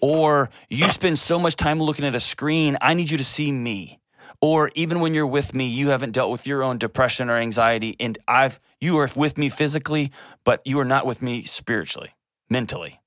Or 0.00 0.48
you 0.70 0.88
spend 0.88 1.18
so 1.18 1.38
much 1.38 1.54
time 1.54 1.80
looking 1.80 2.06
at 2.06 2.14
a 2.14 2.20
screen, 2.20 2.78
I 2.80 2.94
need 2.94 3.10
you 3.10 3.18
to 3.18 3.24
see 3.24 3.52
me. 3.52 4.00
Or 4.40 4.70
even 4.74 5.00
when 5.00 5.12
you're 5.12 5.26
with 5.26 5.54
me, 5.54 5.66
you 5.66 5.90
haven't 5.90 6.12
dealt 6.12 6.30
with 6.30 6.46
your 6.46 6.62
own 6.62 6.78
depression 6.78 7.28
or 7.28 7.36
anxiety, 7.36 7.94
and 8.00 8.16
I've 8.26 8.58
you 8.80 8.96
are 8.96 9.10
with 9.14 9.36
me 9.36 9.50
physically, 9.50 10.12
but 10.44 10.62
you 10.64 10.78
are 10.80 10.86
not 10.86 11.04
with 11.04 11.20
me 11.20 11.44
spiritually, 11.44 12.14
mentally. 12.48 13.00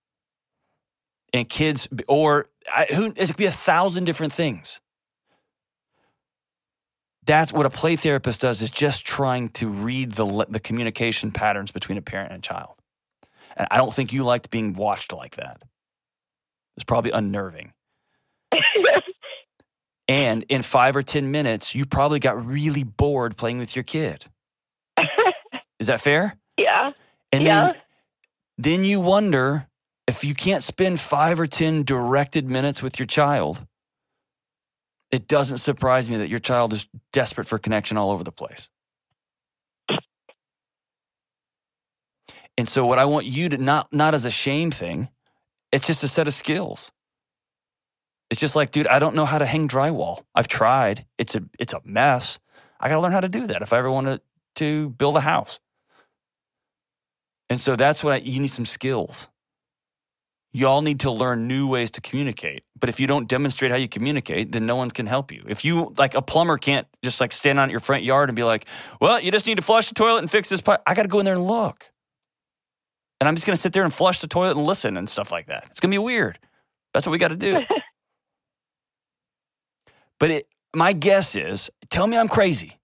And 1.33 1.49
kids, 1.49 1.87
or 2.07 2.49
I, 2.71 2.87
who 2.93 3.07
it 3.07 3.27
could 3.27 3.37
be 3.37 3.45
a 3.45 3.51
thousand 3.51 4.05
different 4.05 4.33
things. 4.33 4.79
That's 7.25 7.53
what 7.53 7.65
a 7.65 7.69
play 7.69 7.95
therapist 7.95 8.41
does 8.41 8.61
is 8.61 8.69
just 8.69 9.05
trying 9.05 9.49
to 9.49 9.69
read 9.69 10.13
the 10.13 10.45
the 10.49 10.59
communication 10.59 11.31
patterns 11.31 11.71
between 11.71 11.97
a 11.97 12.01
parent 12.01 12.31
and 12.31 12.39
a 12.39 12.47
child. 12.47 12.75
And 13.55 13.67
I 13.71 13.77
don't 13.77 13.93
think 13.93 14.11
you 14.11 14.23
liked 14.23 14.49
being 14.49 14.73
watched 14.73 15.13
like 15.13 15.35
that. 15.35 15.61
It's 16.75 16.83
probably 16.83 17.11
unnerving. 17.11 17.71
and 20.07 20.43
in 20.49 20.63
5 20.63 20.95
or 20.95 21.03
10 21.03 21.31
minutes, 21.31 21.75
you 21.75 21.85
probably 21.85 22.19
got 22.19 22.43
really 22.43 22.83
bored 22.83 23.37
playing 23.37 23.59
with 23.59 23.75
your 23.75 23.83
kid. 23.83 24.25
Is 25.79 25.87
that 25.87 26.01
fair? 26.01 26.37
Yeah. 26.57 26.91
And 27.31 27.43
yeah. 27.43 27.71
then 27.71 27.81
then 28.57 28.83
you 28.85 28.99
wonder 28.99 29.67
if 30.07 30.23
you 30.23 30.35
can't 30.35 30.63
spend 30.63 30.99
5 30.99 31.39
or 31.39 31.47
10 31.47 31.83
directed 31.83 32.49
minutes 32.49 32.81
with 32.81 32.99
your 32.99 33.07
child 33.07 33.65
it 35.13 35.27
doesn't 35.27 35.57
surprise 35.57 36.09
me 36.09 36.17
that 36.17 36.29
your 36.29 36.39
child 36.39 36.73
is 36.73 36.87
desperate 37.11 37.45
for 37.45 37.59
connection 37.59 37.97
all 37.97 38.09
over 38.09 38.23
the 38.23 38.31
place. 38.31 38.67
And 42.57 42.67
so 42.67 42.87
what 42.87 42.97
I 42.97 43.05
want 43.05 43.27
you 43.27 43.47
to 43.49 43.59
not 43.59 43.93
not 43.93 44.15
as 44.15 44.25
a 44.25 44.31
shame 44.31 44.71
thing, 44.71 45.09
it's 45.71 45.85
just 45.85 46.03
a 46.03 46.07
set 46.07 46.27
of 46.27 46.33
skills. 46.33 46.91
It's 48.31 48.41
just 48.41 48.55
like, 48.55 48.71
dude, 48.71 48.87
I 48.87 48.97
don't 48.97 49.15
know 49.15 49.25
how 49.25 49.37
to 49.37 49.45
hang 49.45 49.67
drywall. 49.67 50.23
I've 50.33 50.47
tried. 50.47 51.05
It's 51.19 51.35
a 51.35 51.43
it's 51.59 51.73
a 51.73 51.81
mess. 51.85 52.39
I 52.79 52.89
got 52.89 52.95
to 52.95 53.01
learn 53.01 53.11
how 53.11 53.21
to 53.21 53.29
do 53.29 53.45
that 53.45 53.61
if 53.61 53.71
I 53.71 53.77
ever 53.77 53.91
want 53.91 54.07
to 54.07 54.19
to 54.55 54.89
build 54.89 55.15
a 55.15 55.21
house. 55.21 55.59
And 57.51 57.61
so 57.61 57.75
that's 57.75 58.03
what 58.03 58.13
I, 58.13 58.17
you 58.17 58.39
need 58.39 58.47
some 58.47 58.65
skills 58.65 59.29
y'all 60.53 60.83
need 60.83 61.01
to 61.01 61.11
learn 61.11 61.47
new 61.47 61.67
ways 61.67 61.91
to 61.91 62.01
communicate. 62.01 62.63
But 62.79 62.89
if 62.89 62.99
you 62.99 63.07
don't 63.07 63.27
demonstrate 63.27 63.71
how 63.71 63.77
you 63.77 63.89
communicate, 63.89 64.51
then 64.51 64.65
no 64.65 64.75
one 64.75 64.91
can 64.91 65.07
help 65.07 65.31
you. 65.31 65.43
If 65.47 65.65
you 65.65 65.93
like 65.97 66.13
a 66.13 66.21
plumber 66.21 66.57
can't 66.57 66.87
just 67.03 67.19
like 67.19 67.31
stand 67.31 67.59
on 67.59 67.69
your 67.69 67.79
front 67.79 68.03
yard 68.03 68.29
and 68.29 68.35
be 68.35 68.43
like, 68.43 68.65
"Well, 69.01 69.19
you 69.19 69.31
just 69.31 69.47
need 69.47 69.57
to 69.57 69.63
flush 69.63 69.89
the 69.89 69.95
toilet 69.95 70.19
and 70.19 70.31
fix 70.31 70.49
this 70.49 70.61
pipe." 70.61 70.81
I 70.85 70.93
got 70.93 71.03
to 71.03 71.09
go 71.09 71.19
in 71.19 71.25
there 71.25 71.33
and 71.33 71.43
look. 71.43 71.91
And 73.19 73.27
I'm 73.27 73.35
just 73.35 73.47
going 73.47 73.55
to 73.55 73.61
sit 73.61 73.73
there 73.73 73.83
and 73.83 73.93
flush 73.93 74.19
the 74.19 74.27
toilet 74.27 74.57
and 74.57 74.65
listen 74.65 74.97
and 74.97 75.09
stuff 75.09 75.31
like 75.31 75.47
that. 75.47 75.65
It's 75.71 75.79
going 75.79 75.91
to 75.91 75.95
be 75.95 75.99
weird. 75.99 76.39
That's 76.93 77.05
what 77.05 77.11
we 77.11 77.17
got 77.17 77.29
to 77.29 77.37
do. 77.37 77.61
but 80.19 80.29
it, 80.29 80.47
my 80.75 80.91
guess 80.91 81.35
is, 81.35 81.69
tell 81.89 82.05
me 82.05 82.17
I'm 82.17 82.27
crazy. 82.27 82.79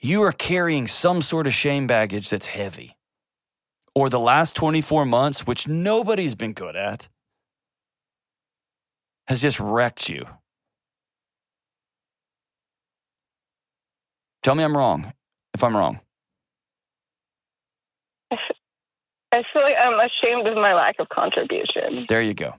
You 0.00 0.22
are 0.22 0.32
carrying 0.32 0.88
some 0.88 1.22
sort 1.22 1.46
of 1.46 1.54
shame 1.54 1.86
baggage 1.86 2.30
that's 2.30 2.46
heavy 2.46 2.93
or 3.94 4.08
the 4.08 4.20
last 4.20 4.56
24 4.56 5.06
months, 5.06 5.46
which 5.46 5.68
nobody's 5.68 6.34
been 6.34 6.52
good 6.52 6.76
at, 6.76 7.08
has 9.28 9.40
just 9.40 9.60
wrecked 9.60 10.08
you. 10.08 10.26
Tell 14.42 14.54
me 14.54 14.62
I'm 14.62 14.76
wrong 14.76 15.12
if 15.54 15.64
I'm 15.64 15.76
wrong. 15.76 16.00
I 18.30 19.42
feel 19.52 19.62
like 19.62 19.74
I'm 19.80 19.98
ashamed 19.98 20.46
of 20.46 20.54
my 20.54 20.74
lack 20.74 20.96
of 21.00 21.08
contribution. 21.08 22.06
There 22.08 22.22
you 22.22 22.34
go. 22.34 22.54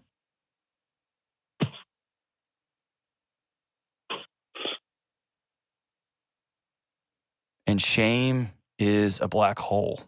And 7.67 7.81
shame 7.81 8.49
is 8.77 9.21
a 9.21 9.27
black 9.27 9.57
hole. 9.57 10.01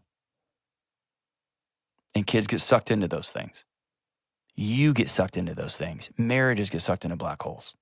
And 2.18 2.26
kids 2.26 2.48
get 2.48 2.62
sucked 2.62 2.90
into 2.90 3.08
those 3.08 3.30
things. 3.30 3.64
You 4.56 4.92
get 4.92 5.08
sucked 5.08 5.38
into 5.38 5.54
those 5.54 5.78
things. 5.78 6.10
Marriages 6.18 6.72
get 6.72 6.82
sucked 6.82 7.06
into 7.06 7.16
black 7.16 7.44
holes. 7.44 7.76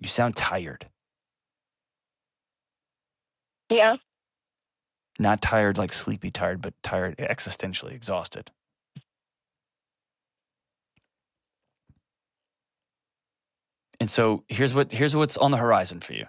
You 0.00 0.08
sound 0.08 0.36
tired. 0.36 0.88
Yeah. 3.70 3.96
Not 5.18 5.40
tired 5.40 5.78
like 5.78 5.94
sleepy 5.94 6.30
tired, 6.30 6.60
but 6.60 6.74
tired 6.82 7.16
existentially 7.16 7.92
exhausted. 7.92 8.50
And 13.98 14.10
so 14.10 14.44
here's 14.48 14.74
what 14.74 14.92
here's 14.92 15.16
what's 15.16 15.38
on 15.38 15.52
the 15.52 15.56
horizon 15.56 16.00
for 16.00 16.12
you. 16.12 16.26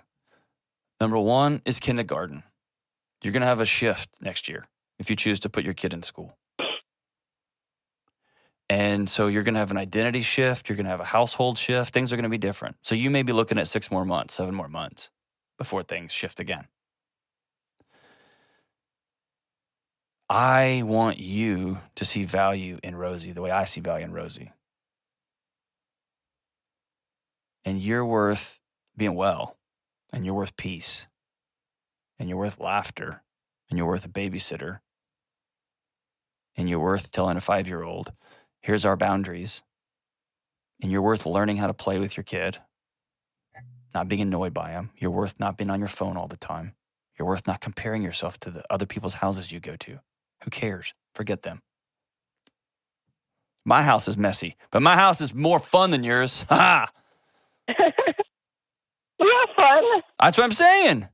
Number 1.02 1.20
one 1.20 1.62
is 1.66 1.82
kindergarten. 1.82 2.44
You're 3.24 3.34
going 3.34 3.42
to 3.42 3.48
have 3.48 3.62
a 3.62 3.66
shift 3.66 4.10
next 4.22 4.50
year 4.50 4.68
if 5.00 5.10
you 5.10 5.16
choose 5.16 5.40
to 5.42 5.50
put 5.50 5.64
your 5.64 5.74
kid 5.74 5.94
in 5.94 6.04
school. 6.04 6.38
And 8.70 9.10
so 9.10 9.28
you're 9.28 9.44
going 9.44 9.54
to 9.54 9.60
have 9.60 9.72
an 9.72 9.78
identity 9.78 10.22
shift. 10.22 10.68
You're 10.68 10.76
going 10.76 10.86
to 10.86 10.90
have 10.90 11.00
a 11.00 11.06
household 11.06 11.58
shift. 11.58 11.94
Things 11.94 12.12
are 12.12 12.16
going 12.16 12.24
to 12.24 12.30
be 12.30 12.38
different. 12.38 12.78
So 12.82 12.96
you 12.96 13.10
may 13.10 13.24
be 13.24 13.34
looking 13.34 13.58
at 13.58 13.68
six 13.68 13.92
more 13.92 14.06
months, 14.06 14.34
seven 14.34 14.56
more 14.56 14.68
months 14.68 15.10
before 15.58 15.84
things 15.84 16.12
shift 16.12 16.40
again. 16.40 16.68
I 20.30 20.82
want 20.86 21.20
you 21.20 21.80
to 21.96 22.06
see 22.06 22.24
value 22.24 22.80
in 22.82 22.96
Rosie 22.96 23.32
the 23.34 23.42
way 23.42 23.52
I 23.52 23.66
see 23.66 23.82
value 23.82 24.06
in 24.06 24.14
Rosie. 24.14 24.52
And 27.66 27.82
you're 27.82 28.06
worth 28.06 28.60
being 28.98 29.16
well, 29.16 29.58
and 30.12 30.26
you're 30.26 30.36
worth 30.36 30.58
peace, 30.58 31.08
and 32.24 32.30
you're 32.30 32.40
worth 32.40 32.58
laughter 32.58 33.22
and 33.70 33.78
you're 33.78 33.86
worth 33.86 34.06
a 34.06 34.10
babysitter 34.10 34.80
and 36.56 36.70
you're 36.70 36.80
worth 36.80 37.12
telling 37.12 37.36
a 37.36 37.42
five 37.42 37.68
year 37.68 37.84
old, 37.84 38.14
here's 38.62 38.86
our 38.86 38.96
boundaries. 38.96 39.62
And 40.82 40.90
you're 40.90 41.02
worth 41.02 41.26
learning 41.26 41.58
how 41.58 41.68
to 41.68 41.74
play 41.74 42.00
with 42.00 42.16
your 42.16 42.24
kid, 42.24 42.60
not 43.94 44.08
being 44.08 44.22
annoyed 44.22 44.54
by 44.54 44.72
them. 44.72 44.92
You're 44.98 45.12
worth 45.12 45.38
not 45.38 45.58
being 45.58 45.70
on 45.70 45.80
your 45.80 45.90
phone 45.90 46.16
all 46.16 46.30
the 46.30 46.38
time. 46.38 46.76
You're 47.20 47.28
worth 47.28 47.46
not 47.46 47.60
comparing 47.60 48.04
yourself 48.04 48.40
to 48.40 48.52
the 48.52 48.64
other 48.70 48.86
people's 48.86 49.16
houses 49.16 49.52
you 49.52 49.60
go 49.60 49.76
to. 49.76 50.00
Who 50.46 50.50
cares? 50.50 50.94
Forget 51.14 51.42
them. 51.42 51.62
My 53.66 53.84
house 53.84 54.08
is 54.08 54.16
messy, 54.16 54.56
but 54.72 54.82
my 54.82 54.96
house 54.96 55.20
is 55.20 55.34
more 55.34 55.60
fun 55.60 55.90
than 55.92 56.06
yours. 56.06 56.46
Ha! 56.50 56.90
we 57.68 57.76
have 59.20 59.56
fun. 59.58 59.84
That's 60.22 60.38
what 60.38 60.46
I'm 60.46 60.52
saying. 60.54 61.10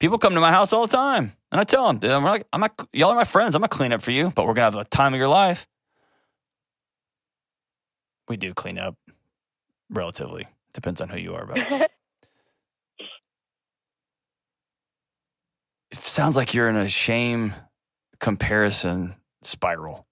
People 0.00 0.18
come 0.18 0.34
to 0.34 0.40
my 0.40 0.52
house 0.52 0.72
all 0.72 0.86
the 0.86 0.96
time, 0.96 1.32
and 1.50 1.60
I 1.60 1.64
tell 1.64 1.92
them, 1.92 1.98
I'm 2.10 2.22
like, 2.24 2.46
I'm 2.52 2.60
not, 2.60 2.88
y'all 2.92 3.10
are 3.10 3.16
my 3.16 3.24
friends. 3.24 3.54
I'm 3.54 3.60
gonna 3.60 3.68
clean 3.68 3.92
up 3.92 4.00
for 4.00 4.12
you, 4.12 4.30
but 4.34 4.46
we're 4.46 4.54
gonna 4.54 4.66
have 4.66 4.74
the 4.74 4.84
time 4.84 5.12
of 5.12 5.18
your 5.18 5.28
life. 5.28 5.66
We 8.28 8.36
do 8.36 8.54
clean 8.54 8.78
up, 8.78 8.96
relatively. 9.90 10.46
Depends 10.72 11.00
on 11.00 11.08
who 11.08 11.18
you 11.18 11.34
are, 11.34 11.46
but 11.46 11.58
it 15.90 15.98
sounds 15.98 16.36
like 16.36 16.54
you're 16.54 16.68
in 16.68 16.76
a 16.76 16.88
shame 16.88 17.54
comparison 18.20 19.16
spiral. 19.42 20.06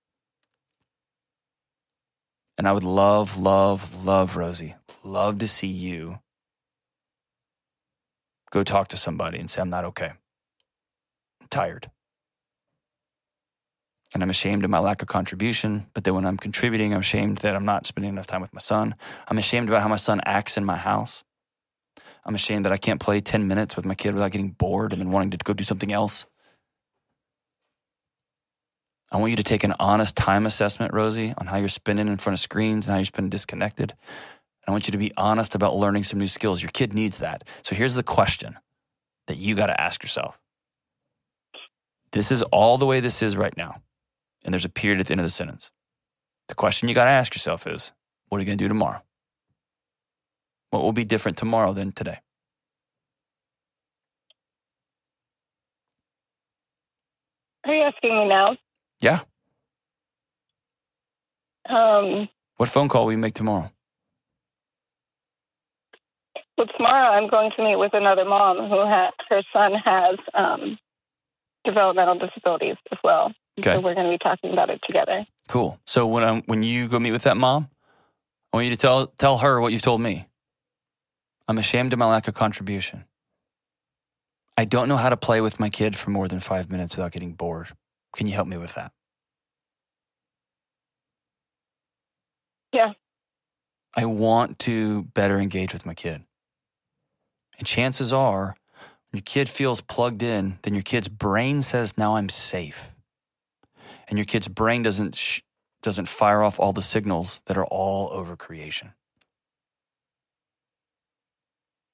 And 2.59 2.67
I 2.67 2.73
would 2.73 2.83
love, 2.83 3.37
love, 3.37 4.05
love 4.05 4.37
Rosie, 4.37 4.75
love 5.05 5.39
to 5.39 5.49
see 5.49 5.67
you 5.67 6.19
go 8.57 8.65
talk 8.65 8.89
to 8.89 8.97
somebody 8.97 9.39
and 9.39 9.51
say, 9.51 9.61
I'm 9.61 9.71
not 9.71 9.85
okay. 9.85 10.13
I'm 11.41 11.49
tired. 11.51 11.91
And 14.15 14.23
I'm 14.23 14.31
ashamed 14.31 14.65
of 14.65 14.71
my 14.71 14.79
lack 14.79 15.03
of 15.03 15.09
contribution. 15.09 15.89
But 15.93 16.05
then 16.05 16.15
when 16.15 16.25
I'm 16.25 16.39
contributing, 16.39 16.95
I'm 16.95 17.01
ashamed 17.01 17.39
that 17.39 17.55
I'm 17.55 17.67
not 17.67 17.85
spending 17.85 18.11
enough 18.11 18.27
time 18.27 18.41
with 18.41 18.55
my 18.55 18.61
son. 18.61 18.95
I'm 19.29 19.37
ashamed 19.37 19.69
about 19.69 19.83
how 19.83 19.89
my 19.89 19.97
son 19.97 20.23
acts 20.25 20.57
in 20.57 20.65
my 20.65 20.77
house. 20.77 21.23
I'm 22.25 22.35
ashamed 22.35 22.65
that 22.65 22.73
I 22.73 22.79
can't 22.79 23.01
play 23.01 23.21
10 23.21 23.47
minutes 23.47 23.77
with 23.77 23.85
my 23.85 23.95
kid 23.95 24.15
without 24.15 24.33
getting 24.33 24.51
bored 24.51 24.93
and 24.93 25.01
then 25.01 25.11
wanting 25.11 25.31
to 25.31 25.39
go 25.39 25.53
do 25.53 25.65
something 25.65 25.93
else. 25.93 26.25
I 29.13 29.19
want 29.19 29.31
you 29.31 29.37
to 29.37 29.45
take 29.45 29.65
an 29.65 29.75
honest 29.79 30.17
time 30.17 30.47
assessment, 30.47 30.95
Rosie, 30.95 31.35
on 31.39 31.47
how 31.47 31.59
you're 31.59 31.69
spending 31.69 32.09
in 32.09 32.17
front 32.17 32.35
of 32.35 32.41
screens 32.41 32.87
and 32.87 32.93
how 32.93 32.99
you're 32.99 33.05
spending 33.05 33.31
disconnected. 33.31 33.95
I 34.67 34.73
want 34.73 34.89
you 34.89 34.93
to 34.93 34.99
be 34.99 35.13
honest 35.17 35.55
about 35.55 35.77
learning 35.77 36.03
some 36.03 36.19
new 36.19 36.29
skills. 36.29 36.63
Your 36.63 36.71
kid 36.73 36.93
needs 36.93 37.19
that. 37.19 37.45
So 37.63 37.77
here's 37.77 37.95
the 37.95 38.03
question 38.03 38.59
that 39.29 39.37
you 39.37 39.55
got 39.55 39.67
to 39.67 39.81
ask 39.81 40.03
yourself. 40.03 40.39
This 42.13 42.31
is 42.31 42.43
all 42.43 42.79
the 42.79 42.87
way 42.87 43.01
this 43.01 43.23
is 43.23 43.37
right 43.37 43.57
now. 43.57 43.83
And 44.45 44.53
there's 44.53 44.65
a 44.65 44.71
period 44.71 45.01
at 45.01 45.07
the 45.07 45.13
end 45.13 45.21
of 45.21 45.27
the 45.27 45.31
sentence. 45.31 45.71
The 46.49 46.55
question 46.55 46.89
you 46.89 46.95
got 46.95 47.05
to 47.05 47.11
ask 47.11 47.35
yourself 47.35 47.67
is 47.67 47.93
what 48.29 48.39
are 48.39 48.41
you 48.41 48.47
going 48.47 48.59
to 48.59 48.65
do 48.65 48.69
tomorrow? 48.69 49.03
What 50.71 50.83
will 50.83 50.93
be 50.93 51.05
different 51.05 51.37
tomorrow 51.37 51.73
than 51.73 51.93
today? 51.93 52.19
Are 57.65 57.75
you 57.75 57.83
asking 57.83 58.17
me 58.17 58.29
now? 58.29 58.57
Yeah. 59.03 59.21
Um, 61.69 62.29
what 62.57 62.69
phone 62.69 62.89
call 62.89 63.07
will 63.07 63.13
you 63.13 63.19
make 63.19 63.35
tomorrow? 63.35 63.71
Well, 66.59 66.67
tomorrow 66.77 67.11
I'm 67.11 67.29
going 67.29 67.51
to 67.57 67.65
meet 67.65 67.77
with 67.77 67.93
another 67.95 68.25
mom 68.25 68.57
who 68.69 68.81
ha- 68.81 69.13
her 69.29 69.43
son 69.53 69.75
has 69.75 70.17
um, 70.35 70.79
developmental 71.65 72.19
disabilities 72.19 72.77
as 72.91 72.99
well. 73.05 73.33
Okay. 73.61 73.75
So 73.75 73.81
we're 73.81 73.95
going 73.95 74.07
to 74.07 74.13
be 74.13 74.19
talking 74.19 74.53
about 74.53 74.71
it 74.71 74.81
together. 74.87 75.27
Cool. 75.49 75.79
So 75.87 76.07
when 76.07 76.25
I'm, 76.25 76.43
when 76.43 76.63
you 76.63 76.89
go 76.89 76.99
meet 76.99 77.13
with 77.13 77.25
that 77.25 77.37
mom, 77.37 77.69
I 78.53 78.57
want 78.57 78.67
you 78.67 78.75
to 78.75 78.81
tell, 78.81 79.07
tell 79.07 79.39
her 79.39 79.61
what 79.61 79.73
you've 79.73 79.83
told 79.83 80.01
me. 80.01 80.27
I'm 81.49 81.59
ashamed 81.59 81.93
of 81.93 81.99
my 81.99 82.07
lack 82.07 82.27
of 82.27 82.35
contribution. 82.35 83.05
I 84.57 84.65
don't 84.65 84.89
know 84.89 84.97
how 84.97 85.11
to 85.11 85.17
play 85.17 85.41
with 85.43 85.61
my 85.61 85.69
kid 85.69 85.97
for 85.97 86.11
more 86.11 86.29
than 86.29 86.41
five 86.41 86.71
minutes 86.71 86.97
without 86.97 87.13
getting 87.13 87.35
bored. 87.35 87.69
Can 88.15 88.27
you 88.27 88.33
help 88.33 88.49
me 88.49 88.57
with 88.57 88.75
that? 88.75 88.93
Yeah. 92.73 92.93
I 93.95 94.07
want 94.07 94.59
to 94.61 95.03
better 95.03 95.39
engage 95.39 95.73
with 95.73 95.85
my 95.87 95.95
kid. 95.95 96.25
And 97.59 97.67
chances 97.67 98.13
are, 98.13 98.57
when 99.11 99.19
your 99.19 99.23
kid 99.23 99.49
feels 99.49 99.81
plugged 99.81 100.23
in, 100.23 100.59
then 100.63 100.75
your 100.75 100.83
kid's 100.83 101.09
brain 101.09 101.63
says, 101.63 101.97
Now 101.97 102.17
I'm 102.17 102.29
safe. 102.29 102.91
And 104.09 104.19
your 104.19 104.25
kid's 104.25 104.49
brain 104.49 104.83
doesn't, 104.83 105.17
sh- 105.17 105.41
doesn't 105.83 106.09
fire 106.09 106.43
off 106.43 106.61
all 106.61 106.73
the 106.73 106.83
signals 106.83 107.43
that 107.47 107.57
are 107.57 107.67
all 107.67 108.11
over 108.13 108.37
creation 108.37 108.93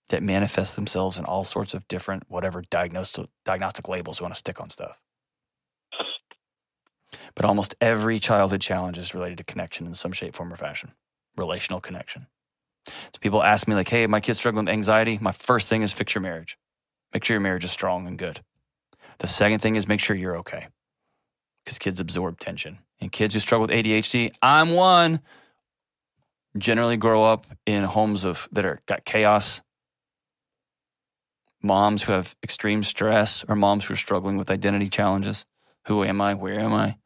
that 0.08 0.22
manifest 0.22 0.76
themselves 0.76 1.16
in 1.16 1.24
all 1.24 1.42
sorts 1.42 1.72
of 1.74 1.88
different, 1.88 2.24
whatever 2.28 2.62
diagnostic, 2.70 3.28
diagnostic 3.44 3.88
labels 3.88 4.20
you 4.20 4.24
want 4.24 4.34
to 4.34 4.38
stick 4.38 4.60
on 4.60 4.68
stuff. 4.68 5.00
But 7.34 7.46
almost 7.46 7.74
every 7.80 8.18
childhood 8.18 8.60
challenge 8.60 8.98
is 8.98 9.14
related 9.14 9.38
to 9.38 9.44
connection 9.44 9.86
in 9.86 9.94
some 9.94 10.12
shape, 10.12 10.34
form, 10.34 10.52
or 10.52 10.56
fashion, 10.56 10.92
relational 11.36 11.80
connection. 11.80 12.26
So 12.86 13.18
people 13.20 13.42
ask 13.42 13.68
me, 13.68 13.74
like, 13.74 13.88
hey, 13.88 14.06
my 14.06 14.20
kid's 14.20 14.38
struggling 14.38 14.66
with 14.66 14.72
anxiety. 14.72 15.18
My 15.20 15.32
first 15.32 15.68
thing 15.68 15.82
is 15.82 15.92
fix 15.92 16.14
your 16.14 16.22
marriage. 16.22 16.58
Make 17.14 17.24
sure 17.24 17.34
your 17.34 17.40
marriage 17.40 17.64
is 17.64 17.70
strong 17.70 18.06
and 18.06 18.18
good. 18.18 18.40
The 19.18 19.26
second 19.26 19.60
thing 19.60 19.76
is 19.76 19.86
make 19.86 20.00
sure 20.00 20.16
you're 20.16 20.38
okay 20.38 20.66
because 21.64 21.78
kids 21.78 22.00
absorb 22.00 22.38
tension. 22.38 22.78
And 23.00 23.10
kids 23.10 23.34
who 23.34 23.40
struggle 23.40 23.66
with 23.66 23.76
ADHD, 23.76 24.32
I'm 24.42 24.72
one, 24.72 25.20
generally 26.56 26.96
grow 26.96 27.24
up 27.24 27.46
in 27.66 27.84
homes 27.84 28.24
of 28.24 28.48
that 28.52 28.64
are 28.64 28.80
got 28.86 29.04
chaos, 29.04 29.60
moms 31.62 32.02
who 32.02 32.12
have 32.12 32.36
extreme 32.42 32.82
stress 32.82 33.44
or 33.48 33.56
moms 33.56 33.84
who 33.84 33.94
are 33.94 33.96
struggling 33.96 34.36
with 34.36 34.50
identity 34.50 34.88
challenges. 34.88 35.44
Who 35.86 36.04
am 36.04 36.20
I? 36.20 36.34
Where 36.34 36.60
am 36.60 36.72
I? 36.72 36.96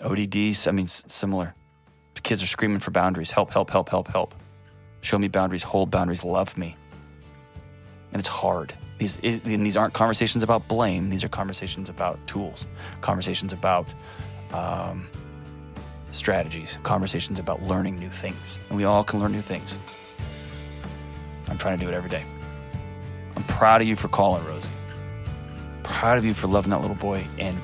ODDs, 0.00 0.66
I 0.66 0.72
mean, 0.72 0.88
similar. 0.88 1.54
Kids 2.22 2.42
are 2.42 2.46
screaming 2.46 2.80
for 2.80 2.90
boundaries. 2.90 3.30
Help, 3.30 3.52
help, 3.52 3.70
help, 3.70 3.88
help, 3.88 4.08
help. 4.08 4.34
Show 5.02 5.18
me 5.18 5.28
boundaries, 5.28 5.62
hold 5.62 5.90
boundaries, 5.90 6.24
love 6.24 6.56
me. 6.56 6.76
And 8.12 8.20
it's 8.20 8.28
hard. 8.28 8.74
These, 8.98 9.16
these 9.16 9.76
aren't 9.76 9.94
conversations 9.94 10.42
about 10.42 10.68
blame. 10.68 11.08
These 11.08 11.24
are 11.24 11.28
conversations 11.28 11.88
about 11.88 12.18
tools, 12.26 12.66
conversations 13.00 13.52
about 13.52 13.94
um, 14.52 15.08
strategies, 16.12 16.78
conversations 16.82 17.38
about 17.38 17.62
learning 17.62 17.98
new 17.98 18.10
things. 18.10 18.58
And 18.68 18.76
we 18.76 18.84
all 18.84 19.04
can 19.04 19.20
learn 19.20 19.32
new 19.32 19.40
things. 19.40 19.78
I'm 21.48 21.56
trying 21.56 21.78
to 21.78 21.84
do 21.84 21.90
it 21.90 21.94
every 21.94 22.10
day. 22.10 22.24
I'm 23.36 23.44
proud 23.44 23.80
of 23.80 23.86
you 23.86 23.96
for 23.96 24.08
calling 24.08 24.44
Rosie. 24.44 24.68
Proud 25.82 26.18
of 26.18 26.24
you 26.24 26.34
for 26.34 26.46
loving 26.46 26.70
that 26.70 26.80
little 26.80 26.96
boy. 26.96 27.24
And 27.38 27.58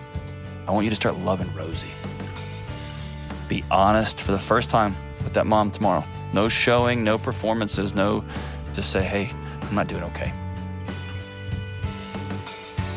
I 0.66 0.72
want 0.72 0.84
you 0.84 0.91
to 0.91 0.97
start 0.97 1.16
loving 1.18 1.53
Rosie. 1.55 1.91
Be 3.49 3.62
honest 3.70 4.20
for 4.20 4.32
the 4.32 4.38
first 4.38 4.70
time 4.70 4.97
with 5.22 5.34
that 5.34 5.47
mom 5.47 5.70
tomorrow. 5.70 6.05
No 6.32 6.49
showing, 6.49 7.05
no 7.05 7.18
performances, 7.18 7.94
no, 7.94 8.24
just 8.72 8.90
say, 8.90 9.03
hey, 9.03 9.30
I'm 9.62 9.74
not 9.74 9.86
doing 9.86 10.03
okay. 10.05 10.32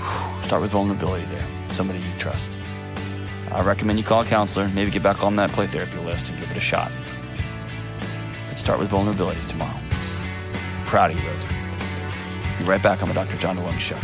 Start 0.44 0.62
with 0.62 0.72
vulnerability 0.72 1.26
there. 1.26 1.48
Somebody 1.72 2.00
you 2.00 2.14
trust. 2.18 2.52
I 3.52 3.62
recommend 3.62 4.00
you 4.00 4.06
call 4.06 4.22
a 4.22 4.26
counselor, 4.26 4.68
maybe 4.70 4.92
get 4.92 5.04
back 5.04 5.24
on 5.24 5.36
that 5.38 5.52
play 5.52 5.68
therapy 5.68 5.98
list 5.98 6.30
and 6.30 6.40
give 6.40 6.50
it 6.52 6.58
a 6.58 6.60
shot. 6.60 6.92
Let's 8.48 8.60
start 8.60 8.80
with 8.80 8.90
vulnerability 8.90 9.42
tomorrow. 9.48 9.80
Proud 10.86 11.12
of 11.12 11.20
you, 11.20 11.28
Rosie. 11.28 11.48
Be 12.60 12.66
right 12.66 12.82
back 12.82 13.02
on 13.02 13.08
the 13.08 13.14
Dr. 13.14 13.38
John 13.38 13.58
Delony 13.58 13.80
Show. 13.80 14.00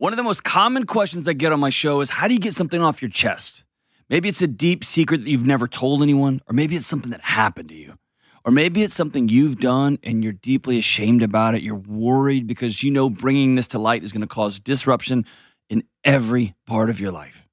One 0.00 0.14
of 0.14 0.16
the 0.16 0.22
most 0.22 0.44
common 0.44 0.86
questions 0.86 1.28
I 1.28 1.34
get 1.34 1.52
on 1.52 1.60
my 1.60 1.68
show 1.68 2.00
is 2.00 2.08
how 2.08 2.26
do 2.26 2.32
you 2.32 2.40
get 2.40 2.54
something 2.54 2.80
off 2.80 3.02
your 3.02 3.10
chest? 3.10 3.64
Maybe 4.08 4.30
it's 4.30 4.40
a 4.40 4.46
deep 4.46 4.82
secret 4.82 5.18
that 5.18 5.28
you've 5.28 5.44
never 5.44 5.68
told 5.68 6.02
anyone, 6.02 6.40
or 6.48 6.54
maybe 6.54 6.74
it's 6.74 6.86
something 6.86 7.10
that 7.10 7.20
happened 7.20 7.68
to 7.68 7.74
you. 7.74 7.98
Or 8.42 8.50
maybe 8.50 8.82
it's 8.82 8.94
something 8.94 9.28
you've 9.28 9.58
done 9.58 9.98
and 10.02 10.24
you're 10.24 10.32
deeply 10.32 10.78
ashamed 10.78 11.22
about 11.22 11.54
it. 11.54 11.60
You're 11.60 11.74
worried 11.74 12.46
because 12.46 12.82
you 12.82 12.90
know 12.90 13.10
bringing 13.10 13.56
this 13.56 13.68
to 13.68 13.78
light 13.78 14.02
is 14.02 14.10
going 14.10 14.22
to 14.22 14.26
cause 14.26 14.58
disruption 14.58 15.26
in 15.68 15.84
every 16.02 16.54
part 16.66 16.88
of 16.88 16.98
your 16.98 17.12
life. 17.12 17.46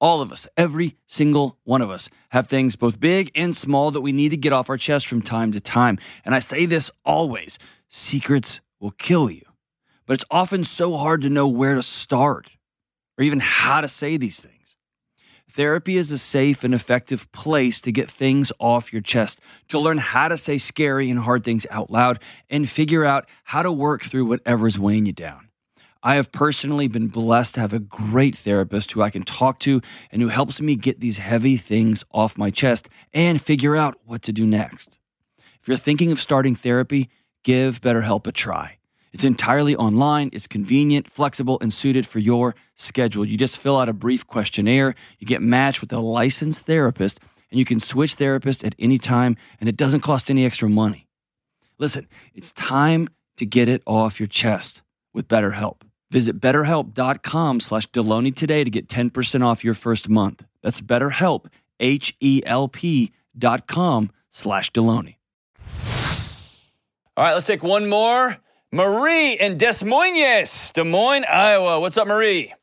All 0.00 0.22
of 0.22 0.32
us, 0.32 0.48
every 0.56 0.96
single 1.06 1.58
one 1.64 1.82
of 1.82 1.90
us, 1.90 2.08
have 2.30 2.48
things 2.48 2.74
both 2.74 3.00
big 3.00 3.30
and 3.34 3.54
small 3.54 3.90
that 3.90 4.00
we 4.00 4.12
need 4.12 4.30
to 4.30 4.38
get 4.38 4.54
off 4.54 4.70
our 4.70 4.78
chest 4.78 5.06
from 5.06 5.20
time 5.20 5.52
to 5.52 5.60
time. 5.60 5.98
And 6.24 6.34
I 6.34 6.38
say 6.38 6.64
this 6.64 6.90
always 7.04 7.58
secrets 7.90 8.62
will 8.80 8.92
kill 8.92 9.28
you. 9.28 9.42
But 10.12 10.20
it's 10.20 10.30
often 10.30 10.64
so 10.64 10.98
hard 10.98 11.22
to 11.22 11.30
know 11.30 11.48
where 11.48 11.74
to 11.74 11.82
start 11.82 12.58
or 13.16 13.24
even 13.24 13.40
how 13.40 13.80
to 13.80 13.88
say 13.88 14.18
these 14.18 14.38
things. 14.38 14.76
Therapy 15.50 15.96
is 15.96 16.12
a 16.12 16.18
safe 16.18 16.64
and 16.64 16.74
effective 16.74 17.32
place 17.32 17.80
to 17.80 17.92
get 17.92 18.10
things 18.10 18.52
off 18.58 18.92
your 18.92 19.00
chest, 19.00 19.40
to 19.68 19.78
learn 19.78 19.96
how 19.96 20.28
to 20.28 20.36
say 20.36 20.58
scary 20.58 21.08
and 21.08 21.20
hard 21.20 21.44
things 21.44 21.66
out 21.70 21.90
loud, 21.90 22.18
and 22.50 22.68
figure 22.68 23.06
out 23.06 23.26
how 23.44 23.62
to 23.62 23.72
work 23.72 24.02
through 24.02 24.26
whatever's 24.26 24.78
weighing 24.78 25.06
you 25.06 25.14
down. 25.14 25.48
I 26.02 26.16
have 26.16 26.30
personally 26.30 26.88
been 26.88 27.08
blessed 27.08 27.54
to 27.54 27.60
have 27.60 27.72
a 27.72 27.78
great 27.78 28.36
therapist 28.36 28.92
who 28.92 29.00
I 29.00 29.08
can 29.08 29.22
talk 29.22 29.60
to 29.60 29.80
and 30.10 30.20
who 30.20 30.28
helps 30.28 30.60
me 30.60 30.76
get 30.76 31.00
these 31.00 31.16
heavy 31.16 31.56
things 31.56 32.04
off 32.12 32.36
my 32.36 32.50
chest 32.50 32.90
and 33.14 33.40
figure 33.40 33.76
out 33.76 33.96
what 34.04 34.20
to 34.24 34.32
do 34.34 34.44
next. 34.44 34.98
If 35.62 35.68
you're 35.68 35.78
thinking 35.78 36.12
of 36.12 36.20
starting 36.20 36.54
therapy, 36.54 37.08
give 37.44 37.80
BetterHelp 37.80 38.26
a 38.26 38.32
try. 38.32 38.76
It's 39.12 39.24
entirely 39.24 39.76
online, 39.76 40.30
it's 40.32 40.46
convenient, 40.46 41.10
flexible, 41.10 41.58
and 41.60 41.72
suited 41.72 42.06
for 42.06 42.18
your 42.18 42.54
schedule. 42.74 43.24
You 43.24 43.36
just 43.36 43.58
fill 43.58 43.78
out 43.78 43.88
a 43.88 43.92
brief 43.92 44.26
questionnaire, 44.26 44.94
you 45.18 45.26
get 45.26 45.42
matched 45.42 45.80
with 45.80 45.92
a 45.92 45.98
licensed 45.98 46.64
therapist, 46.64 47.20
and 47.50 47.58
you 47.58 47.64
can 47.64 47.78
switch 47.78 48.16
therapists 48.16 48.64
at 48.64 48.74
any 48.78 48.98
time, 48.98 49.36
and 49.60 49.68
it 49.68 49.76
doesn't 49.76 50.00
cost 50.00 50.30
any 50.30 50.46
extra 50.46 50.68
money. 50.68 51.06
Listen, 51.78 52.08
it's 52.34 52.52
time 52.52 53.08
to 53.36 53.44
get 53.44 53.68
it 53.68 53.82
off 53.86 54.18
your 54.18 54.28
chest 54.28 54.82
with 55.12 55.28
BetterHelp. 55.28 55.82
Visit 56.10 56.40
betterhelp.com 56.40 57.60
slash 57.60 57.88
Delony 57.90 58.34
today 58.34 58.64
to 58.64 58.70
get 58.70 58.88
10% 58.88 59.44
off 59.44 59.64
your 59.64 59.74
first 59.74 60.08
month. 60.08 60.44
That's 60.62 60.80
betterhelp, 60.80 61.46
H-E-L-P 61.80 63.12
dot 63.36 63.66
com 63.66 64.10
slash 64.28 64.70
Delony. 64.72 65.16
All 67.16 67.24
right, 67.24 67.34
let's 67.34 67.46
take 67.46 67.62
one 67.62 67.88
more. 67.88 68.36
Marie 68.72 69.34
in 69.34 69.58
Des 69.58 69.84
Moines, 69.84 70.70
Des 70.72 70.84
Moines, 70.84 71.24
Iowa. 71.30 71.78
What's 71.80 71.98
up, 71.98 72.08
Marie? 72.08 72.54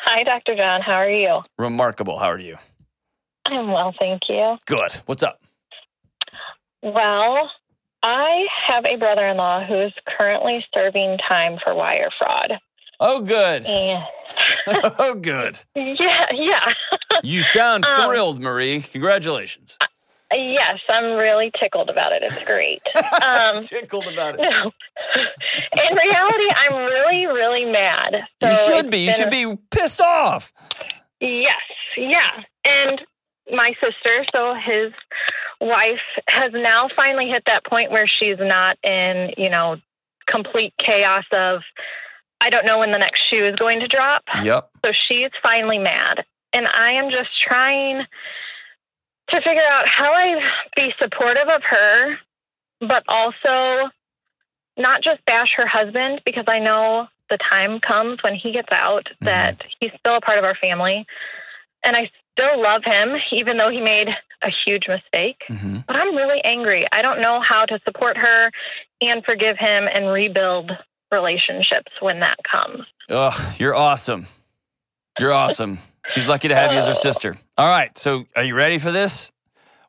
Hi, 0.00 0.22
Dr. 0.22 0.54
John. 0.56 0.80
How 0.80 0.94
are 0.94 1.10
you? 1.10 1.42
Remarkable. 1.58 2.18
How 2.18 2.28
are 2.28 2.38
you? 2.38 2.56
I'm 3.46 3.72
well, 3.72 3.94
thank 3.98 4.22
you. 4.28 4.56
Good. 4.66 4.92
What's 5.06 5.22
up? 5.22 5.40
Well, 6.82 7.50
I 8.02 8.46
have 8.68 8.84
a 8.86 8.96
brother 8.96 9.26
in 9.26 9.36
law 9.38 9.64
who's 9.64 9.92
currently 10.16 10.64
serving 10.72 11.18
time 11.28 11.58
for 11.64 11.74
wire 11.74 12.10
fraud. 12.16 12.52
Oh, 13.00 13.20
good. 13.20 13.66
And 13.66 14.04
oh, 14.98 15.14
good. 15.14 15.58
yeah, 15.74 16.26
yeah. 16.32 16.72
You 17.22 17.42
sound 17.42 17.84
Um, 17.84 18.06
thrilled, 18.08 18.40
Marie. 18.40 18.80
Congratulations. 18.82 19.78
Yes, 20.32 20.78
I'm 20.88 21.14
really 21.14 21.50
tickled 21.58 21.90
about 21.90 22.12
it. 22.12 22.22
It's 22.22 22.44
great. 22.44 22.80
Um, 23.22 23.60
Tickled 23.60 24.06
about 24.06 24.34
it. 24.38 24.40
no. 24.42 24.72
In 25.90 25.96
reality, 25.96 26.48
I'm 26.56 26.76
really, 26.76 27.26
really 27.26 27.64
mad. 27.64 28.16
you 28.42 28.54
should 28.66 28.90
be. 28.90 28.98
You 29.00 29.12
should 29.12 29.28
a- 29.28 29.30
be 29.52 29.58
pissed 29.70 30.00
off. 30.00 30.52
Yes, 31.20 31.56
yeah. 31.96 32.42
And 32.64 33.00
my 33.52 33.74
sister, 33.82 34.24
so 34.34 34.54
his 34.54 34.92
wife, 35.60 36.00
has 36.28 36.52
now 36.52 36.88
finally 36.94 37.28
hit 37.28 37.42
that 37.46 37.64
point 37.64 37.90
where 37.90 38.06
she's 38.06 38.38
not 38.38 38.78
in, 38.82 39.32
you 39.36 39.50
know, 39.50 39.76
complete 40.26 40.74
chaos 40.78 41.24
of, 41.32 41.62
I 42.40 42.50
don't 42.50 42.66
know 42.66 42.78
when 42.78 42.92
the 42.92 42.98
next 42.98 43.22
shoe 43.28 43.44
is 43.46 43.56
going 43.56 43.80
to 43.80 43.88
drop. 43.88 44.22
Yep. 44.42 44.70
So 44.84 44.92
she's 45.08 45.30
finally 45.42 45.78
mad. 45.78 46.24
And 46.52 46.66
I 46.66 46.92
am 46.92 47.10
just 47.10 47.30
trying 47.46 48.04
to 49.30 49.36
figure 49.42 49.62
out 49.70 49.88
how 49.88 50.12
I 50.12 50.40
be 50.76 50.92
supportive 51.00 51.48
of 51.48 51.62
her, 51.62 52.16
but 52.80 53.02
also 53.08 53.90
not 54.76 55.02
just 55.02 55.24
bash 55.26 55.52
her 55.56 55.66
husband 55.66 56.22
because 56.24 56.44
I 56.46 56.60
know 56.60 57.08
the 57.30 57.38
time 57.50 57.80
comes 57.80 58.22
when 58.22 58.34
he 58.34 58.52
gets 58.52 58.68
out 58.72 59.08
that 59.20 59.60
he's 59.80 59.90
still 59.98 60.16
a 60.16 60.20
part 60.20 60.38
of 60.38 60.44
our 60.44 60.54
family. 60.54 61.06
And 61.84 61.94
I 61.94 62.10
still 62.32 62.62
love 62.62 62.82
him, 62.84 63.16
even 63.32 63.56
though 63.58 63.70
he 63.70 63.80
made 63.80 64.08
a 64.42 64.50
huge 64.64 64.88
mistake. 64.88 65.42
hmm 65.48 65.78
But 65.86 65.96
I'm 65.96 66.14
really 66.16 66.40
angry. 66.44 66.84
I 66.92 67.02
don't 67.02 67.20
know 67.20 67.40
how 67.40 67.66
to 67.66 67.78
support 67.84 68.16
her 68.16 68.50
and 69.00 69.24
forgive 69.24 69.58
him 69.58 69.88
and 69.92 70.08
rebuild 70.08 70.70
relationships 71.10 71.92
when 72.00 72.20
that 72.20 72.36
comes. 72.50 72.84
Ugh, 73.10 73.54
you're 73.58 73.74
awesome. 73.74 74.26
You're 75.18 75.32
awesome. 75.32 75.78
She's 76.08 76.28
lucky 76.28 76.48
to 76.48 76.54
have 76.54 76.72
you 76.72 76.78
as 76.78 76.84
her 76.86 76.90
Oh. 76.90 76.94
sister. 76.94 77.36
All 77.56 77.68
right, 77.68 77.96
so 77.98 78.24
are 78.36 78.42
you 78.44 78.54
ready 78.54 78.78
for 78.78 78.90
this? 78.92 79.30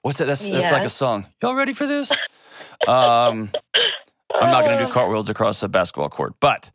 What's 0.01 0.17
that? 0.19 0.25
That's, 0.25 0.47
that's 0.47 0.71
like 0.71 0.85
a 0.85 0.89
song. 0.89 1.27
Y'all 1.41 1.55
ready 1.55 1.73
for 1.73 1.85
this? 1.87 2.11
Um, 2.87 3.51
I'm 4.33 4.49
not 4.51 4.63
going 4.65 4.77
to 4.77 4.83
do 4.85 4.89
Uh, 4.89 4.93
cartwheels 4.93 5.29
across 5.29 5.59
the 5.59 5.67
basketball 5.69 6.09
court, 6.09 6.33
but 6.39 6.71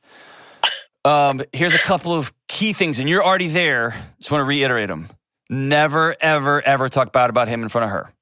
um, 1.04 1.40
here's 1.52 1.74
a 1.74 1.78
couple 1.78 2.12
of 2.14 2.32
key 2.48 2.72
things, 2.72 2.98
and 2.98 3.08
you're 3.08 3.24
already 3.24 3.48
there. 3.48 3.94
Just 4.18 4.30
want 4.30 4.40
to 4.42 4.44
reiterate 4.46 4.88
them. 4.88 5.08
Never, 5.50 6.16
ever, 6.20 6.60
ever 6.62 6.88
talk 6.88 7.12
bad 7.12 7.30
about 7.30 7.48
him 7.48 7.62
in 7.62 7.68
front 7.68 7.84
of 7.86 7.90
her. 7.90 8.12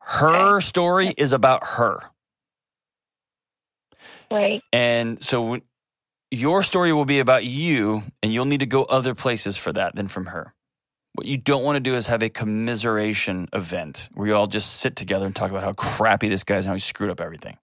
Her 0.00 0.60
story 0.60 1.12
is 1.16 1.32
about 1.32 1.66
her. 1.66 1.98
Right. 4.30 4.62
And 4.72 5.22
so 5.22 5.42
when- 5.42 5.62
your 6.30 6.62
story 6.62 6.92
will 6.92 7.04
be 7.04 7.20
about 7.20 7.44
you, 7.44 8.02
and 8.22 8.32
you'll 8.32 8.44
need 8.44 8.60
to 8.60 8.66
go 8.66 8.84
other 8.84 9.14
places 9.14 9.56
for 9.56 9.72
that 9.72 9.94
than 9.94 10.08
from 10.08 10.26
her. 10.26 10.54
What 11.14 11.26
you 11.26 11.38
don't 11.38 11.64
want 11.64 11.76
to 11.76 11.80
do 11.80 11.94
is 11.94 12.08
have 12.08 12.22
a 12.22 12.28
commiseration 12.28 13.48
event 13.52 14.10
where 14.14 14.26
you 14.28 14.34
all 14.34 14.46
just 14.46 14.76
sit 14.76 14.96
together 14.96 15.24
and 15.24 15.34
talk 15.34 15.50
about 15.50 15.62
how 15.62 15.72
crappy 15.72 16.28
this 16.28 16.44
guy 16.44 16.56
is 16.56 16.66
and 16.66 16.70
how 16.70 16.74
he 16.74 16.80
screwed 16.80 17.08
up 17.10 17.20
everything. 17.20 17.56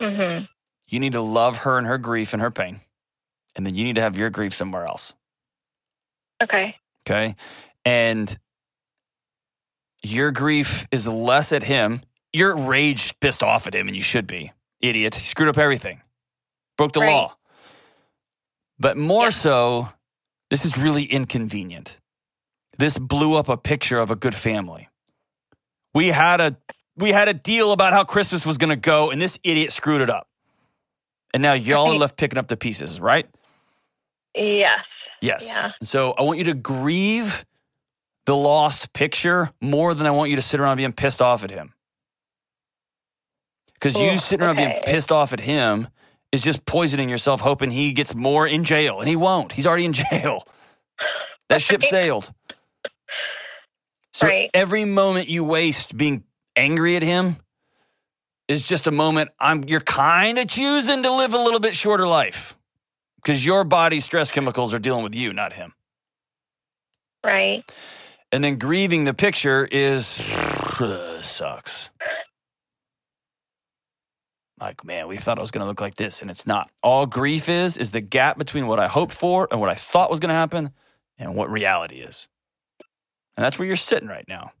hmm 0.00 0.44
You 0.88 1.00
need 1.00 1.12
to 1.12 1.20
love 1.20 1.58
her 1.58 1.76
and 1.76 1.86
her 1.86 1.98
grief 1.98 2.32
and 2.32 2.40
her 2.40 2.50
pain. 2.50 2.80
And 3.54 3.66
then 3.66 3.74
you 3.74 3.84
need 3.84 3.96
to 3.96 4.00
have 4.00 4.16
your 4.16 4.30
grief 4.30 4.54
somewhere 4.54 4.86
else. 4.86 5.12
Okay. 6.42 6.74
Okay. 7.06 7.36
And 7.84 8.38
your 10.02 10.30
grief 10.30 10.86
is 10.90 11.06
less 11.06 11.52
at 11.52 11.64
him. 11.64 12.00
You're 12.32 12.56
rage 12.56 13.12
pissed 13.20 13.42
off 13.42 13.66
at 13.66 13.74
him, 13.74 13.86
and 13.88 13.96
you 13.96 14.02
should 14.02 14.26
be. 14.26 14.52
Idiot. 14.80 15.16
He 15.16 15.26
screwed 15.26 15.50
up 15.50 15.58
everything, 15.58 16.00
broke 16.78 16.92
the 16.94 17.00
Right. 17.00 17.10
law. 17.10 17.36
But 18.82 18.96
more 18.96 19.26
Yeah. 19.26 19.28
so, 19.30 19.88
this 20.50 20.64
is 20.64 20.76
really 20.76 21.04
inconvenient. 21.04 22.00
This 22.78 22.98
blew 22.98 23.36
up 23.36 23.48
a 23.48 23.56
picture 23.56 23.96
of 23.96 24.10
a 24.10 24.16
good 24.16 24.34
family. 24.34 24.88
We 25.94 26.08
had 26.08 26.40
a 26.40 26.56
we 26.96 27.12
had 27.12 27.28
a 27.28 27.32
deal 27.32 27.70
about 27.70 27.92
how 27.92 28.02
Christmas 28.02 28.44
was 28.44 28.58
going 28.58 28.70
to 28.70 28.76
go, 28.76 29.10
and 29.12 29.22
this 29.22 29.38
idiot 29.44 29.70
screwed 29.70 30.00
it 30.00 30.10
up. 30.10 30.26
And 31.32 31.42
now 31.42 31.52
y'all 31.52 31.92
are 31.92 31.96
left 31.96 32.16
picking 32.16 32.38
up 32.38 32.48
the 32.48 32.56
pieces, 32.56 32.98
right? 32.98 33.26
Yes. 34.34 34.80
Yes. 35.20 35.46
Yeah. 35.46 35.70
So 35.80 36.10
I 36.18 36.22
want 36.22 36.38
you 36.40 36.44
to 36.46 36.54
grieve 36.54 37.44
the 38.26 38.34
lost 38.34 38.92
picture 38.92 39.50
more 39.60 39.94
than 39.94 40.08
I 40.08 40.10
want 40.10 40.30
you 40.30 40.36
to 40.36 40.42
sit 40.42 40.58
around 40.58 40.78
being 40.78 40.92
pissed 40.92 41.22
off 41.22 41.44
at 41.44 41.50
him. 41.50 41.72
Because 43.74 43.94
you 43.94 44.18
sitting 44.18 44.44
around 44.44 44.56
being 44.56 44.80
pissed 44.84 45.12
off 45.12 45.32
at 45.32 45.40
him 45.40 45.86
is 46.32 46.42
just 46.42 46.64
poisoning 46.64 47.08
yourself, 47.08 47.40
hoping 47.40 47.70
he 47.70 47.92
gets 47.92 48.14
more 48.14 48.46
in 48.46 48.64
jail. 48.64 49.00
And 49.00 49.08
he 49.08 49.16
won't. 49.16 49.52
He's 49.52 49.66
already 49.66 49.84
in 49.84 49.92
jail. 49.92 50.46
That 51.48 51.60
ship 51.60 51.82
sailed. 51.82 52.32
So 54.12 54.26
Right. 54.26 54.50
every 54.54 54.84
moment 54.84 55.28
you 55.28 55.44
waste 55.44 55.96
being 55.96 56.24
angry 56.56 56.96
at 56.96 57.02
him 57.02 57.36
is 58.48 58.66
just 58.66 58.86
a 58.86 58.90
moment 58.90 59.30
I'm 59.38 59.64
you're 59.64 59.80
kind 59.80 60.38
of 60.38 60.48
choosing 60.48 61.02
to 61.02 61.10
live 61.10 61.34
a 61.34 61.38
little 61.38 61.60
bit 61.60 61.74
shorter 61.74 62.06
life. 62.06 62.56
Because 63.16 63.44
your 63.44 63.62
body's 63.64 64.04
stress 64.04 64.32
chemicals 64.32 64.74
are 64.74 64.78
dealing 64.78 65.02
with 65.04 65.14
you, 65.14 65.32
not 65.32 65.52
him. 65.52 65.74
Right. 67.24 67.62
And 68.32 68.42
then 68.42 68.56
grieving 68.58 69.04
the 69.04 69.14
picture 69.14 69.68
is 69.70 70.06
sucks. 71.22 71.90
Like, 74.62 74.84
man, 74.84 75.08
we 75.08 75.16
thought 75.16 75.38
it 75.38 75.40
was 75.40 75.50
going 75.50 75.62
to 75.62 75.66
look 75.66 75.80
like 75.80 75.96
this, 75.96 76.22
and 76.22 76.30
it's 76.30 76.46
not. 76.46 76.70
All 76.84 77.04
grief 77.04 77.48
is 77.48 77.76
is 77.76 77.90
the 77.90 78.00
gap 78.00 78.38
between 78.38 78.68
what 78.68 78.78
I 78.78 78.86
hoped 78.86 79.12
for 79.12 79.48
and 79.50 79.60
what 79.60 79.68
I 79.68 79.74
thought 79.74 80.08
was 80.08 80.20
going 80.20 80.28
to 80.28 80.36
happen 80.36 80.70
and 81.18 81.34
what 81.34 81.50
reality 81.50 81.96
is. 81.96 82.28
And 83.36 83.44
that's 83.44 83.58
where 83.58 83.66
you're 83.66 83.74
sitting 83.74 84.08
right 84.08 84.24
now. 84.28 84.52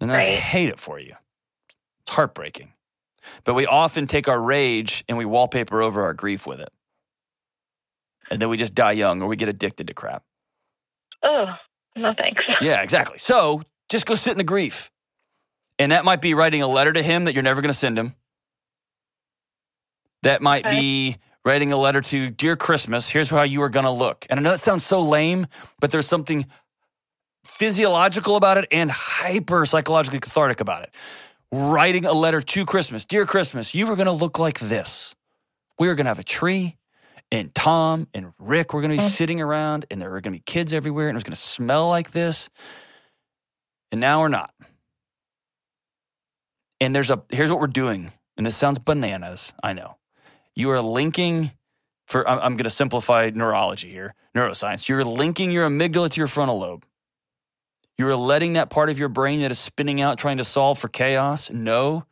And 0.00 0.10
I 0.10 0.36
hate 0.36 0.70
it 0.70 0.80
for 0.80 0.98
you. 0.98 1.14
It's 2.00 2.14
heartbreaking. 2.14 2.72
But 3.44 3.52
we 3.52 3.66
often 3.66 4.06
take 4.06 4.26
our 4.26 4.40
rage 4.40 5.04
and 5.06 5.18
we 5.18 5.26
wallpaper 5.26 5.82
over 5.82 6.04
our 6.04 6.14
grief 6.14 6.46
with 6.46 6.60
it. 6.60 6.70
And 8.30 8.40
then 8.40 8.48
we 8.48 8.56
just 8.56 8.74
die 8.74 8.92
young 8.92 9.20
or 9.20 9.28
we 9.28 9.36
get 9.36 9.50
addicted 9.50 9.88
to 9.88 9.94
crap. 9.94 10.22
Oh, 11.22 11.46
no 11.94 12.14
thanks. 12.16 12.42
Yeah, 12.62 12.82
exactly. 12.82 13.18
So 13.18 13.62
just 13.90 14.06
go 14.06 14.14
sit 14.14 14.30
in 14.30 14.38
the 14.38 14.44
grief. 14.44 14.90
And 15.78 15.92
that 15.92 16.06
might 16.06 16.22
be 16.22 16.32
writing 16.32 16.62
a 16.62 16.66
letter 16.66 16.92
to 16.94 17.02
him 17.02 17.24
that 17.24 17.34
you're 17.34 17.42
never 17.42 17.60
going 17.60 17.72
to 17.72 17.78
send 17.78 17.98
him. 17.98 18.14
That 20.22 20.42
might 20.42 20.66
Okay. 20.66 20.80
be 20.80 21.16
writing 21.44 21.72
a 21.72 21.76
letter 21.76 22.00
to 22.00 22.30
Dear 22.30 22.56
Christmas, 22.56 23.08
here's 23.08 23.30
how 23.30 23.42
you 23.42 23.62
are 23.62 23.68
going 23.68 23.84
to 23.84 23.90
look. 23.90 24.26
And 24.28 24.38
I 24.38 24.42
know 24.42 24.50
that 24.50 24.60
sounds 24.60 24.84
so 24.84 25.00
lame, 25.00 25.46
but 25.80 25.90
there's 25.90 26.06
something 26.06 26.46
physiological 27.44 28.36
about 28.36 28.58
it 28.58 28.66
and 28.70 28.90
hyper 28.90 29.64
psychologically 29.66 30.20
cathartic 30.20 30.60
about 30.60 30.82
it. 30.82 30.94
Writing 31.52 32.04
a 32.04 32.12
letter 32.12 32.40
to 32.40 32.66
Christmas, 32.66 33.04
Dear 33.04 33.24
Christmas, 33.24 33.74
you 33.74 33.86
are 33.90 33.96
going 33.96 34.06
to 34.06 34.12
look 34.12 34.38
like 34.38 34.58
this. 34.58 35.14
We 35.78 35.88
are 35.88 35.94
going 35.94 36.04
to 36.04 36.10
have 36.10 36.18
a 36.18 36.24
tree, 36.24 36.76
and 37.32 37.54
Tom 37.54 38.08
and 38.12 38.32
Rick 38.38 38.74
were 38.74 38.80
going 38.82 38.90
to 38.90 38.96
be 38.98 39.02
Mm. 39.02 39.10
sitting 39.10 39.40
around, 39.40 39.86
and 39.90 40.00
there 40.02 40.10
were 40.10 40.20
going 40.20 40.32
to 40.34 40.38
be 40.38 40.42
kids 40.44 40.72
everywhere, 40.72 41.08
and 41.08 41.14
it 41.14 41.18
was 41.18 41.24
going 41.24 41.32
to 41.32 41.40
smell 41.40 41.88
like 41.88 42.10
this. 42.10 42.50
And 43.92 44.00
now 44.00 44.20
we're 44.20 44.28
not. 44.28 44.52
And 46.80 46.94
there's 46.94 47.10
a 47.10 47.22
here's 47.30 47.50
what 47.50 47.60
we're 47.60 47.66
doing, 47.68 48.12
and 48.36 48.44
this 48.44 48.56
sounds 48.56 48.78
bananas. 48.78 49.52
I 49.62 49.72
know. 49.72 49.97
You 50.58 50.70
are 50.70 50.80
linking 50.80 51.52
for 52.08 52.28
I'm, 52.28 52.56
going 52.56 52.64
to 52.64 52.70
simplify 52.70 53.30
neurology 53.32 53.92
here, 53.92 54.16
neuroscience. 54.36 54.88
You're 54.88 55.04
linking 55.04 55.52
your 55.52 55.68
amygdala 55.68 56.10
to 56.10 56.20
your 56.20 56.26
frontal 56.26 56.58
lobe. 56.58 56.84
You 57.96 58.08
are 58.08 58.16
letting 58.16 58.54
that 58.54 58.68
part 58.68 58.90
of 58.90 58.98
your 58.98 59.08
brain 59.08 59.42
that 59.42 59.52
is 59.52 59.58
spinning 59.60 60.00
out 60.00 60.18
trying 60.18 60.38
to 60.38 60.44
solve 60.44 60.76
for 60.80 60.88
chaos 60.88 61.48
know 61.48 62.06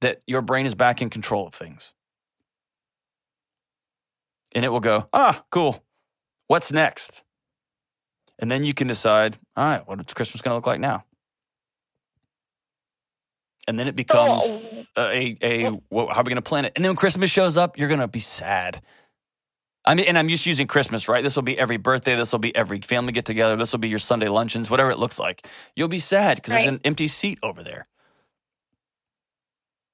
that 0.00 0.22
your 0.28 0.42
brain 0.42 0.64
is 0.64 0.76
back 0.76 1.02
in 1.02 1.10
control 1.10 1.44
of 1.44 1.54
things. 1.54 1.92
And 4.54 4.64
it 4.64 4.68
will 4.68 4.78
go, 4.78 5.08
ah, 5.12 5.42
cool. 5.50 5.82
What's 6.46 6.70
next? 6.70 7.24
And 8.38 8.48
then 8.48 8.62
you 8.62 8.74
can 8.74 8.86
decide, 8.86 9.38
all 9.56 9.64
right, 9.64 9.82
what's 9.88 10.14
Christmas 10.14 10.40
going 10.40 10.52
to 10.52 10.54
look 10.54 10.68
like 10.68 10.78
now? 10.78 11.04
And 13.66 13.76
then 13.76 13.88
it 13.88 13.96
becomes 13.96 14.42
Oh, 14.52 14.81
Uh, 14.96 15.08
a, 15.10 15.38
a, 15.42 15.70
wha- 15.90 16.08
how 16.08 16.20
are 16.20 16.24
we 16.24 16.28
going 16.30 16.36
to 16.36 16.42
plan 16.42 16.64
it? 16.66 16.72
And 16.76 16.84
then 16.84 16.90
when 16.90 16.96
Christmas 16.96 17.30
shows 17.30 17.56
up, 17.56 17.78
you're 17.78 17.88
going 17.88 18.00
to 18.00 18.08
be 18.08 18.20
sad. 18.20 18.82
I 19.84 19.94
mean, 19.94 20.06
and 20.06 20.16
I'm 20.16 20.28
just 20.28 20.46
using 20.46 20.66
Christmas, 20.66 21.08
right? 21.08 21.24
This 21.24 21.34
will 21.34 21.42
be 21.42 21.58
every 21.58 21.76
birthday. 21.76 22.14
This 22.14 22.30
will 22.30 22.38
be 22.38 22.54
every 22.54 22.80
family 22.80 23.12
get 23.12 23.24
together. 23.24 23.56
This 23.56 23.72
will 23.72 23.80
be 23.80 23.88
your 23.88 23.98
Sunday 23.98 24.28
luncheons, 24.28 24.70
whatever 24.70 24.90
it 24.90 24.98
looks 24.98 25.18
like. 25.18 25.46
You'll 25.74 25.88
be 25.88 25.98
sad 25.98 26.36
because 26.36 26.52
there's 26.54 26.66
an 26.66 26.80
empty 26.84 27.08
seat 27.08 27.38
over 27.42 27.64
there. 27.64 27.86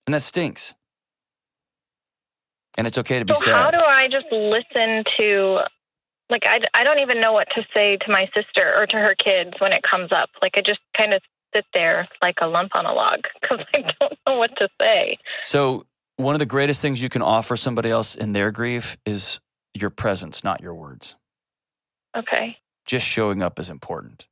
And 0.07 0.15
that 0.15 0.21
stinks. 0.21 0.75
And 2.77 2.87
it's 2.87 2.99
okay 2.99 3.19
to 3.19 3.25
be 3.25 3.35
sad. 3.35 3.45
so 3.45 3.53
how 3.53 3.71
do 3.71 3.81
I 3.81 4.09
just 4.09 4.27
listen 4.31 5.05
to, 5.19 5.61
like, 6.29 6.43
I, 6.45 6.61
I 6.75 6.85
don't 6.85 7.01
even 7.01 7.21
know 7.21 7.33
what 7.33 7.49
to 7.55 7.65
say 7.75 7.97
to 7.97 8.11
my 8.11 8.29
sister 8.35 8.75
or 8.77 8.87
to 8.87 8.97
her 8.97 9.15
kids 9.15 9.53
when 9.59 9.73
it 9.73 9.83
comes 9.83 10.13
up. 10.13 10.31
Like, 10.43 10.53
I 10.57 10.61
just 10.61 10.81
kind 10.97 11.15
of 11.15 11.23
sit 11.55 11.67
there 11.75 12.09
like 12.23 12.37
a 12.41 12.47
lump 12.47 12.77
on 12.77 12.87
a 12.87 12.93
log 12.93 13.21
because 13.41 13.61
I 13.75 13.83
don't 14.01 14.19
know 14.27 14.39
what 14.39 14.51
to 14.59 14.69
say. 14.81 15.19
So, 15.43 15.87
one 16.17 16.35
of 16.35 16.41
the 16.41 16.47
greatest 16.47 16.83
things 16.83 17.03
you 17.03 17.09
can 17.09 17.23
offer 17.23 17.57
somebody 17.57 17.91
else 17.91 18.15
in 18.15 18.33
their 18.33 18.51
grief 18.51 18.97
is 19.07 19.41
your 19.75 19.91
presence, 19.91 20.45
not 20.45 20.61
your 20.63 20.75
words. 20.75 21.17
Okay. 22.17 22.57
just 22.87 23.07
showing 23.07 23.43
up 23.43 23.59
is 23.59 23.71
important. 23.71 24.27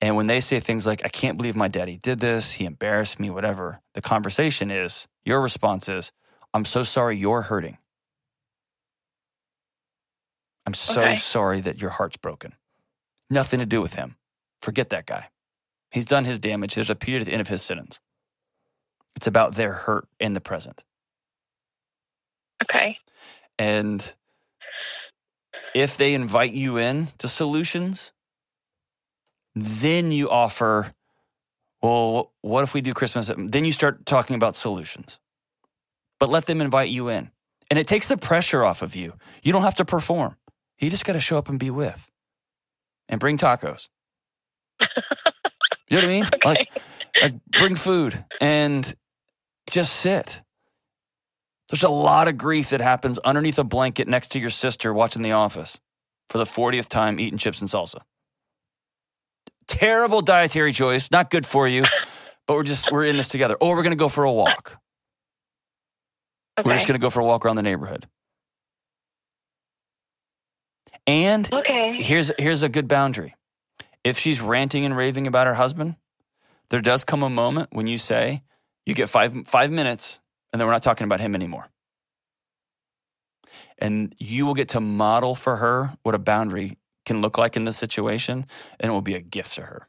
And 0.00 0.16
when 0.16 0.26
they 0.28 0.40
say 0.40 0.60
things 0.60 0.86
like, 0.86 1.02
I 1.04 1.08
can't 1.08 1.36
believe 1.38 1.56
my 1.56 1.68
daddy 1.68 1.96
did 1.98 2.20
this, 2.20 2.52
he 2.52 2.64
embarrassed 2.66 3.20
me, 3.20 3.30
whatever, 3.30 3.80
the 3.94 4.02
conversation 4.02 4.70
is, 4.70 5.08
your 5.24 5.40
response 5.42 5.88
is, 5.88 6.12
I'm 6.54 6.64
so 6.64 6.84
sorry 6.84 7.16
you're 7.18 7.42
hurting. 7.42 7.78
I'm 10.66 10.74
so 10.74 11.02
Okay. 11.02 11.14
sorry 11.16 11.60
that 11.62 11.80
your 11.80 11.90
heart's 11.90 12.16
broken. 12.18 12.54
Nothing 13.30 13.60
to 13.60 13.66
do 13.66 13.82
with 13.82 13.94
him. 13.94 14.16
Forget 14.62 14.90
that 14.90 15.06
guy. 15.06 15.28
He's 15.92 16.04
done 16.06 16.24
his 16.24 16.38
damage. 16.38 16.74
There's 16.74 16.90
a 16.90 16.96
period 16.96 17.20
at 17.20 17.26
the 17.26 17.32
end 17.32 17.42
of 17.42 17.48
his 17.48 17.62
sentence. 17.62 18.00
It's 19.14 19.26
about 19.26 19.54
their 19.54 19.72
hurt 19.72 20.08
in 20.18 20.32
the 20.32 20.40
present. 20.40 20.84
Okay. 22.62 22.98
And 23.58 24.14
if 25.74 25.96
they 25.96 26.14
invite 26.14 26.54
you 26.54 26.78
in 26.78 27.08
to 27.18 27.28
solutions, 27.28 28.12
then 29.54 30.12
you 30.12 30.30
offer, 30.30 30.94
well, 31.82 32.32
what 32.40 32.64
if 32.64 32.72
we 32.72 32.80
do 32.80 32.94
Christmas? 32.94 33.30
Then 33.36 33.64
you 33.64 33.72
start 33.72 34.06
talking 34.06 34.34
about 34.34 34.56
solutions. 34.56 35.18
But 36.18 36.30
let 36.30 36.46
them 36.46 36.62
invite 36.62 36.88
you 36.88 37.08
in. 37.08 37.30
And 37.70 37.78
it 37.78 37.86
takes 37.86 38.08
the 38.08 38.16
pressure 38.16 38.64
off 38.64 38.80
of 38.80 38.96
you. 38.96 39.14
You 39.42 39.52
don't 39.52 39.62
have 39.62 39.74
to 39.76 39.84
perform. 39.84 40.36
You 40.78 40.88
just 40.88 41.04
got 41.04 41.14
to 41.14 41.20
show 41.20 41.36
up 41.36 41.48
and 41.48 41.58
be 41.58 41.70
with 41.70 42.10
and 43.08 43.20
bring 43.20 43.36
tacos. 43.36 43.88
You 45.92 46.00
know 46.00 46.06
what 46.06 46.10
I 46.10 46.14
mean? 46.14 46.24
Okay. 46.24 46.38
Like, 46.46 46.82
like 47.20 47.34
bring 47.58 47.76
food 47.76 48.24
and 48.40 48.94
just 49.68 49.94
sit. 49.94 50.40
There's 51.68 51.82
a 51.82 51.90
lot 51.90 52.28
of 52.28 52.38
grief 52.38 52.70
that 52.70 52.80
happens 52.80 53.18
underneath 53.18 53.58
a 53.58 53.64
blanket 53.64 54.08
next 54.08 54.28
to 54.28 54.38
your 54.38 54.48
sister 54.48 54.94
watching 54.94 55.20
The 55.20 55.32
Office 55.32 55.78
for 56.30 56.38
the 56.38 56.44
40th 56.44 56.88
time 56.88 57.20
eating 57.20 57.36
chips 57.36 57.60
and 57.60 57.68
salsa. 57.68 58.00
Terrible 59.68 60.22
dietary 60.22 60.72
choice, 60.72 61.10
not 61.10 61.30
good 61.30 61.44
for 61.44 61.68
you, 61.68 61.84
but 62.46 62.54
we're 62.54 62.62
just, 62.62 62.90
we're 62.90 63.04
in 63.04 63.18
this 63.18 63.28
together. 63.28 63.56
Or 63.60 63.76
we're 63.76 63.82
going 63.82 63.92
to 63.92 63.96
go 63.96 64.08
for 64.08 64.24
a 64.24 64.32
walk. 64.32 64.78
Okay. 66.58 66.66
We're 66.66 66.74
just 66.74 66.88
going 66.88 66.98
to 66.98 67.04
go 67.04 67.10
for 67.10 67.20
a 67.20 67.24
walk 67.24 67.44
around 67.44 67.56
the 67.56 67.62
neighborhood. 67.62 68.06
And 71.06 71.52
okay. 71.52 71.98
here's 72.00 72.30
here's 72.38 72.62
a 72.62 72.68
good 72.68 72.88
boundary. 72.88 73.34
If 74.04 74.18
she's 74.18 74.40
ranting 74.40 74.84
and 74.84 74.96
raving 74.96 75.26
about 75.26 75.46
her 75.46 75.54
husband, 75.54 75.96
there 76.70 76.80
does 76.80 77.04
come 77.04 77.22
a 77.22 77.30
moment 77.30 77.68
when 77.72 77.86
you 77.86 77.98
say, 77.98 78.42
you 78.86 78.94
get 78.94 79.08
five 79.08 79.46
five 79.46 79.70
minutes, 79.70 80.20
and 80.52 80.60
then 80.60 80.66
we're 80.66 80.72
not 80.72 80.82
talking 80.82 81.04
about 81.04 81.20
him 81.20 81.34
anymore. 81.34 81.68
And 83.78 84.14
you 84.18 84.46
will 84.46 84.54
get 84.54 84.68
to 84.70 84.80
model 84.80 85.34
for 85.34 85.56
her 85.56 85.96
what 86.02 86.14
a 86.14 86.18
boundary 86.18 86.78
can 87.04 87.20
look 87.20 87.38
like 87.38 87.56
in 87.56 87.64
this 87.64 87.76
situation, 87.76 88.46
and 88.80 88.90
it 88.90 88.92
will 88.92 89.02
be 89.02 89.14
a 89.14 89.20
gift 89.20 89.54
to 89.56 89.62
her. 89.62 89.88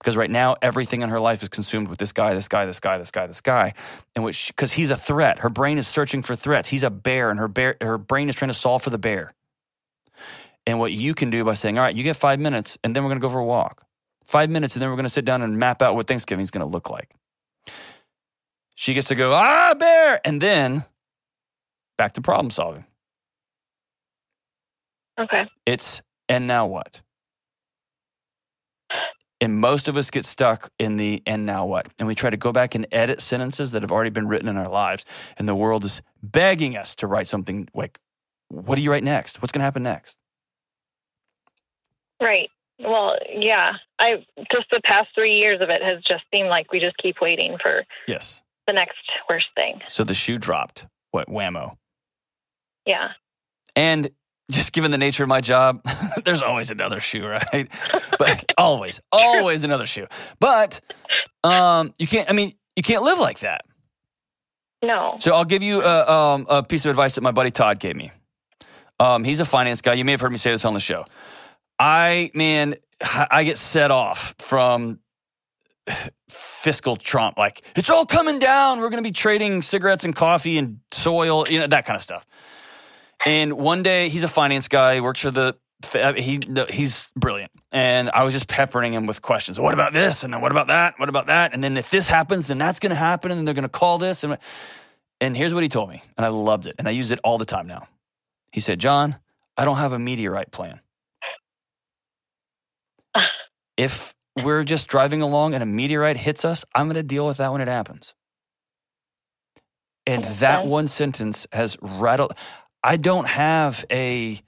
Because 0.00 0.16
right 0.16 0.30
now, 0.30 0.56
everything 0.60 1.02
in 1.02 1.10
her 1.10 1.20
life 1.20 1.42
is 1.42 1.48
consumed 1.48 1.86
with 1.86 1.98
this 1.98 2.12
guy, 2.12 2.34
this 2.34 2.48
guy, 2.48 2.66
this 2.66 2.80
guy, 2.80 2.98
this 2.98 3.12
guy, 3.12 3.26
this 3.28 3.40
guy, 3.40 3.74
and 4.16 4.24
which 4.24 4.48
because 4.48 4.72
he's 4.72 4.90
a 4.90 4.96
threat. 4.96 5.38
Her 5.40 5.48
brain 5.48 5.78
is 5.78 5.86
searching 5.86 6.22
for 6.22 6.34
threats. 6.34 6.68
He's 6.68 6.82
a 6.82 6.90
bear, 6.90 7.30
and 7.30 7.38
her 7.38 7.48
bear, 7.48 7.76
her 7.80 7.98
brain 7.98 8.28
is 8.28 8.34
trying 8.34 8.50
to 8.50 8.54
solve 8.54 8.82
for 8.82 8.90
the 8.90 8.98
bear. 8.98 9.32
And 10.66 10.78
what 10.78 10.92
you 10.92 11.14
can 11.14 11.30
do 11.30 11.44
by 11.44 11.54
saying, 11.54 11.78
all 11.78 11.84
right, 11.84 11.94
you 11.94 12.02
get 12.02 12.16
five 12.16 12.38
minutes 12.38 12.78
and 12.84 12.94
then 12.94 13.02
we're 13.02 13.10
going 13.10 13.20
to 13.20 13.26
go 13.26 13.32
for 13.32 13.40
a 13.40 13.44
walk. 13.44 13.84
Five 14.24 14.48
minutes 14.50 14.74
and 14.74 14.82
then 14.82 14.90
we're 14.90 14.96
going 14.96 15.04
to 15.04 15.10
sit 15.10 15.24
down 15.24 15.42
and 15.42 15.58
map 15.58 15.82
out 15.82 15.96
what 15.96 16.06
Thanksgiving 16.06 16.42
is 16.42 16.50
going 16.50 16.64
to 16.64 16.70
look 16.70 16.88
like. 16.88 17.10
She 18.74 18.94
gets 18.94 19.08
to 19.08 19.14
go, 19.14 19.32
ah, 19.34 19.74
bear. 19.78 20.20
And 20.24 20.40
then 20.40 20.84
back 21.98 22.12
to 22.12 22.20
problem 22.20 22.50
solving. 22.50 22.84
Okay. 25.18 25.46
It's, 25.66 26.02
and 26.28 26.46
now 26.46 26.66
what? 26.66 27.02
And 29.40 29.58
most 29.58 29.88
of 29.88 29.96
us 29.96 30.08
get 30.08 30.24
stuck 30.24 30.70
in 30.78 30.98
the 30.98 31.20
and 31.26 31.44
now 31.44 31.66
what? 31.66 31.88
And 31.98 32.06
we 32.06 32.14
try 32.14 32.30
to 32.30 32.36
go 32.36 32.52
back 32.52 32.76
and 32.76 32.86
edit 32.92 33.20
sentences 33.20 33.72
that 33.72 33.82
have 33.82 33.90
already 33.90 34.10
been 34.10 34.28
written 34.28 34.46
in 34.46 34.56
our 34.56 34.68
lives. 34.68 35.04
And 35.36 35.48
the 35.48 35.54
world 35.56 35.82
is 35.84 36.00
begging 36.22 36.76
us 36.76 36.94
to 36.96 37.08
write 37.08 37.26
something 37.26 37.68
like, 37.74 37.98
what 38.48 38.76
do 38.76 38.82
you 38.82 38.90
write 38.92 39.02
next? 39.02 39.42
What's 39.42 39.50
going 39.50 39.58
to 39.58 39.64
happen 39.64 39.82
next? 39.82 40.18
Right. 42.22 42.48
Well, 42.78 43.16
yeah. 43.30 43.72
I 43.98 44.24
just 44.52 44.66
the 44.70 44.80
past 44.84 45.08
three 45.14 45.34
years 45.34 45.60
of 45.60 45.68
it 45.70 45.82
has 45.82 46.02
just 46.08 46.24
seemed 46.34 46.48
like 46.48 46.72
we 46.72 46.80
just 46.80 46.96
keep 46.98 47.16
waiting 47.20 47.56
for 47.62 47.84
Yes. 48.06 48.42
the 48.66 48.72
next 48.72 48.96
worst 49.28 49.46
thing. 49.56 49.80
So 49.86 50.04
the 50.04 50.14
shoe 50.14 50.38
dropped. 50.38 50.86
What 51.10 51.28
whammo? 51.28 51.76
Yeah. 52.86 53.10
And 53.76 54.10
just 54.50 54.72
given 54.72 54.90
the 54.90 54.98
nature 54.98 55.22
of 55.22 55.28
my 55.28 55.40
job, 55.40 55.82
there's 56.24 56.42
always 56.42 56.70
another 56.70 57.00
shoe, 57.00 57.26
right? 57.26 57.68
But 58.18 58.52
always, 58.56 59.00
always 59.10 59.64
another 59.64 59.86
shoe. 59.86 60.06
But 60.38 60.80
um, 61.42 61.92
you 61.98 62.06
can't. 62.06 62.30
I 62.30 62.34
mean, 62.34 62.52
you 62.76 62.82
can't 62.84 63.02
live 63.02 63.18
like 63.18 63.40
that. 63.40 63.64
No. 64.82 65.16
So 65.18 65.34
I'll 65.34 65.44
give 65.44 65.62
you 65.62 65.82
a, 65.82 66.08
um, 66.12 66.46
a 66.48 66.62
piece 66.62 66.84
of 66.84 66.90
advice 66.90 67.16
that 67.16 67.20
my 67.22 67.32
buddy 67.32 67.50
Todd 67.50 67.80
gave 67.80 67.96
me. 67.96 68.12
Um, 69.00 69.24
he's 69.24 69.40
a 69.40 69.44
finance 69.44 69.80
guy. 69.80 69.94
You 69.94 70.04
may 70.04 70.12
have 70.12 70.20
heard 70.20 70.30
me 70.30 70.38
say 70.38 70.50
this 70.52 70.64
on 70.64 70.74
the 70.74 70.80
show. 70.80 71.04
I 71.78 72.30
man, 72.34 72.74
I 73.30 73.44
get 73.44 73.58
set 73.58 73.90
off 73.90 74.34
from 74.38 75.00
fiscal 76.28 76.96
Trump. 76.96 77.38
Like 77.38 77.62
it's 77.76 77.90
all 77.90 78.06
coming 78.06 78.38
down. 78.38 78.80
We're 78.80 78.90
going 78.90 79.02
to 79.02 79.08
be 79.08 79.12
trading 79.12 79.62
cigarettes 79.62 80.04
and 80.04 80.14
coffee 80.14 80.58
and 80.58 80.80
soil, 80.92 81.48
you 81.48 81.60
know, 81.60 81.66
that 81.66 81.84
kind 81.84 81.96
of 81.96 82.02
stuff. 82.02 82.26
And 83.24 83.54
one 83.54 83.82
day, 83.82 84.08
he's 84.08 84.24
a 84.24 84.28
finance 84.28 84.68
guy. 84.68 85.00
Works 85.00 85.20
for 85.20 85.30
the 85.30 85.56
uh, 85.94 86.12
he 86.14 86.40
he's 86.70 87.10
brilliant. 87.16 87.52
And 87.70 88.10
I 88.10 88.24
was 88.24 88.34
just 88.34 88.48
peppering 88.48 88.92
him 88.92 89.06
with 89.06 89.22
questions. 89.22 89.58
What 89.58 89.74
about 89.74 89.92
this? 89.92 90.22
And 90.22 90.32
then 90.32 90.40
what 90.40 90.52
about 90.52 90.68
that? 90.68 90.94
What 90.98 91.08
about 91.08 91.26
that? 91.26 91.54
And 91.54 91.62
then 91.62 91.76
if 91.76 91.90
this 91.90 92.08
happens, 92.08 92.46
then 92.46 92.58
that's 92.58 92.78
going 92.78 92.90
to 92.90 92.96
happen. 92.96 93.30
And 93.30 93.38
then 93.38 93.44
they're 93.44 93.54
going 93.54 93.62
to 93.62 93.68
call 93.68 93.98
this. 93.98 94.24
And 94.24 94.38
and 95.20 95.36
here's 95.36 95.54
what 95.54 95.62
he 95.62 95.68
told 95.68 95.88
me, 95.88 96.02
and 96.16 96.26
I 96.26 96.30
loved 96.30 96.66
it, 96.66 96.74
and 96.78 96.88
I 96.88 96.90
use 96.90 97.12
it 97.12 97.20
all 97.22 97.38
the 97.38 97.44
time 97.44 97.68
now. 97.68 97.86
He 98.50 98.60
said, 98.60 98.80
"John, 98.80 99.16
I 99.56 99.64
don't 99.64 99.76
have 99.76 99.92
a 99.92 99.98
meteorite 99.98 100.50
plan." 100.50 100.80
If 103.76 104.14
we're 104.36 104.64
just 104.64 104.88
driving 104.88 105.22
along 105.22 105.54
and 105.54 105.62
a 105.62 105.66
meteorite 105.66 106.16
hits 106.16 106.44
us, 106.44 106.64
I'm 106.74 106.86
going 106.86 106.96
to 106.96 107.02
deal 107.02 107.26
with 107.26 107.38
that 107.38 107.52
when 107.52 107.60
it 107.60 107.68
happens. 107.68 108.14
And 110.06 110.24
that 110.24 110.66
one 110.66 110.86
sentence 110.86 111.46
has 111.52 111.76
rattled. 111.80 112.32
I 112.82 112.96
don't 112.96 113.28
have 113.28 113.84
a, 113.90 114.40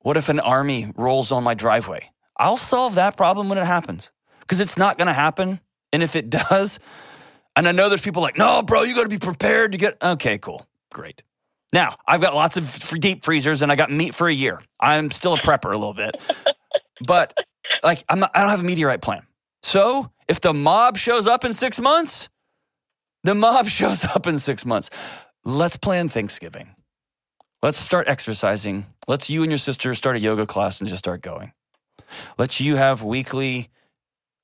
what 0.00 0.16
if 0.16 0.28
an 0.28 0.40
army 0.40 0.92
rolls 0.96 1.32
on 1.32 1.42
my 1.42 1.54
driveway? 1.54 2.10
I'll 2.36 2.58
solve 2.58 2.96
that 2.96 3.16
problem 3.16 3.48
when 3.48 3.58
it 3.58 3.66
happens 3.66 4.12
because 4.40 4.60
it's 4.60 4.76
not 4.76 4.98
going 4.98 5.06
to 5.06 5.14
happen. 5.14 5.60
And 5.92 6.02
if 6.02 6.16
it 6.16 6.28
does, 6.50 6.78
and 7.56 7.66
I 7.66 7.72
know 7.72 7.88
there's 7.88 8.02
people 8.02 8.22
like, 8.22 8.36
no, 8.36 8.62
bro, 8.62 8.82
you 8.82 8.94
got 8.94 9.04
to 9.04 9.08
be 9.08 9.18
prepared 9.18 9.72
to 9.72 9.78
get, 9.78 9.96
okay, 10.02 10.38
cool, 10.38 10.66
great. 10.92 11.22
Now, 11.72 11.96
I've 12.06 12.20
got 12.20 12.34
lots 12.34 12.56
of 12.56 13.00
deep 13.00 13.24
freezers 13.24 13.62
and 13.62 13.70
I 13.70 13.76
got 13.76 13.90
meat 13.90 14.14
for 14.14 14.28
a 14.28 14.32
year. 14.32 14.62
I'm 14.80 15.10
still 15.10 15.34
a 15.34 15.38
prepper 15.38 15.72
a 15.72 15.76
little 15.76 15.94
bit. 15.94 16.14
But 17.06 17.34
like 17.82 18.04
I'm 18.08 18.20
not, 18.20 18.30
I 18.34 18.40
don't 18.40 18.50
have 18.50 18.60
a 18.60 18.64
meteorite 18.64 19.02
plan. 19.02 19.22
So 19.62 20.10
if 20.28 20.40
the 20.40 20.54
mob 20.54 20.96
shows 20.96 21.26
up 21.26 21.44
in 21.44 21.52
six 21.52 21.80
months, 21.80 22.28
the 23.24 23.34
mob 23.34 23.66
shows 23.68 24.04
up 24.04 24.26
in 24.26 24.38
six 24.38 24.64
months. 24.64 24.90
Let's 25.44 25.76
plan 25.76 26.08
Thanksgiving. 26.08 26.74
Let's 27.62 27.78
start 27.78 28.08
exercising. 28.08 28.86
Let's 29.08 29.28
you 29.28 29.42
and 29.42 29.50
your 29.50 29.58
sister 29.58 29.94
start 29.94 30.16
a 30.16 30.20
yoga 30.20 30.46
class 30.46 30.80
and 30.80 30.88
just 30.88 31.00
start 31.00 31.22
going. 31.22 31.52
Let's 32.38 32.60
you 32.60 32.76
have 32.76 33.02
weekly 33.02 33.68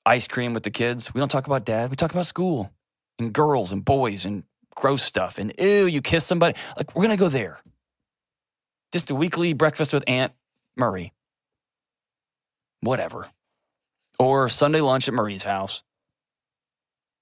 ice 0.04 0.26
cream 0.26 0.52
with 0.52 0.64
the 0.64 0.70
kids. 0.70 1.14
We 1.14 1.20
don't 1.20 1.30
talk 1.30 1.46
about 1.46 1.64
dad. 1.64 1.90
We 1.90 1.96
talk 1.96 2.12
about 2.12 2.26
school 2.26 2.70
and 3.18 3.32
girls 3.32 3.72
and 3.72 3.84
boys 3.84 4.24
and 4.24 4.44
gross 4.74 5.02
stuff. 5.02 5.38
And 5.38 5.52
ew, 5.58 5.86
you 5.86 6.02
kiss 6.02 6.26
somebody. 6.26 6.58
Like 6.76 6.94
we're 6.94 7.02
gonna 7.02 7.16
go 7.16 7.28
there. 7.28 7.60
Just 8.92 9.10
a 9.10 9.14
weekly 9.14 9.52
breakfast 9.52 9.92
with 9.92 10.04
Aunt 10.06 10.32
Marie 10.76 11.12
whatever. 12.84 13.28
Or 14.18 14.48
Sunday 14.48 14.80
lunch 14.80 15.08
at 15.08 15.14
Marie's 15.14 15.42
house. 15.42 15.82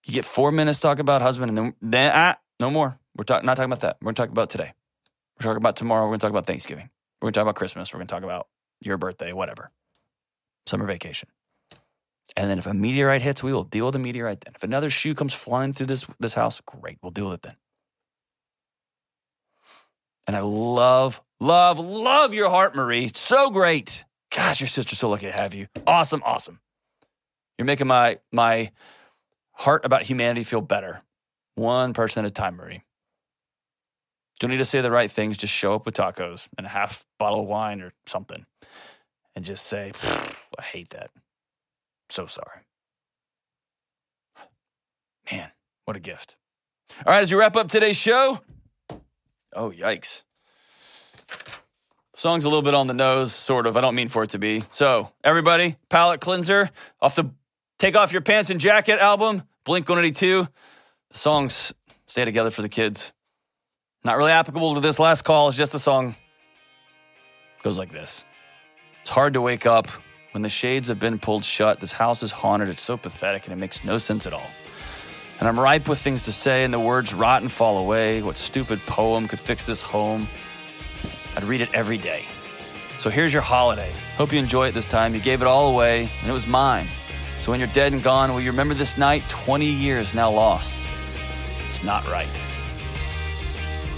You 0.04 0.12
get 0.12 0.24
four 0.24 0.50
minutes 0.52 0.78
to 0.78 0.82
talk 0.82 0.98
about 0.98 1.22
husband, 1.22 1.50
and 1.50 1.58
then, 1.58 1.74
then 1.80 2.10
ah, 2.14 2.38
no 2.60 2.70
more. 2.70 2.98
We're 3.16 3.24
talk, 3.24 3.44
not 3.44 3.56
talking 3.56 3.70
about 3.70 3.80
that. 3.80 3.98
We're 4.00 4.06
going 4.06 4.14
to 4.16 4.22
talk 4.22 4.30
about 4.30 4.50
today. 4.50 4.72
We're 5.38 5.44
talking 5.44 5.58
about 5.58 5.76
tomorrow. 5.76 6.02
We're 6.04 6.10
going 6.10 6.20
to 6.20 6.24
talk 6.24 6.30
about 6.30 6.46
Thanksgiving. 6.46 6.90
We're 7.20 7.26
going 7.26 7.34
to 7.34 7.38
talk 7.38 7.44
about 7.44 7.54
Christmas. 7.54 7.92
We're 7.92 7.98
going 7.98 8.08
to 8.08 8.14
talk 8.14 8.24
about 8.24 8.48
your 8.84 8.98
birthday, 8.98 9.32
whatever. 9.32 9.70
Summer 10.66 10.86
vacation. 10.86 11.28
And 12.36 12.50
then 12.50 12.58
if 12.58 12.66
a 12.66 12.74
meteorite 12.74 13.22
hits, 13.22 13.42
we 13.42 13.52
will 13.52 13.64
deal 13.64 13.86
with 13.86 13.92
the 13.92 13.98
meteorite 13.98 14.40
then. 14.40 14.54
If 14.54 14.62
another 14.62 14.90
shoe 14.90 15.14
comes 15.14 15.34
flying 15.34 15.72
through 15.72 15.86
this, 15.86 16.06
this 16.18 16.34
house, 16.34 16.60
great. 16.60 16.98
We'll 17.02 17.12
deal 17.12 17.26
with 17.26 17.34
it 17.34 17.42
then. 17.42 17.56
And 20.26 20.36
I 20.36 20.40
love, 20.40 21.20
love, 21.40 21.78
love 21.78 22.32
your 22.32 22.48
heart, 22.48 22.74
Marie. 22.74 23.06
It's 23.06 23.18
so 23.18 23.50
great. 23.50 24.04
Gosh, 24.34 24.60
your 24.60 24.68
sister's 24.68 24.98
so 24.98 25.08
lucky 25.08 25.26
to 25.26 25.32
have 25.32 25.54
you. 25.54 25.66
Awesome, 25.86 26.22
awesome. 26.24 26.60
You're 27.58 27.66
making 27.66 27.86
my 27.86 28.18
my 28.30 28.70
heart 29.52 29.84
about 29.84 30.02
humanity 30.02 30.42
feel 30.44 30.62
better. 30.62 31.02
One 31.54 31.92
person 31.92 32.24
at 32.24 32.30
a 32.30 32.34
time, 32.34 32.56
Marie. 32.56 32.82
Don't 34.40 34.50
need 34.50 34.56
to 34.56 34.64
say 34.64 34.80
the 34.80 34.90
right 34.90 35.10
things. 35.10 35.36
Just 35.36 35.52
show 35.52 35.74
up 35.74 35.86
with 35.86 35.94
tacos 35.94 36.48
and 36.56 36.66
a 36.66 36.70
half 36.70 37.04
bottle 37.18 37.40
of 37.42 37.46
wine 37.46 37.80
or 37.80 37.92
something. 38.06 38.46
And 39.36 39.44
just 39.44 39.66
say, 39.66 39.92
I 40.58 40.62
hate 40.62 40.90
that. 40.90 41.10
So 42.08 42.26
sorry. 42.26 42.62
Man, 45.30 45.50
what 45.84 45.96
a 45.96 46.00
gift. 46.00 46.36
All 47.06 47.12
right, 47.12 47.22
as 47.22 47.30
we 47.30 47.38
wrap 47.38 47.54
up 47.54 47.68
today's 47.68 47.96
show. 47.96 48.40
Oh, 49.54 49.70
yikes. 49.70 50.24
Song's 52.14 52.44
a 52.44 52.48
little 52.48 52.62
bit 52.62 52.74
on 52.74 52.86
the 52.86 52.94
nose, 52.94 53.32
sort 53.34 53.66
of. 53.66 53.76
I 53.76 53.80
don't 53.80 53.94
mean 53.94 54.08
for 54.08 54.22
it 54.22 54.30
to 54.30 54.38
be. 54.38 54.62
So, 54.70 55.10
everybody, 55.24 55.76
palate 55.88 56.20
cleanser 56.20 56.68
off 57.00 57.16
the 57.16 57.30
Take 57.78 57.96
Off 57.96 58.12
Your 58.12 58.20
Pants 58.20 58.50
and 58.50 58.60
Jacket 58.60 58.98
album, 58.98 59.42
Blink 59.64 59.88
182. 59.88 60.46
The 61.10 61.18
songs 61.18 61.72
stay 62.06 62.24
together 62.24 62.50
for 62.50 62.60
the 62.60 62.68
kids. 62.68 63.14
Not 64.04 64.18
really 64.18 64.32
applicable 64.32 64.74
to 64.74 64.80
this 64.80 64.98
last 64.98 65.22
call, 65.22 65.48
it's 65.48 65.56
just 65.56 65.74
a 65.74 65.78
song. 65.78 66.14
Goes 67.62 67.78
like 67.78 67.92
this 67.92 68.24
It's 69.00 69.08
hard 69.08 69.34
to 69.34 69.40
wake 69.40 69.64
up 69.64 69.86
when 70.32 70.42
the 70.42 70.50
shades 70.50 70.88
have 70.88 71.00
been 71.00 71.18
pulled 71.18 71.44
shut. 71.44 71.80
This 71.80 71.92
house 71.92 72.22
is 72.22 72.30
haunted. 72.30 72.68
It's 72.68 72.80
so 72.80 72.96
pathetic 72.96 73.44
and 73.44 73.52
it 73.52 73.56
makes 73.56 73.84
no 73.84 73.96
sense 73.98 74.26
at 74.26 74.34
all. 74.34 74.50
And 75.38 75.48
I'm 75.48 75.58
ripe 75.58 75.88
with 75.88 75.98
things 75.98 76.24
to 76.24 76.32
say, 76.32 76.62
and 76.62 76.72
the 76.72 76.78
words 76.78 77.14
rot 77.14 77.42
and 77.42 77.50
fall 77.50 77.78
away. 77.78 78.22
What 78.22 78.36
stupid 78.36 78.80
poem 78.80 79.28
could 79.28 79.40
fix 79.40 79.64
this 79.64 79.80
home? 79.80 80.28
I'd 81.36 81.44
read 81.44 81.60
it 81.60 81.72
every 81.72 81.98
day. 81.98 82.24
So 82.98 83.10
here's 83.10 83.32
your 83.32 83.42
holiday. 83.42 83.90
Hope 84.16 84.32
you 84.32 84.38
enjoy 84.38 84.68
it 84.68 84.72
this 84.72 84.86
time. 84.86 85.14
You 85.14 85.20
gave 85.20 85.42
it 85.42 85.48
all 85.48 85.72
away, 85.72 86.10
and 86.20 86.30
it 86.30 86.32
was 86.32 86.46
mine. 86.46 86.88
So 87.36 87.50
when 87.50 87.58
you're 87.58 87.68
dead 87.68 87.92
and 87.92 88.02
gone, 88.02 88.32
will 88.32 88.40
you 88.40 88.50
remember 88.50 88.74
this 88.74 88.96
night 88.96 89.24
20 89.28 89.66
years 89.66 90.14
now 90.14 90.30
lost? 90.30 90.82
It's 91.64 91.82
not 91.82 92.06
right. 92.06 92.28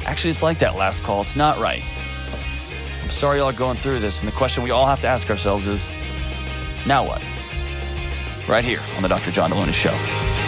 Actually, 0.04 0.30
it's 0.30 0.42
like 0.42 0.58
that 0.60 0.76
last 0.76 1.02
call. 1.02 1.22
It's 1.22 1.36
not 1.36 1.58
right. 1.58 1.82
I'm 3.02 3.10
sorry 3.10 3.38
y'all 3.38 3.50
are 3.50 3.52
going 3.52 3.76
through 3.76 3.98
this. 3.98 4.20
And 4.20 4.28
the 4.28 4.32
question 4.32 4.62
we 4.62 4.70
all 4.70 4.86
have 4.86 5.00
to 5.00 5.06
ask 5.06 5.28
ourselves 5.28 5.66
is 5.66 5.90
now 6.86 7.06
what? 7.06 7.22
Right 8.48 8.64
here 8.64 8.80
on 8.96 9.02
the 9.02 9.08
Dr. 9.08 9.30
John 9.30 9.50
Delony 9.50 9.72
Show. 9.72 10.43